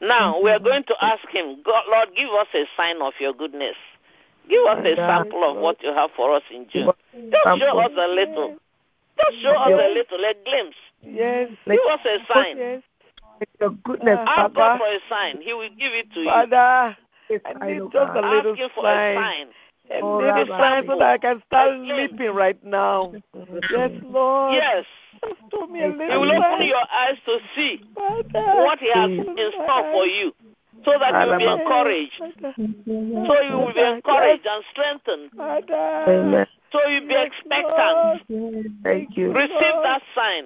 Now 0.01 0.41
we 0.41 0.49
are 0.49 0.60
going 0.60 0.84
to 0.86 0.95
ask 1.01 1.28
him, 1.30 1.62
God, 1.64 1.84
Lord, 1.89 2.10
give 2.16 2.30
us 2.30 2.47
a 2.56 2.66
sign 2.76 3.01
of 3.01 3.14
your 3.20 3.34
goodness. 3.34 3.76
Give 4.49 4.66
us 4.66 4.84
a 4.86 4.95
sample 4.95 5.49
of 5.49 5.58
what 5.58 5.82
you 5.84 5.93
have 5.93 6.10
for 6.16 6.36
us 6.36 6.43
in 6.51 6.68
June. 6.72 6.91
Give 7.14 7.32
Just 7.32 7.60
show 7.60 7.80
us 7.80 7.91
a 7.97 8.08
little. 8.08 8.58
Just 9.18 9.41
show 9.41 9.54
us 9.56 9.70
a 9.70 9.93
little, 9.93 10.26
a 10.26 10.34
glimpse. 10.43 10.78
Yes. 11.01 11.49
Give 11.66 11.80
us 11.89 11.99
a 12.06 12.34
sign. 12.34 12.84
Yes. 13.43 13.57
Your 13.59 13.69
goodness, 13.83 14.19
Ask 14.27 14.53
God 14.53 14.79
for 14.79 14.87
a 14.87 14.99
sign. 15.09 15.41
He 15.41 15.53
will 15.53 15.69
give 15.69 15.93
it 15.93 16.11
to 16.13 16.19
you. 16.21 16.25
Father, 16.29 16.57
I 16.57 16.95
I 17.61 17.67
need 17.67 17.77
know, 17.79 17.89
just 17.91 18.11
a 18.11 18.21
God. 18.21 18.35
little 18.35 18.53
Ask 18.53 18.73
for 18.75 18.83
sign. 18.83 19.17
a 19.17 19.19
sign. 19.21 19.47
I 19.91 19.99
Oh, 20.01 20.19
need 20.19 20.27
a 20.27 20.33
Rabbi. 20.33 20.57
sign 20.59 20.87
so 20.87 20.97
that 20.99 21.09
I 21.09 21.17
can 21.17 21.43
start 21.47 21.73
A 21.73 21.77
glimpse. 21.77 22.11
leaping 22.13 22.31
right 22.35 22.63
now. 22.63 23.13
Yes, 23.71 23.91
Lord. 24.03 24.53
Yes. 24.53 24.85
Just 25.51 25.69
me 25.71 25.81
a 25.81 25.91
He 25.91 25.93
He 25.93 26.17
will 26.17 26.25
little 26.27 26.43
open 26.43 26.65
your 26.67 26.85
eyes 26.93 27.17
to 27.25 27.37
see 27.55 27.81
Father. 27.95 28.63
what 28.63 28.79
he 28.79 28.89
has 28.91 29.09
in 29.09 29.51
store 29.53 29.83
for 29.91 30.05
you 30.07 30.33
so 30.85 30.91
that 30.99 31.11
you 31.13 31.31
will 31.31 31.37
be 31.37 31.45
encouraged. 31.61 32.21
So 33.27 33.41
you 33.41 33.57
will 33.57 33.73
be 33.73 33.81
encouraged 33.81 34.45
and 34.45 34.63
strengthened. 34.71 35.29
Amen. 35.39 36.47
So 36.71 36.79
you'll 36.87 37.07
be 37.07 37.15
expectant. 37.15 38.21
Thank 38.83 39.15
you. 39.15 39.31
Receive 39.31 39.77
that 39.83 40.01
sign. 40.15 40.45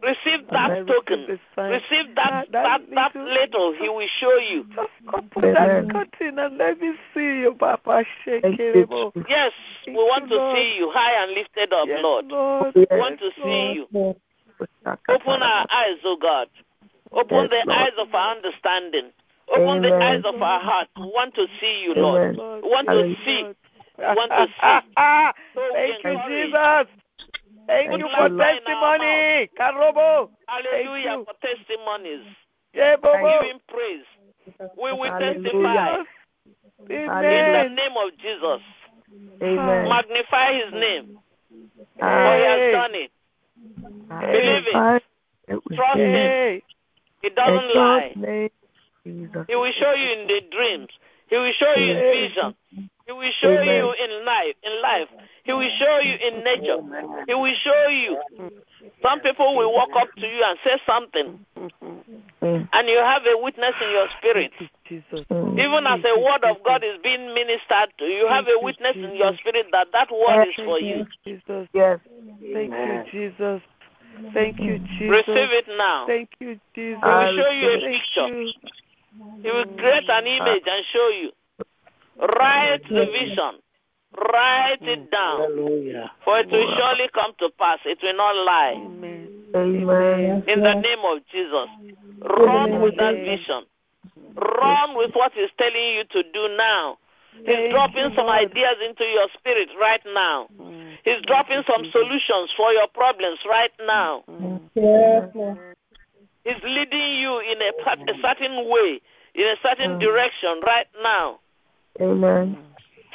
Receive 0.00 0.46
that 0.52 0.70
receive 0.70 0.86
token. 0.86 1.26
Receive 1.56 2.14
that 2.14 2.46
That- 2.50 2.52
that 2.52 2.52
that 2.52 2.94
that 2.94 3.14
little- 3.16 3.32
little 3.34 3.72
he 3.72 3.88
will 3.88 4.06
show 4.20 4.36
you. 4.36 4.64
Just 4.74 4.90
open 5.12 5.52
that 5.54 5.68
Amen. 5.70 5.90
curtain 5.90 6.38
and 6.38 6.56
let 6.56 6.80
me 6.80 6.94
see 7.12 7.40
you, 7.40 7.54
Papa. 7.58 8.04
Shake 8.24 8.44
it, 8.44 8.58
you, 8.60 8.82
Ebo. 8.82 9.12
Yes, 9.28 9.52
we 9.88 9.94
want 9.94 10.28
to 10.28 10.36
Lord. 10.36 10.56
see 10.56 10.76
you 10.76 10.90
high 10.92 11.14
and 11.22 11.32
lifted 11.32 11.72
up, 11.72 11.88
Yes, 11.88 12.00
Lord. 12.02 12.26
Lord. 12.26 12.72
Yes, 12.76 12.86
We 12.90 12.96
want 12.98 13.18
to 13.18 13.24
Yes, 13.24 13.34
see 13.42 13.72
you. 13.72 14.14
Open 15.08 15.42
our 15.42 15.66
eyes, 15.70 15.98
O 16.04 16.14
God. 16.16 16.48
Open 17.10 17.36
Yes, 17.36 17.50
the 17.50 17.56
Lord. 17.68 17.70
eyes 17.70 17.92
of 17.98 18.14
our 18.14 18.30
understanding. 18.36 19.12
Open 19.48 19.82
the 19.82 19.94
eyes 19.96 20.24
of 20.24 20.40
our 20.40 20.60
heart. 20.60 20.88
We 20.96 21.06
want 21.06 21.34
to 21.34 21.48
see 21.58 21.80
you, 21.82 21.94
Lord. 21.94 22.38
Amen. 22.38 22.60
We 22.62 22.68
want 22.68 22.86
to 22.88 23.16
see. 23.24 23.42
We 23.98 24.04
want 24.04 24.30
to 24.30 24.46
see. 24.46 24.80
So 25.54 25.62
we 25.74 25.98
Thank 26.02 26.04
you. 26.04 26.46
Jesus. 26.52 26.86
Thank 27.68 27.90
Thank 27.90 28.00
you 28.00 28.08
you, 28.08 28.14
for 28.16 28.28
Lord. 28.30 28.40
testimony. 28.40 29.50
Karobo. 29.60 30.30
Hallelujah 30.48 31.22
for 31.24 31.34
testimonies. 31.44 32.24
Yeah, 32.72 32.96
Bobo. 32.96 33.12
Give 33.12 33.22
Bobo. 33.22 33.44
him 33.44 33.60
praise. 33.68 34.08
We 34.82 34.92
will 34.92 35.10
Hallelujah. 35.10 35.52
testify 35.52 35.98
Amen. 36.90 37.28
in 37.28 37.52
the 37.52 37.68
name 37.76 37.96
of 38.00 38.16
Jesus. 38.16 38.62
Amen. 39.42 39.88
Magnify 39.90 40.52
his 40.54 40.72
name, 40.72 41.18
for 41.98 42.36
he 42.36 42.42
has 42.42 42.72
done 42.72 42.94
it. 42.94 43.10
Believe 44.08 44.66
it. 44.66 45.02
Trust 45.74 45.98
him. 45.98 46.12
Hey. 46.12 46.62
He 47.22 47.28
doesn't 47.28 47.74
lie. 47.74 48.14
He 49.04 49.54
will 49.56 49.72
show 49.78 49.92
you 49.92 50.10
in 50.12 50.26
the 50.26 50.40
dreams. 50.50 50.88
He 51.28 51.36
will 51.36 51.52
show 51.52 51.74
you 51.74 51.90
in 51.92 51.96
Hey. 51.98 52.28
vision. 52.28 52.54
He 53.08 53.14
will 53.14 53.32
show 53.40 53.48
Amen. 53.48 53.74
you 53.74 53.94
in 54.04 54.24
life. 54.26 54.54
In 54.62 54.82
life, 54.82 55.08
he 55.44 55.52
will 55.54 55.70
show 55.80 55.98
you 55.98 56.14
in 56.20 56.44
nature. 56.44 56.76
He 57.26 57.32
will 57.32 57.54
show 57.64 57.88
you. 57.88 58.20
Some 59.02 59.20
people 59.20 59.56
will 59.56 59.72
walk 59.72 59.88
up 59.96 60.08
to 60.14 60.26
you 60.26 60.44
and 60.44 60.58
say 60.62 60.76
something, 60.84 61.40
and 62.42 62.88
you 62.88 62.98
have 62.98 63.22
a 63.24 63.42
witness 63.42 63.72
in 63.80 63.90
your 63.92 64.08
spirit. 64.18 64.52
Thank 64.58 64.70
you, 64.90 65.00
Jesus. 65.10 65.26
Even 65.30 65.86
as 65.86 66.00
a 66.04 66.20
word 66.20 66.44
of 66.44 66.62
God 66.62 66.84
is 66.84 67.00
being 67.02 67.32
ministered 67.32 67.94
to, 67.98 68.04
you 68.04 68.28
have 68.28 68.44
a 68.46 68.62
witness 68.62 68.94
in 68.96 69.16
your 69.16 69.34
spirit 69.38 69.66
that 69.72 69.88
that 69.94 70.10
word 70.12 70.46
is 70.46 70.54
for 70.56 70.78
you. 70.78 71.06
Jesus. 71.24 71.66
Yes. 71.72 72.00
Thank 72.52 72.72
you, 72.72 73.04
Jesus. 73.10 73.62
Thank 74.34 74.60
you, 74.60 74.78
Jesus. 74.98 75.24
Receive 75.26 75.50
it 75.52 75.64
now. 75.78 76.06
Thank 76.06 76.28
you, 76.40 76.60
Jesus. 76.74 77.00
He 77.02 77.08
will 77.08 77.36
show 77.38 77.50
you 77.50 77.68
a 77.70 77.78
picture. 77.88 78.28
He 79.42 79.50
will 79.50 79.64
create 79.78 80.10
an 80.10 80.26
image 80.26 80.64
and 80.66 80.84
show 80.92 81.08
you. 81.08 81.32
Write 82.18 82.82
the 82.88 83.06
vision. 83.06 83.60
Write 84.16 84.78
it 84.82 85.10
down. 85.10 85.40
Hallelujah. 85.40 86.10
For 86.24 86.38
it 86.40 86.50
will 86.50 86.74
surely 86.76 87.08
come 87.14 87.32
to 87.38 87.50
pass. 87.58 87.78
It 87.84 87.98
will 88.02 88.16
not 88.16 88.34
lie. 88.44 88.74
Amen. 88.76 89.28
Amen. 89.54 90.42
In 90.48 90.60
the 90.62 90.74
name 90.74 90.98
of 91.04 91.18
Jesus. 91.30 91.68
Run 92.20 92.80
with 92.80 92.96
that 92.96 93.14
vision. 93.14 93.64
Run 94.34 94.96
with 94.96 95.12
what 95.14 95.32
he's 95.34 95.50
telling 95.58 95.94
you 95.94 96.04
to 96.12 96.22
do 96.32 96.56
now. 96.56 96.98
He's 97.46 97.70
dropping 97.70 98.10
some 98.16 98.28
ideas 98.28 98.76
into 98.84 99.04
your 99.04 99.28
spirit 99.38 99.68
right 99.80 100.00
now. 100.12 100.48
Mm, 100.60 100.96
He's 101.04 101.22
dropping 101.26 101.62
some 101.70 101.84
solutions 101.92 102.50
for 102.56 102.72
your 102.72 102.88
problems 102.88 103.38
right 103.48 103.70
now. 103.86 104.24
He's 106.44 106.62
leading 106.64 107.14
you 107.20 107.38
in 107.40 107.62
a, 107.62 107.72
part- 107.84 108.00
a 108.10 108.14
certain 108.22 108.68
way, 108.68 109.00
in 109.34 109.44
a 109.46 109.56
certain 109.62 109.92
Mm. 109.92 110.00
direction 110.00 110.60
right 110.66 110.86
now. 111.02 111.38
Amen. 112.00 112.56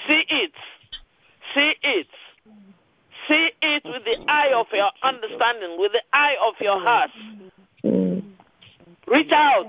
See 0.07 0.23
it. 0.29 0.51
See 1.53 1.75
it. 1.83 2.07
See 3.27 3.51
it 3.61 3.83
with 3.85 4.03
the 4.03 4.17
eye 4.27 4.51
of 4.53 4.67
your 4.73 4.91
understanding, 5.01 5.79
with 5.79 5.93
the 5.93 6.01
eye 6.11 6.35
of 6.45 6.55
your 6.59 6.79
heart. 6.79 7.11
Reach 9.07 9.31
out. 9.31 9.67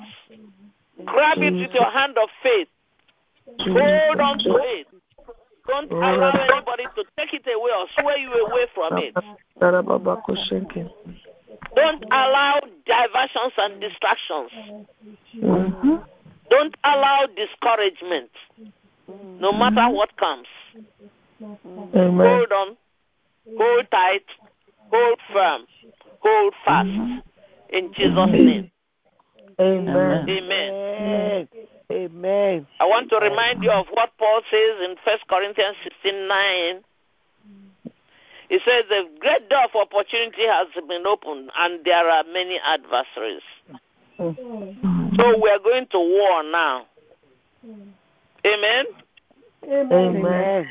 Grab 1.05 1.39
it 1.39 1.55
with 1.55 1.73
your 1.73 1.91
hand 1.91 2.17
of 2.19 2.29
faith. 2.43 2.69
Hold 3.61 4.21
on 4.21 4.39
to 4.41 4.57
it. 4.57 4.89
Don't 5.67 5.91
allow 5.93 6.31
anybody 6.31 6.85
to 6.97 7.05
take 7.17 7.33
it 7.33 7.47
away 7.47 7.71
or 7.79 7.87
sway 7.99 8.21
you 8.21 8.33
away 8.47 8.67
from 8.75 8.99
it. 8.99 9.15
Don't 11.75 12.05
allow 12.11 12.61
diversions 12.87 13.53
and 13.59 13.81
distractions. 13.81 14.51
Mhm. 15.37 16.05
Don't 16.51 16.75
allow 16.85 17.27
discouragement, 17.27 18.31
no 19.09 19.53
mm-hmm. 19.53 19.59
matter 19.59 19.93
what 19.93 20.17
comes. 20.17 20.47
Mm-hmm. 21.43 21.99
Amen. 21.99 22.27
Hold 22.27 22.53
on, 22.53 22.77
hold 23.59 23.91
tight, 23.91 24.25
hold 24.91 25.19
firm, 25.33 25.67
hold 26.21 26.55
fast. 26.65 26.89
Mm-hmm. 26.89 27.77
In 27.77 27.93
Jesus' 27.95 28.15
name, 28.15 28.71
Amen. 29.61 30.29
amen. 30.29 30.71
Amen. 30.71 31.49
Amen. 31.93 32.67
I 32.81 32.85
want 32.85 33.11
to 33.11 33.17
remind 33.17 33.63
you 33.63 33.71
of 33.71 33.87
what 33.91 34.11
Paul 34.19 34.41
says 34.51 34.77
in 34.85 34.97
1 35.05 35.19
Corinthians 35.29 35.77
16 35.85 36.29
9. 36.29 36.81
He 38.49 38.59
says, 38.65 38.85
The 38.89 39.09
great 39.19 39.49
door 39.49 39.65
of 39.65 39.75
opportunity 39.75 40.47
has 40.47 40.69
been 40.89 41.07
opened, 41.07 41.51
and 41.59 41.85
there 41.85 42.09
are 42.09 42.25
many 42.33 42.59
adversaries. 42.65 43.43
So 44.17 45.39
we 45.41 45.51
are 45.51 45.59
going 45.59 45.87
to 45.91 45.99
war 45.99 46.43
now. 46.43 46.87
Amen. 48.47 48.85
Amen. 49.67 50.69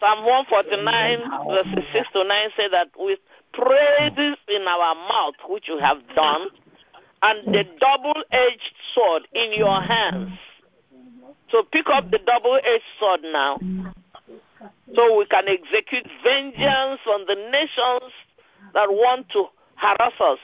Psalm 0.00 0.24
149, 0.24 1.18
verses 1.48 1.84
6 1.92 2.08
to 2.12 2.24
9 2.24 2.48
say 2.56 2.68
that 2.68 2.90
with 2.96 3.20
praises 3.52 4.36
in 4.48 4.62
our 4.66 4.94
mouth, 4.94 5.34
which 5.48 5.68
you 5.68 5.78
have 5.78 5.98
done, 6.16 6.48
and 7.22 7.54
the 7.54 7.64
double 7.78 8.14
edged 8.32 8.74
sword 8.94 9.28
in 9.32 9.52
your 9.52 9.80
hands. 9.80 10.32
So 11.52 11.62
pick 11.62 11.86
up 11.88 12.10
the 12.10 12.18
double 12.18 12.58
edged 12.64 12.82
sword 12.98 13.20
now, 13.22 13.60
so 14.96 15.16
we 15.16 15.26
can 15.26 15.44
execute 15.46 16.08
vengeance 16.24 17.00
on 17.06 17.26
the 17.28 17.36
nations 17.52 18.12
that 18.74 18.90
want 18.90 19.28
to 19.30 19.46
harass 19.76 20.14
us, 20.20 20.38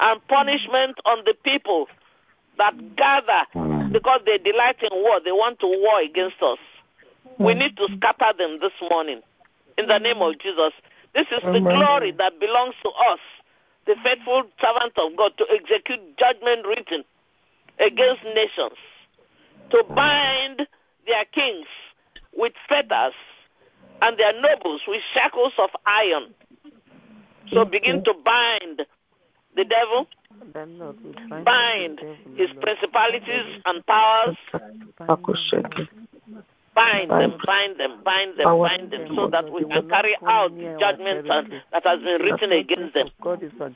and 0.00 0.26
punishment 0.26 0.98
on 1.04 1.22
the 1.24 1.34
people 1.44 1.86
that 2.58 2.96
gather 2.96 3.44
because 3.96 4.20
they 4.26 4.36
delight 4.36 4.76
in 4.82 4.90
war. 4.92 5.20
They 5.24 5.32
want 5.32 5.58
to 5.60 5.66
war 5.66 6.02
against 6.02 6.36
us. 6.42 6.58
We 7.38 7.54
need 7.54 7.78
to 7.78 7.88
scatter 7.96 8.36
them 8.36 8.58
this 8.60 8.72
morning 8.90 9.22
in 9.78 9.86
the 9.86 9.96
name 9.98 10.20
of 10.20 10.38
Jesus. 10.38 10.72
This 11.14 11.26
is 11.32 11.40
the 11.40 11.60
glory 11.60 12.12
that 12.12 12.38
belongs 12.38 12.74
to 12.82 12.90
us, 13.10 13.20
the 13.86 13.94
faithful 14.04 14.42
servant 14.60 14.92
of 14.98 15.16
God, 15.16 15.32
to 15.38 15.46
execute 15.50 16.00
judgment 16.18 16.66
written 16.66 17.04
against 17.80 18.22
nations, 18.34 18.76
to 19.70 19.82
bind 19.94 20.66
their 21.06 21.24
kings 21.32 21.66
with 22.36 22.52
fetters 22.68 23.14
and 24.02 24.18
their 24.18 24.38
nobles 24.42 24.82
with 24.86 25.00
shackles 25.14 25.54
of 25.58 25.70
iron. 25.86 26.34
So 27.50 27.64
begin 27.64 28.04
to 28.04 28.12
bind 28.12 28.82
the 29.56 29.64
devil, 29.64 30.06
Then, 30.52 30.78
Lord, 30.78 30.96
we 31.02 31.12
bind 31.28 31.44
bind 31.44 31.98
the 31.98 32.02
devil, 32.02 32.36
his 32.36 32.50
principalities 32.60 33.62
and 33.64 33.84
powers, 33.86 34.36
Bakoshenke. 35.00 35.88
Bind 36.76 37.10
them, 37.10 37.32
bind 37.46 37.80
them, 37.80 37.92
bind 38.04 38.38
them, 38.38 38.58
bind 38.60 38.90
them, 38.92 39.08
so 39.16 39.28
that 39.30 39.50
we 39.50 39.64
can 39.64 39.88
carry 39.88 40.14
out 40.26 40.54
the 40.54 40.76
judgment 40.78 41.26
that 41.72 41.84
has 41.84 42.00
been 42.04 42.20
written 42.20 42.52
against 42.52 42.94
them. 42.94 43.08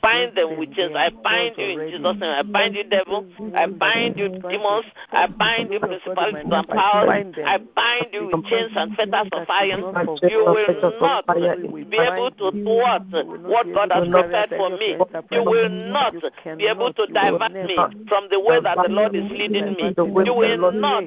Bind 0.01 0.37
them 0.37 0.57
with 0.57 0.71
chains. 0.73 0.93
I 0.95 1.09
bind 1.09 1.55
you 1.57 1.65
in 1.65 1.89
Jesus' 1.89 2.19
name. 2.21 2.31
I 2.31 2.43
bind 2.43 2.75
you, 2.75 2.83
devil. 2.83 3.25
I 3.55 3.65
bind 3.65 4.17
you, 4.17 4.29
demons. 4.29 4.85
I 5.11 5.25
bind 5.27 5.73
you, 5.73 5.79
principalities 5.79 6.45
and 6.45 6.67
powers. 6.67 7.33
I 7.43 7.57
bind 7.57 8.07
you 8.13 8.29
with 8.31 8.45
chains 8.45 8.71
and 8.75 8.95
fetters 8.95 9.27
of 9.33 9.49
iron. 9.49 9.81
You 10.21 10.45
will 10.45 10.99
not 11.01 11.25
be 11.27 11.97
able 11.97 12.31
to 12.31 12.51
thwart 12.63 13.03
what 13.49 13.65
God 13.73 13.91
has 13.91 14.07
prepared 14.07 14.49
for 14.57 14.69
me. 14.77 14.95
You 15.31 15.43
will 15.43 15.69
not 15.69 16.13
be 16.57 16.67
able 16.67 16.93
to 16.93 17.07
divert 17.07 17.53
me 17.53 17.75
from 18.07 18.27
the 18.29 18.39
way 18.39 18.61
that 18.61 18.77
the 18.77 18.89
Lord 18.93 19.15
is 19.15 19.25
leading 19.31 19.73
me. 19.73 19.93
You 19.97 20.33
will 20.33 20.71
not 20.71 21.03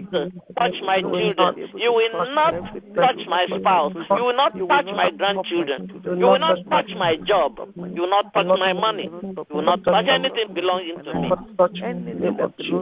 touch 0.58 0.74
my 0.82 1.00
children. 1.00 1.70
You 1.84 1.92
will 1.92 2.34
not 2.34 2.54
touch 2.96 3.20
my 3.28 3.46
spouse. 3.60 3.92
You 4.16 4.24
will 4.24 4.36
not 4.36 4.52
touch 4.56 4.86
my 4.86 5.10
grandchildren. 5.10 6.00
You 6.18 6.26
will 6.26 6.38
not 6.38 6.58
touch 6.70 6.88
my 6.96 7.16
job. 7.16 7.58
You 7.76 8.02
will 8.02 8.08
not 8.08 8.32
touch 8.32 8.46
my 8.46 8.72
money. 8.72 9.04
You 9.04 9.44
will 9.50 9.62
not 9.62 9.84
touch 9.84 10.06
anything 10.08 10.54
belonging 10.54 11.04
to 11.04 11.12
me. 11.20 11.30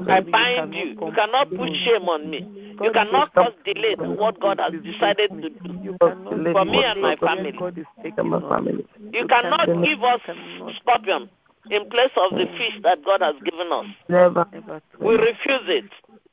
I 0.09 0.21
bind 0.21 0.75
you. 0.75 0.91
You 1.03 1.13
cannot 1.17 1.51
put 1.51 1.71
shame 1.85 2.09
on 2.09 2.31
me. 2.31 2.47
You 2.81 2.93
cannot 2.93 3.35
cause 3.35 3.55
delay 3.65 3.97
to 3.97 4.09
what 4.11 4.39
God 4.39 4.61
has 4.61 4.73
decided 4.85 5.31
to 5.31 5.51
do 5.51 5.97
for 5.99 6.65
me 6.65 6.85
and 6.85 7.03
my 7.03 7.17
family. 7.17 7.53
You 9.13 9.27
cannot 9.27 9.67
give 9.85 10.05
us 10.05 10.21
scorpion 10.81 11.29
in 11.71 11.89
place 11.91 12.15
of 12.17 12.39
the 12.39 12.47
fish 12.57 12.75
that 12.85 13.05
God 13.05 13.21
has 13.23 13.35
given 13.45 13.73
us. 13.73 13.87
We 15.01 15.15
refuse 15.17 15.67
it. 15.67 15.91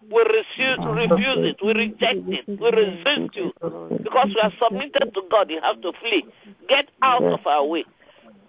We 0.07 0.21
refuse, 0.23 0.79
refuse 0.79 1.51
it. 1.51 1.57
We 1.63 1.73
reject 1.73 2.23
it. 2.27 2.47
We 2.47 2.69
resist 2.71 3.35
you. 3.35 3.51
Because 4.03 4.27
we 4.27 4.41
are 4.41 4.53
submitted 4.61 5.13
to 5.13 5.21
God, 5.29 5.49
you 5.49 5.59
have 5.61 5.81
to 5.81 5.91
flee. 6.01 6.25
Get 6.67 6.89
out 7.01 7.23
of 7.23 7.45
our 7.45 7.65
way. 7.65 7.83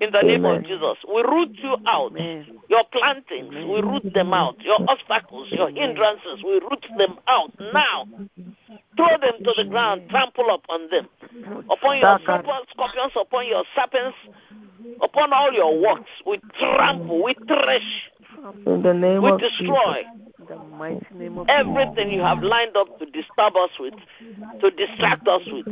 In 0.01 0.13
the 0.13 0.23
name 0.23 0.47
of 0.47 0.63
Jesus, 0.65 0.97
we 1.13 1.23
root 1.23 1.51
you 1.63 1.77
out. 1.87 2.13
Your 2.69 2.85
plantings, 2.85 3.53
we 3.53 3.81
root 3.83 4.15
them 4.15 4.33
out. 4.33 4.57
Your 4.63 4.79
obstacles, 4.89 5.49
your 5.51 5.69
hindrances, 5.71 6.43
we 6.45 6.53
root 6.53 6.87
them 6.97 7.19
out 7.29 7.53
now. 7.75 8.07
Throw 8.97 9.19
them 9.21 9.45
to 9.45 9.53
the 9.57 9.65
ground, 9.65 10.09
trample 10.09 10.55
upon 10.55 10.89
them. 10.91 11.09
Upon 11.71 11.99
your 11.99 12.19
scorpions, 12.21 13.13
upon 13.21 13.47
your 13.47 13.65
serpents, 13.75 14.17
upon 15.03 15.33
all 15.33 15.53
your 15.53 15.79
works. 15.79 16.11
We 16.25 16.41
trample, 16.59 17.23
we 17.23 17.35
thresh, 17.47 18.11
In 18.67 18.83
the 18.83 18.95
name 18.95 19.23
we 19.23 19.33
of 19.33 19.41
destroy 19.41 20.05
the 20.51 20.57
mighty 20.77 21.07
name 21.15 21.39
of 21.39 21.49
everything 21.49 22.11
you 22.11 22.21
have 22.23 22.43
lined 22.43 22.77
up 22.77 22.99
to 22.99 23.07
disturb 23.07 23.55
us 23.57 23.71
with, 23.79 23.95
to 24.61 24.71
distract 24.73 25.27
us 25.29 25.43
with. 25.47 25.67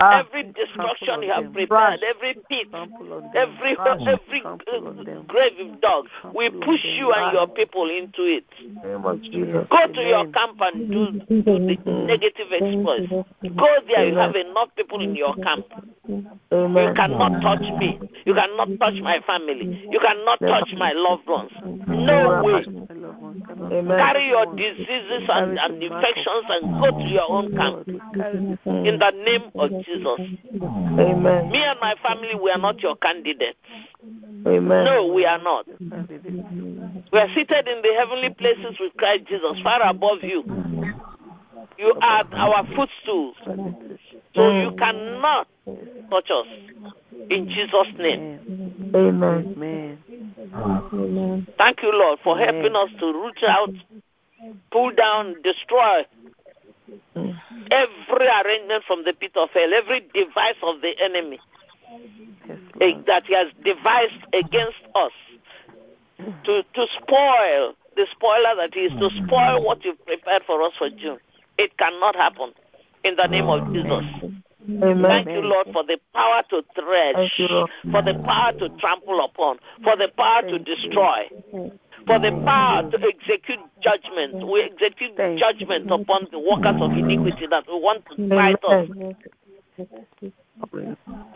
Ah, 0.00 0.20
Every 0.20 0.44
destruction 0.44 1.22
you 1.22 1.32
have 1.32 1.52
prepared, 1.52 2.00
every 2.06 2.34
pit, 2.48 2.68
every 3.34 3.76
every 4.06 4.42
uh, 4.44 5.22
grave 5.26 5.52
of 5.60 5.80
dog, 5.80 6.06
we 6.34 6.50
push 6.50 6.84
you 6.84 7.12
and 7.12 7.32
your 7.32 7.48
people 7.48 7.90
into 7.90 8.22
it. 8.22 8.44
in 8.62 8.74
the 8.76 8.88
name 8.88 9.04
of 9.04 9.20
Jesus. 9.22 9.66
Go 9.70 9.86
to 9.92 10.02
your 10.02 10.26
camp 10.32 10.60
and 10.60 10.90
do, 10.90 11.10
do 11.28 11.42
the 11.42 11.90
negative 12.06 12.46
exploits. 12.52 13.10
Go 13.10 13.68
there, 13.88 14.06
you 14.08 14.16
have 14.16 14.36
enough 14.36 14.68
people 14.76 15.00
in 15.00 15.16
your 15.16 15.34
camp. 15.36 15.66
You 16.08 16.92
cannot 16.96 17.40
touch 17.42 17.60
me. 17.78 17.98
You 18.24 18.34
cannot 18.34 18.68
touch 18.78 18.94
my 19.02 19.20
family. 19.26 19.88
You 19.90 19.98
cannot 20.00 20.40
touch 20.40 20.70
my 20.76 20.92
loved 20.94 21.26
ones. 21.28 21.50
No 21.88 22.42
way. 22.42 22.64
Amen. 23.72 23.98
Carry 23.98 24.28
your 24.28 24.46
diseases 24.56 25.28
and, 25.28 25.58
and 25.58 25.82
infections 25.82 26.44
and 26.48 26.80
go 26.80 26.98
to 26.98 27.04
your 27.04 27.30
own 27.30 27.56
camp. 27.56 27.86
In 27.86 28.98
the 28.98 29.10
name 29.24 29.50
of 29.54 29.70
Jesus. 29.84 30.38
Amen. 30.98 31.50
Me 31.50 31.62
and 31.62 31.78
my 31.80 31.94
family, 32.02 32.34
we 32.40 32.50
are 32.50 32.58
not 32.58 32.80
your 32.80 32.96
candidates. 32.96 33.58
Amen. 34.46 34.84
No, 34.84 35.06
we 35.06 35.26
are 35.26 35.42
not. 35.42 35.66
We 37.12 37.18
are 37.18 37.28
seated 37.34 37.68
in 37.68 37.82
the 37.82 37.94
heavenly 37.98 38.30
places 38.30 38.76
with 38.80 38.94
Christ 38.96 39.26
Jesus, 39.28 39.58
far 39.62 39.82
above 39.82 40.22
you. 40.22 40.44
You 41.78 41.94
are 42.02 42.24
our 42.34 42.66
footstools. 42.74 43.36
So 44.34 44.50
you 44.50 44.72
cannot 44.78 45.48
touch 46.10 46.30
us. 46.30 46.46
In 47.30 47.48
Jesus' 47.48 47.98
name. 47.98 48.40
Amen. 48.94 49.54
Amen. 49.56 49.98
Thank 51.58 51.82
you, 51.82 51.92
Lord, 51.92 52.18
for 52.24 52.38
helping 52.38 52.74
us 52.74 52.88
to 52.98 53.06
root 53.12 53.42
out, 53.46 53.74
pull 54.70 54.90
down, 54.92 55.36
destroy 55.42 56.06
every 57.70 58.26
arrangement 58.26 58.84
from 58.86 59.04
the 59.04 59.12
pit 59.12 59.32
of 59.36 59.50
hell, 59.50 59.72
every 59.74 60.00
device 60.14 60.56
of 60.62 60.80
the 60.80 60.94
enemy 61.00 61.38
eh, 62.80 62.92
that 63.06 63.26
he 63.26 63.34
has 63.34 63.48
devised 63.64 64.24
against 64.32 64.78
us 64.94 65.12
to, 66.44 66.62
to 66.74 66.86
spoil 67.00 67.74
the 67.96 68.06
spoiler 68.12 68.54
that 68.56 68.76
is 68.76 68.92
to 68.92 69.10
spoil 69.24 69.62
what 69.62 69.84
you've 69.84 70.04
prepared 70.06 70.42
for 70.46 70.62
us 70.62 70.72
for 70.78 70.88
June. 70.88 71.18
It 71.58 71.76
cannot 71.76 72.16
happen. 72.16 72.52
In 73.04 73.16
the 73.16 73.26
name 73.26 73.48
of 73.48 73.72
Jesus. 73.72 74.04
Amen. 74.82 75.02
Thank 75.02 75.28
you, 75.28 75.40
Lord, 75.42 75.68
for 75.72 75.84
the 75.84 75.98
power 76.14 76.42
to 76.50 76.62
thresh, 76.74 77.14
Thank 77.14 77.38
you, 77.38 77.48
Lord. 77.48 77.70
for 77.90 78.02
the 78.02 78.14
power 78.24 78.52
to 78.52 78.68
trample 78.78 79.24
upon, 79.24 79.58
for 79.82 79.96
the 79.96 80.08
power 80.16 80.42
to 80.42 80.58
destroy, 80.58 81.28
for 82.06 82.18
the 82.18 82.30
power 82.44 82.90
to 82.90 82.98
execute 82.98 83.58
judgment. 83.82 84.46
We 84.46 84.62
execute 84.62 85.16
judgment 85.38 85.90
upon 85.90 86.28
the 86.30 86.38
workers 86.38 86.80
of 86.80 86.92
iniquity 86.92 87.46
that 87.50 87.64
we 87.66 87.74
want 87.74 88.04
to 88.06 88.28
fight 88.28 88.62
us. 88.64 88.88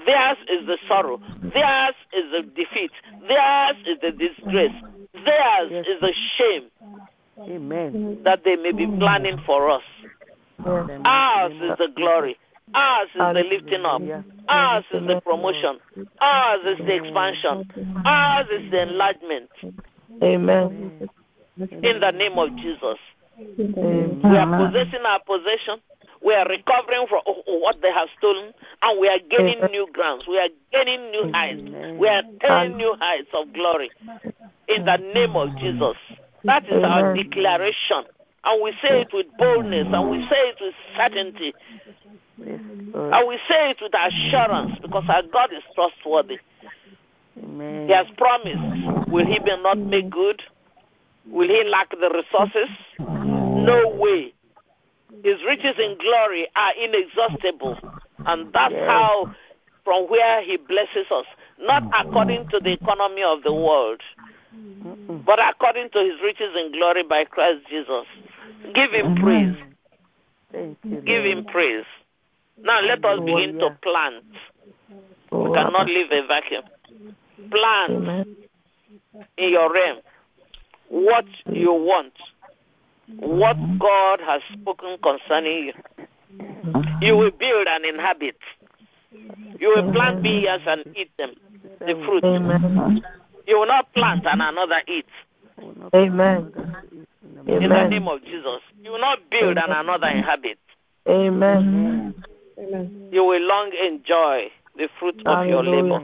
Theirs 0.06 0.36
is 0.48 0.66
the 0.66 0.78
sorrow. 0.86 1.20
Theirs 1.42 1.94
is 2.12 2.30
the 2.30 2.42
defeat. 2.42 2.90
Theirs 3.26 3.76
is 3.86 3.98
the 4.00 4.12
disgrace. 4.12 4.72
Theirs 5.24 5.86
is 5.86 6.00
the 6.00 6.12
shame 6.36 6.70
Amen. 7.40 8.18
that 8.24 8.44
they 8.44 8.56
may 8.56 8.72
be 8.72 8.86
planning 8.86 9.40
for 9.46 9.70
us. 9.70 9.82
Ours 10.64 11.52
is 11.52 11.78
the 11.78 11.88
glory. 11.94 12.36
Ours 12.72 13.08
is 13.14 13.18
the 13.18 13.44
lifting 13.50 13.84
up. 13.84 14.02
Ours 14.48 14.84
is 14.92 15.06
the 15.06 15.20
promotion. 15.20 15.78
Ours 16.20 16.60
is 16.66 16.78
the 16.78 16.94
expansion. 16.94 18.02
Ours 18.04 18.46
is 18.50 18.70
the 18.70 18.82
enlargement. 18.82 19.50
Amen. 20.22 21.08
In 21.58 22.00
the 22.00 22.10
name 22.10 22.38
of 22.38 22.54
Jesus. 22.56 22.98
Amen. 23.38 24.20
We 24.24 24.36
are 24.36 24.68
possessing 24.68 25.04
our 25.04 25.20
possession. 25.20 25.80
We 26.24 26.34
are 26.34 26.46
recovering 26.48 27.06
from 27.06 27.20
what 27.46 27.82
they 27.82 27.92
have 27.92 28.08
stolen, 28.16 28.54
and 28.82 29.00
we 29.00 29.08
are 29.08 29.18
gaining 29.30 29.60
new 29.70 29.86
grounds. 29.92 30.24
We 30.26 30.38
are 30.38 30.48
gaining 30.72 31.10
new 31.10 31.30
heights. 31.32 31.60
We 31.98 32.08
are 32.08 32.22
attaining 32.40 32.78
new 32.78 32.96
heights 32.98 33.28
of 33.34 33.52
glory. 33.52 33.90
In 34.68 34.86
the 34.86 34.96
name 34.96 35.36
of 35.36 35.56
Jesus. 35.58 35.96
That 36.44 36.64
is 36.64 36.82
our 36.82 37.14
declaration. 37.14 38.04
And 38.44 38.62
we 38.62 38.72
say 38.82 39.02
it 39.02 39.08
with 39.12 39.26
boldness, 39.38 39.86
and 39.90 40.10
we 40.10 40.26
say 40.30 40.48
it 40.48 40.56
with 40.60 40.74
certainty, 40.96 41.54
Yes, 42.38 42.60
mm. 42.60 42.94
Lord. 42.94 43.14
and 43.14 43.28
we 43.28 43.38
say 43.48 43.70
it 43.70 43.78
with 43.80 43.92
assurance 43.94 44.78
because 44.82 45.04
our 45.08 45.22
God 45.22 45.52
is 45.52 45.62
trustworthy. 45.74 46.38
Amen. 47.42 47.86
He 47.86 47.92
has 47.92 48.06
promised. 48.16 49.08
Will 49.08 49.26
he 49.26 49.38
be 49.38 49.56
not 49.62 49.76
mm. 49.78 49.88
make 49.88 50.10
good? 50.10 50.42
Will 51.26 51.48
he 51.48 51.64
lack 51.64 51.90
the 51.90 52.10
resources? 52.10 52.68
No 52.98 53.88
way. 53.96 54.32
His 55.22 55.36
riches 55.46 55.76
in 55.78 55.96
glory 55.98 56.48
are 56.54 56.72
inexhaustible. 56.76 57.78
And 58.26 58.52
that's 58.52 58.72
Yes. 58.74 58.88
how, 58.88 59.34
from 59.84 60.04
where 60.08 60.42
he 60.42 60.56
blesses 60.56 61.06
us, 61.10 61.26
not 61.58 61.82
according 61.98 62.48
to 62.48 62.60
the 62.60 62.72
economy 62.72 63.22
of 63.22 63.42
the 63.42 63.52
world, 63.52 64.00
but 65.24 65.38
according 65.38 65.90
to 65.90 65.98
his 66.00 66.20
riches 66.22 66.54
in 66.56 66.72
glory 66.72 67.02
by 67.02 67.24
Christ 67.24 67.60
Jesus. 67.68 68.06
Give 68.74 68.92
him 68.92 69.16
praise. 69.16 69.56
Thank 70.52 70.78
you. 70.84 71.00
Give 71.00 71.24
him 71.24 71.44
praise. 71.44 71.84
Now 72.64 72.80
let 72.80 73.04
us 73.04 73.20
begin 73.20 73.58
to 73.58 73.70
plant. 73.82 74.24
We 75.30 75.52
cannot 75.52 75.86
leave 75.86 76.10
a 76.10 76.26
vacuum. 76.26 76.64
Plant 77.50 78.26
in 79.36 79.50
your 79.50 79.72
realm 79.72 79.98
what 80.88 81.26
you 81.50 81.72
want, 81.72 82.12
what 83.18 83.56
God 83.78 84.20
has 84.20 84.42
spoken 84.52 84.96
concerning 85.02 85.66
you. 85.66 85.72
You 87.00 87.16
will 87.16 87.30
build 87.30 87.66
and 87.68 87.84
inhabit. 87.84 88.36
You 89.58 89.74
will 89.74 89.92
plant 89.92 90.22
vineyards 90.22 90.64
and 90.66 90.84
eat 90.96 91.10
them, 91.18 91.34
the 91.80 91.94
fruit. 92.04 92.24
You 93.46 93.58
will 93.58 93.66
not 93.66 93.92
plant 93.92 94.24
and 94.26 94.40
another 94.40 94.82
eat. 94.88 95.06
Amen. 95.94 96.52
In 97.46 97.68
the 97.68 97.88
name 97.88 98.08
of 98.08 98.24
Jesus. 98.24 98.60
You 98.82 98.92
will 98.92 99.00
not 99.00 99.18
build 99.30 99.58
and 99.58 99.72
another 99.72 100.08
inhabit. 100.08 100.58
Amen. 101.08 102.14
You 102.56 103.24
will 103.24 103.42
long 103.42 103.72
enjoy 103.74 104.50
the 104.76 104.88
fruit 104.98 105.20
of 105.26 105.46
your 105.46 105.64
labor. 105.64 106.02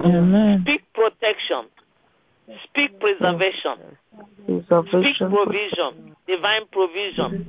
Amen. 0.00 0.60
Speak 0.62 0.82
protection 0.92 1.66
Speak 2.64 2.98
preservation. 3.00 3.78
Speak 4.88 5.16
provision, 5.18 6.14
divine 6.26 6.62
provision 6.70 7.46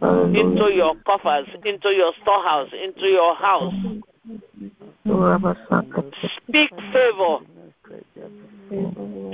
Hallelujah. 0.00 0.40
into 0.40 0.74
your 0.74 0.94
coffers, 1.04 1.48
into 1.64 1.88
your 1.88 2.12
storehouse, 2.22 2.70
into 2.72 3.06
your 3.06 3.34
house. 3.34 3.74
Speak 6.48 6.70
favor. 6.92 7.38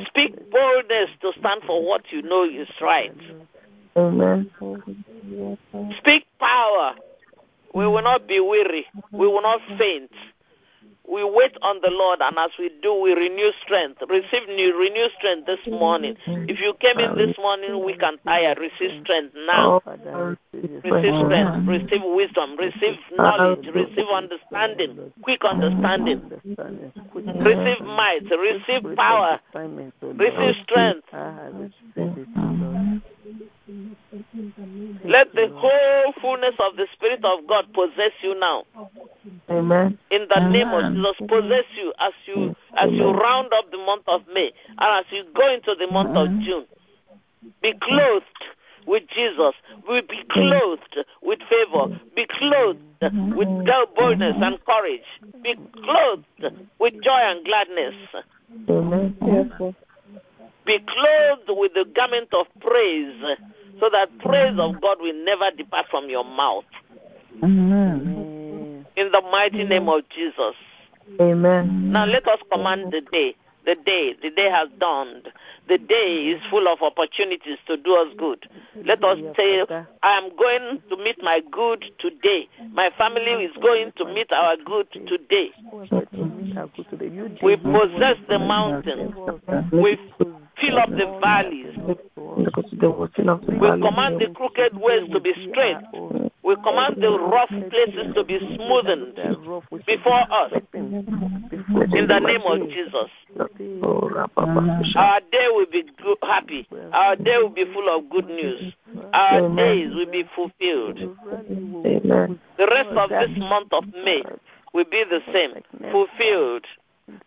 Speak 0.09 0.51
boldness 0.51 1.11
to 1.21 1.33
stand 1.39 1.63
for 1.67 1.85
what 1.87 2.03
you 2.11 2.23
know 2.23 2.45
is 2.45 2.69
right. 2.81 3.13
Amen. 3.97 4.51
Speak 5.99 6.27
power. 6.39 6.95
We 7.75 7.87
will 7.87 8.03
not 8.03 8.27
be 8.27 8.41
weary. 8.41 8.87
We 9.13 9.27
will 9.27 9.43
not 9.43 9.61
faint. 9.79 10.11
We 11.11 11.25
wait 11.25 11.57
on 11.63 11.81
the 11.83 11.91
Lord, 11.91 12.21
and 12.23 12.39
as 12.39 12.51
we 12.57 12.71
do, 12.83 12.95
we 12.95 13.13
renew 13.15 13.51
strength. 13.65 14.01
Receive 14.09 14.47
new, 14.49 14.79
renew 14.79 15.09
strength 15.19 15.45
this 15.47 15.59
morning. 15.67 16.17
If 16.25 16.61
you 16.61 16.73
came 16.81 17.01
in 17.01 17.17
this 17.17 17.37
morning 17.37 17.85
weak 17.85 18.01
and 18.03 18.17
tired, 18.25 18.59
receive 18.59 19.03
strength 19.03 19.35
now. 19.45 19.83
Receive 20.53 21.27
strength, 21.27 21.67
receive 21.67 22.03
wisdom, 22.05 22.57
receive 22.57 22.97
knowledge, 23.17 23.67
receive 23.75 24.07
understanding, 24.15 25.13
quick 25.23 25.45
understanding, 25.45 26.23
receive 27.41 27.81
might, 27.81 28.31
receive 28.31 28.95
power, 28.95 29.41
receive 30.15 30.55
strength. 30.63 31.09
Let 35.05 35.35
the 35.35 35.49
whole 35.55 36.13
fullness 36.21 36.55
of 36.59 36.77
the 36.77 36.87
Spirit 36.93 37.25
of 37.25 37.47
God 37.47 37.73
possess 37.73 38.13
you 38.23 38.39
now. 38.39 38.65
Amen. 39.51 39.99
In 40.11 40.27
the 40.29 40.49
name 40.49 40.69
of 40.69 40.95
Jesus, 40.95 41.17
possess 41.29 41.65
you 41.77 41.93
as 41.99 42.13
you 42.27 42.55
as 42.77 42.91
you 42.91 43.11
round 43.11 43.53
up 43.53 43.71
the 43.71 43.79
month 43.79 44.05
of 44.07 44.23
May 44.33 44.53
and 44.79 45.05
as 45.05 45.05
you 45.11 45.25
go 45.35 45.53
into 45.53 45.75
the 45.79 45.87
month 45.93 46.17
of 46.17 46.29
June. 46.45 46.67
Be 47.63 47.75
clothed 47.83 48.25
with 48.87 49.05
Jesus. 49.15 49.55
We 49.89 50.01
be 50.03 50.23
clothed 50.31 50.99
with 51.23 51.41
favor. 51.49 51.99
Be 52.15 52.27
clothed 52.39 52.81
with 53.01 53.49
boldness 53.97 54.37
and 54.41 54.65
courage. 54.65 55.03
Be 55.43 55.55
clothed 55.85 56.57
with 56.79 56.95
joy 57.03 57.21
and 57.21 57.45
gladness. 57.45 57.95
Amen. 58.69 59.17
Be 60.67 60.79
clothed 60.79 61.49
with 61.49 61.75
the 61.75 61.85
garment 61.95 62.33
of 62.33 62.47
praise, 62.61 63.23
so 63.81 63.89
that 63.91 64.17
praise 64.19 64.59
of 64.59 64.81
God 64.81 64.99
will 65.01 65.25
never 65.25 65.51
depart 65.51 65.87
from 65.91 66.09
your 66.09 66.25
mouth. 66.25 66.65
In 67.43 68.85
the 68.97 69.23
mighty 69.33 69.65
name 69.65 69.89
of 69.89 70.03
Jesus. 70.15 70.55
Amen. 71.21 71.91
Now 71.91 72.05
let 72.05 72.29
us 72.29 72.39
command 72.53 72.93
the 72.93 73.01
day. 73.13 73.35
The 73.67 73.75
day, 73.75 74.15
the 74.23 74.31
day 74.31 74.49
has 74.51 74.69
dawned. 74.79 75.29
The 75.69 75.77
day 75.77 76.33
is 76.35 76.41
full 76.51 76.67
of 76.67 76.81
opportunities 76.83 77.59
to 77.67 77.77
do 77.77 77.95
us 77.95 78.09
good. 78.17 78.49
Let 78.87 79.05
us 79.05 79.19
say, 79.37 79.65
I 80.03 80.13
am 80.17 80.35
going 80.37 80.83
to 80.89 80.97
meet 80.97 81.23
my 81.23 81.41
good 81.53 81.85
today. 81.99 82.49
My 82.73 82.91
family 82.97 83.45
is 83.45 83.53
going 83.61 83.93
to 83.99 84.07
meet 84.07 84.33
our 84.33 84.57
good 84.57 84.89
today. 85.07 85.51
We 87.43 87.57
possess 87.57 88.17
the 88.29 88.39
mountain. 88.39 89.15
We 89.73 89.99
fill 90.61 90.79
up 90.79 90.91
the 90.91 91.07
valleys. 91.21 91.75
We 91.87 93.69
command 93.69 94.21
the 94.21 94.33
crooked 94.35 94.77
ways 94.77 95.09
to 95.13 95.21
be 95.21 95.33
straight. 95.51 95.77
We 96.43 96.57
command 96.57 96.97
the 97.01 97.11
rough 97.19 97.49
places 97.49 98.15
to 98.15 98.25
be 98.25 98.39
smoothened 98.39 99.15
before 99.87 100.25
us. 100.33 100.53
In 100.73 102.07
the 102.09 102.19
name 102.19 102.43
of 102.47 102.69
Jesus. 102.71 103.11
Our 104.97 105.21
day 105.33 105.49
will 105.51 105.67
be 105.71 105.85
happy. 106.23 106.67
Our 106.93 107.17
day 107.17 107.37
will 107.39 107.51
be 107.51 107.65
full 107.73 107.89
of 107.97 108.09
good 108.11 108.27
news. 108.27 108.73
Our 109.13 109.55
days 109.57 109.95
will 109.95 110.11
be 110.11 110.25
fulfilled. 110.35 110.99
The 112.59 112.67
rest 112.67 112.91
of 112.91 113.11
this 113.11 113.31
month 113.39 113.73
of 113.73 113.85
May 114.05 114.23
will 114.73 114.85
be 114.85 115.05
the 115.09 115.21
same. 115.33 115.55
Fulfilled, 115.93 116.65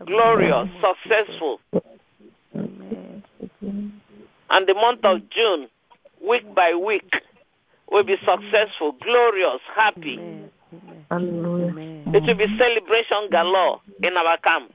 glorious, 0.05 0.69
successful. 0.81 1.59
And 4.49 4.67
the 4.67 4.73
month 4.73 5.03
of 5.03 5.29
June, 5.29 5.67
week 6.25 6.53
by 6.53 6.73
week, 6.73 7.11
will 7.89 8.03
be 8.03 8.17
successful, 8.25 8.95
glorious, 9.01 9.61
happy. 9.75 10.19
Hallelujah. 11.09 12.03
It 12.13 12.23
will 12.23 12.35
be 12.35 12.57
celebration 12.57 13.29
galore 13.31 13.81
in 14.01 14.17
our 14.17 14.37
camp. 14.37 14.71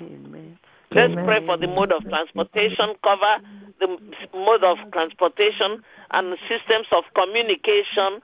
Let's 0.91 1.14
pray 1.14 1.45
for 1.45 1.57
the 1.57 1.66
mode 1.66 1.93
of 1.93 2.03
transportation, 2.09 2.95
cover 3.05 3.36
the 3.80 3.99
mode 4.34 4.64
of 4.64 4.78
transportation 4.93 5.82
and 6.11 6.36
systems 6.49 6.86
of 6.93 7.05
communication 7.14 8.20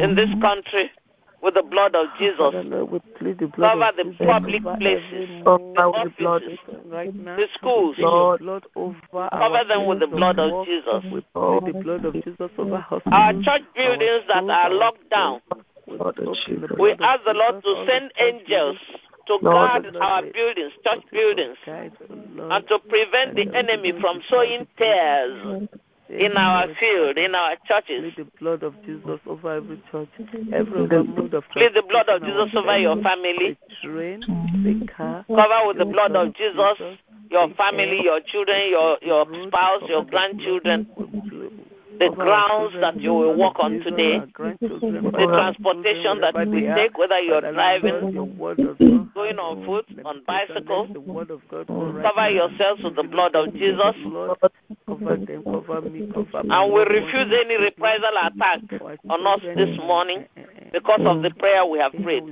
in 0.00 0.14
this 0.16 0.28
country 0.40 0.90
with 1.42 1.54
the 1.54 1.62
blood 1.62 1.94
of 1.94 2.06
Jesus. 2.18 2.52
Cover 3.38 3.90
the 3.96 4.26
public 4.26 4.62
places, 4.62 5.28
the 5.44 5.58
blood. 6.18 6.42
offices, 6.42 6.58
right 6.86 7.14
now. 7.14 7.36
the 7.36 7.46
schools. 7.54 7.96
Lord. 7.98 8.40
blood 8.40 8.64
over 8.76 8.96
Cover 9.30 9.64
them 9.68 9.86
with 9.86 10.00
the 10.00 10.06
blood 10.06 10.38
of 10.38 10.66
Jesus. 10.66 11.04
We 11.12 11.20
the 11.32 11.80
blood 11.82 12.04
of 12.04 12.14
Jesus 12.14 12.50
over 12.58 12.78
hospitals. 12.78 13.12
Our 13.12 13.32
church 13.42 13.66
buildings 13.74 14.24
that 14.28 14.44
are 14.44 14.72
locked 14.72 15.08
down, 15.10 15.40
Lord 15.86 16.18
of 16.18 16.36
Jesus. 16.46 16.70
we 16.78 16.92
ask 17.00 17.24
the 17.24 17.34
Lord 17.34 17.62
to 17.62 17.86
send 17.88 18.12
angels 18.18 18.78
to 19.26 19.38
guard 19.42 19.96
our 20.00 20.22
buildings, 20.22 20.72
church 20.84 21.04
buildings, 21.12 21.56
and 21.66 22.68
to 22.68 22.78
prevent 22.88 23.36
the 23.36 23.46
enemy 23.54 23.92
from 24.00 24.22
sowing 24.28 24.66
tares 24.76 25.68
in 26.10 26.36
our 26.36 26.66
field, 26.78 27.18
in 27.18 27.34
our 27.34 27.56
churches. 27.66 28.12
Plead 28.14 28.26
the 28.26 28.30
blood 28.40 28.62
of 28.62 28.74
Jesus 28.84 29.20
over 29.26 29.56
every 29.56 29.82
church, 29.90 30.08
mm-hmm. 30.20 30.54
every 30.54 30.84
other 30.84 31.04
mode 31.04 31.34
of 31.34 31.44
Plead 31.52 31.74
the 31.74 31.82
blood 31.82 32.08
of 32.08 32.22
Jesus 32.22 32.48
over 32.56 32.78
your 32.78 33.00
family. 33.02 33.58
The 33.82 33.88
train, 33.88 34.22
mm-hmm. 34.28 34.80
the 34.80 34.86
car. 34.86 35.24
Cover 35.28 35.68
with 35.68 35.78
the 35.78 35.84
blood 35.84 36.16
of 36.16 36.34
Jesus 36.34 36.98
your 37.30 37.48
family, 37.54 38.00
your 38.02 38.20
children, 38.20 38.68
your, 38.68 38.98
your 39.02 39.24
spouse, 39.46 39.82
your 39.88 40.04
grandchildren, 40.04 40.86
the 42.00 42.08
grounds 42.08 42.74
that 42.80 42.98
you 42.98 43.12
will 43.12 43.34
walk 43.34 43.56
on 43.60 43.72
today, 43.80 44.18
the 44.18 45.26
transportation 45.28 46.20
that 46.20 46.34
you 46.34 46.50
will 46.50 46.74
take, 46.74 46.96
whether 46.96 47.20
you're 47.20 47.52
driving, 47.52 48.26
going 49.14 49.38
on 49.38 49.64
foot, 49.66 49.86
on 50.06 50.22
bicycle. 50.26 50.86
Cover 52.02 52.30
yourselves 52.30 52.82
with 52.82 52.96
the 52.96 53.02
blood 53.02 53.36
of 53.36 53.52
Jesus. 53.52 53.94
Cover 54.86 55.16
them, 55.16 55.44
cover 55.44 55.82
me, 55.82 56.10
cover 56.12 56.42
me. 56.42 56.50
And 56.50 56.72
we 56.72 56.80
refuse 56.84 57.32
any 57.44 57.56
reprisal 57.56 58.16
attack 58.24 58.60
on 59.10 59.26
us 59.26 59.40
this 59.54 59.76
morning 59.78 60.24
because 60.72 61.00
of 61.04 61.22
the 61.22 61.30
prayer 61.38 61.66
we 61.66 61.78
have 61.80 61.92
prayed. 61.92 62.24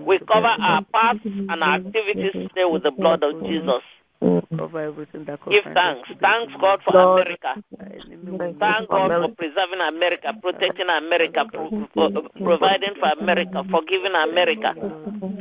We 0.00 0.18
cover 0.20 0.56
our 0.58 0.82
paths 0.94 1.20
and 1.24 1.62
our 1.62 1.76
activities 1.76 2.32
today 2.32 2.64
with 2.64 2.84
the 2.84 2.90
blood 2.90 3.22
of 3.22 3.42
Jesus. 3.44 3.82
Cover 4.20 4.80
everything 4.80 5.24
that 5.24 5.38
Give 5.48 5.64
thanks. 5.72 6.10
Thanks 6.20 6.52
God 6.60 6.80
for 6.84 6.94
America. 6.94 7.54
Thank 8.58 8.58
God 8.58 8.88
for 8.88 9.28
preserving 9.34 9.80
America, 9.80 10.34
protecting 10.42 10.90
America, 10.90 11.46
pro- 11.50 11.86
pro- 11.94 12.06
uh, 12.06 12.28
providing 12.44 12.94
for 13.00 13.08
America, 13.18 13.64
forgiving 13.70 14.12
America. 14.14 14.74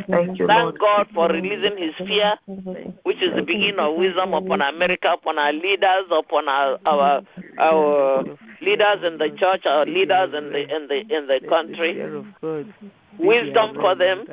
Thank 0.09 0.39
you, 0.39 0.47
Thank 0.47 0.79
God 0.79 1.07
for 1.13 1.27
releasing 1.27 1.77
His 1.77 1.93
fear, 2.07 2.35
which 3.03 3.21
is 3.21 3.35
the 3.35 3.41
beginning 3.41 3.79
of 3.79 3.97
wisdom 3.97 4.33
upon 4.33 4.61
America, 4.61 5.11
upon 5.11 5.37
our 5.39 5.51
leaders, 5.51 6.05
upon 6.09 6.47
our 6.47 6.79
our, 6.85 7.21
our 7.59 8.23
leaders 8.61 9.03
in 9.03 9.17
the 9.17 9.29
church, 9.37 9.65
our 9.65 9.85
leaders 9.85 10.33
in 10.33 10.53
the 10.53 10.61
in 10.73 10.87
the 10.87 10.99
in 11.17 11.27
the 11.27 11.41
country. 11.49 11.99
Wisdom 13.17 13.75
for 13.75 13.95
them, 13.95 14.25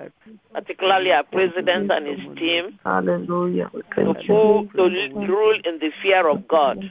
particularly 0.57 1.13
our 1.13 1.23
president 1.23 1.93
and 1.93 2.07
his 2.07 2.39
team, 2.39 2.79
Hallelujah. 2.83 3.69
We 3.75 3.83
to, 3.83 3.87
Thank 3.95 4.29
rule- 4.29 4.67
to 4.75 4.89
rule 5.29 5.59
in 5.67 5.79
the 5.81 5.91
fear 6.03 6.27
of 6.27 6.49
God. 6.49 6.91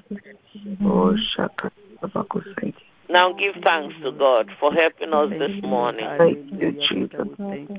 Oh, 0.83 1.15
Shaka. 1.35 1.71
Tabaku, 1.99 2.43
Thank 2.61 2.75
you. 2.75 2.85
Now 3.09 3.33
give 3.33 3.55
thanks 3.63 3.95
to 4.03 4.11
God 4.11 4.51
for 4.59 4.71
helping 4.71 5.13
us 5.13 5.29
this 5.31 5.63
morning. 5.63 6.07
Thank 6.17 6.51
you, 6.51 6.71
Jesus. 6.73 7.27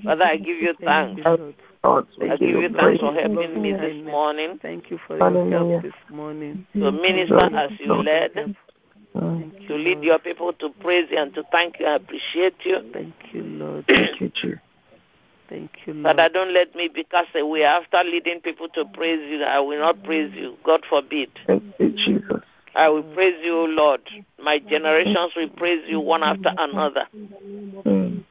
Father, 0.04 0.24
I 0.24 0.36
give 0.36 0.58
you 0.58 0.74
thanks. 0.84 1.22
Lord, 1.24 2.06
I 2.20 2.28
give 2.30 2.38
give 2.40 2.48
you 2.48 2.60
you 2.62 2.68
thanks 2.70 3.00
for 3.00 3.12
helping 3.12 3.62
me 3.62 3.72
this 3.72 4.04
morning 4.04 4.58
Thank 4.60 4.90
you 4.90 4.98
for 5.06 5.16
your 5.18 5.30
Hallelujah. 5.30 5.80
help 5.80 5.82
this 5.82 6.10
morning. 6.10 6.66
to 6.74 6.90
minister 6.90 7.56
as 7.56 7.70
you 7.78 7.94
led, 8.02 8.56
to 9.14 9.74
lead 9.74 10.02
your 10.02 10.18
people 10.18 10.52
to 10.54 10.70
praise 10.80 11.08
you 11.12 11.18
and 11.18 11.32
to 11.34 11.44
thank 11.52 11.78
you 11.78 11.86
and 11.86 12.02
appreciate 12.02 12.56
you. 12.64 12.80
Thank 12.92 13.14
you, 13.32 13.42
Lord. 13.42 13.86
Thank 13.86 14.20
you, 14.20 14.28
Jesus. 14.30 14.60
Thank 15.48 15.70
you, 15.86 15.94
Lord. 15.94 16.16
Father, 16.16 16.28
don't 16.32 16.52
let 16.52 16.74
me 16.74 16.88
be 16.88 17.04
cast 17.04 17.34
away. 17.34 17.64
After 17.64 18.02
leading 18.04 18.40
people 18.40 18.68
to 18.70 18.84
praise 18.84 19.20
you, 19.30 19.42
I 19.44 19.60
will 19.60 19.78
not 19.78 20.02
praise 20.02 20.32
you. 20.34 20.56
God 20.64 20.82
forbid. 20.88 21.30
Thank 21.46 21.62
you, 21.78 21.90
Jesus. 21.90 22.42
I 22.74 22.88
will 22.90 23.02
praise 23.02 23.36
you, 23.42 23.66
Lord. 23.68 24.02
My 24.42 24.58
generations 24.58 25.32
will 25.34 25.48
praise 25.48 25.82
you 25.88 25.98
one 25.98 26.22
after 26.22 26.50
another. 26.58 27.06
Mm. 27.14 28.24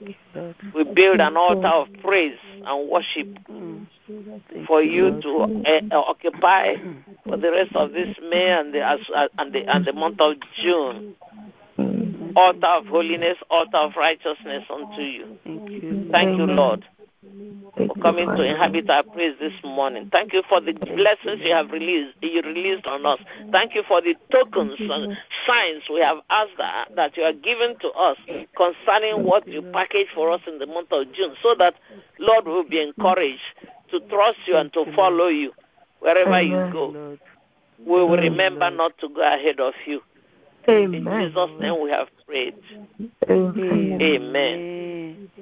We 0.74 0.84
build 0.84 1.20
an 1.20 1.36
altar 1.36 1.68
of 1.68 1.88
praise 2.02 2.38
and 2.66 2.90
worship 2.90 3.28
Mm. 3.50 3.88
for 4.68 4.84
you 4.84 5.20
to 5.22 5.90
uh, 5.92 5.98
occupy 5.98 6.76
for 7.24 7.38
the 7.38 7.52
rest 7.52 7.76
of 7.76 7.94
this 7.94 8.16
May 8.30 8.52
and 8.52 8.74
the 8.74 8.82
uh, 8.82 9.28
and 9.40 9.52
the 9.52 9.66
and 9.66 9.86
the 9.86 9.94
month 9.94 10.22
of 10.22 10.36
June. 10.62 11.16
Mm. 11.80 12.34
Altar 12.36 12.68
of 12.68 12.86
holiness, 12.88 13.38
altar 13.50 13.78
of 13.78 13.96
righteousness 13.96 14.64
unto 14.70 15.02
you. 15.02 15.38
Thank 15.44 15.72
you. 15.72 16.08
Thank 16.12 16.38
you, 16.38 16.46
Lord, 16.46 16.82
Thank 16.82 16.95
for 17.78 17.96
coming 18.02 18.28
to 18.28 18.44
inhabit 18.44 18.90
our 18.90 19.04
praise 19.04 19.36
this 19.40 19.54
morning. 19.64 20.10
Thank 20.12 20.34
you 20.34 20.44
for 20.48 20.62
the 20.62 20.74
blessings 20.74 21.42
you 21.44 21.54
have 21.54 21.72
released 21.72 22.16
you 22.22 22.42
released 22.42 22.86
on 22.86 23.06
us. 23.06 23.20
Thank 23.52 23.76
you 23.76 23.84
for 23.88 24.02
the 24.02 24.16
tokens 24.32 24.78
and 24.80 25.18
signs 25.48 25.84
we 25.92 26.00
have 26.00 26.18
asked 26.30 26.58
that, 26.58 26.90
that 26.96 27.18
you 27.18 27.24
are 27.24 27.34
giving 27.34 27.76
to 27.82 27.90
us 27.90 28.18
concerning 28.56 29.24
what 29.24 29.48
you 29.48 29.62
package 29.74 30.08
for 30.14 30.32
us 30.32 30.42
in 30.48 30.60
the 30.60 30.66
month 30.66 30.92
of 30.92 31.12
June, 31.14 31.36
so 31.42 31.56
that 31.60 31.76
Lord 32.20 32.46
will 32.46 32.64
be 32.64 32.80
encouraged 32.80 33.42
to 33.92 34.00
trust 34.10 34.40
you 34.48 34.58
and 34.58 34.72
to 34.74 34.86
follow 34.96 35.28
you 35.28 35.54
wherever 36.00 36.42
you 36.42 36.70
go. 36.72 37.18
We 37.80 37.86
will 37.86 38.18
remember 38.18 38.70
not 38.70 38.98
to 39.00 39.10
go 39.10 39.22
ahead 39.22 39.60
of 39.60 39.74
you. 39.86 40.02
In 40.68 40.96
Amen. 40.96 41.30
Jesus' 41.30 41.50
name 41.60 41.82
we 41.82 41.92
have 41.92 42.08
prayed. 42.26 42.56
Amen. 43.30 44.02
Amen. 44.02 44.85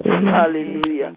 Hallelujah. 0.06 1.16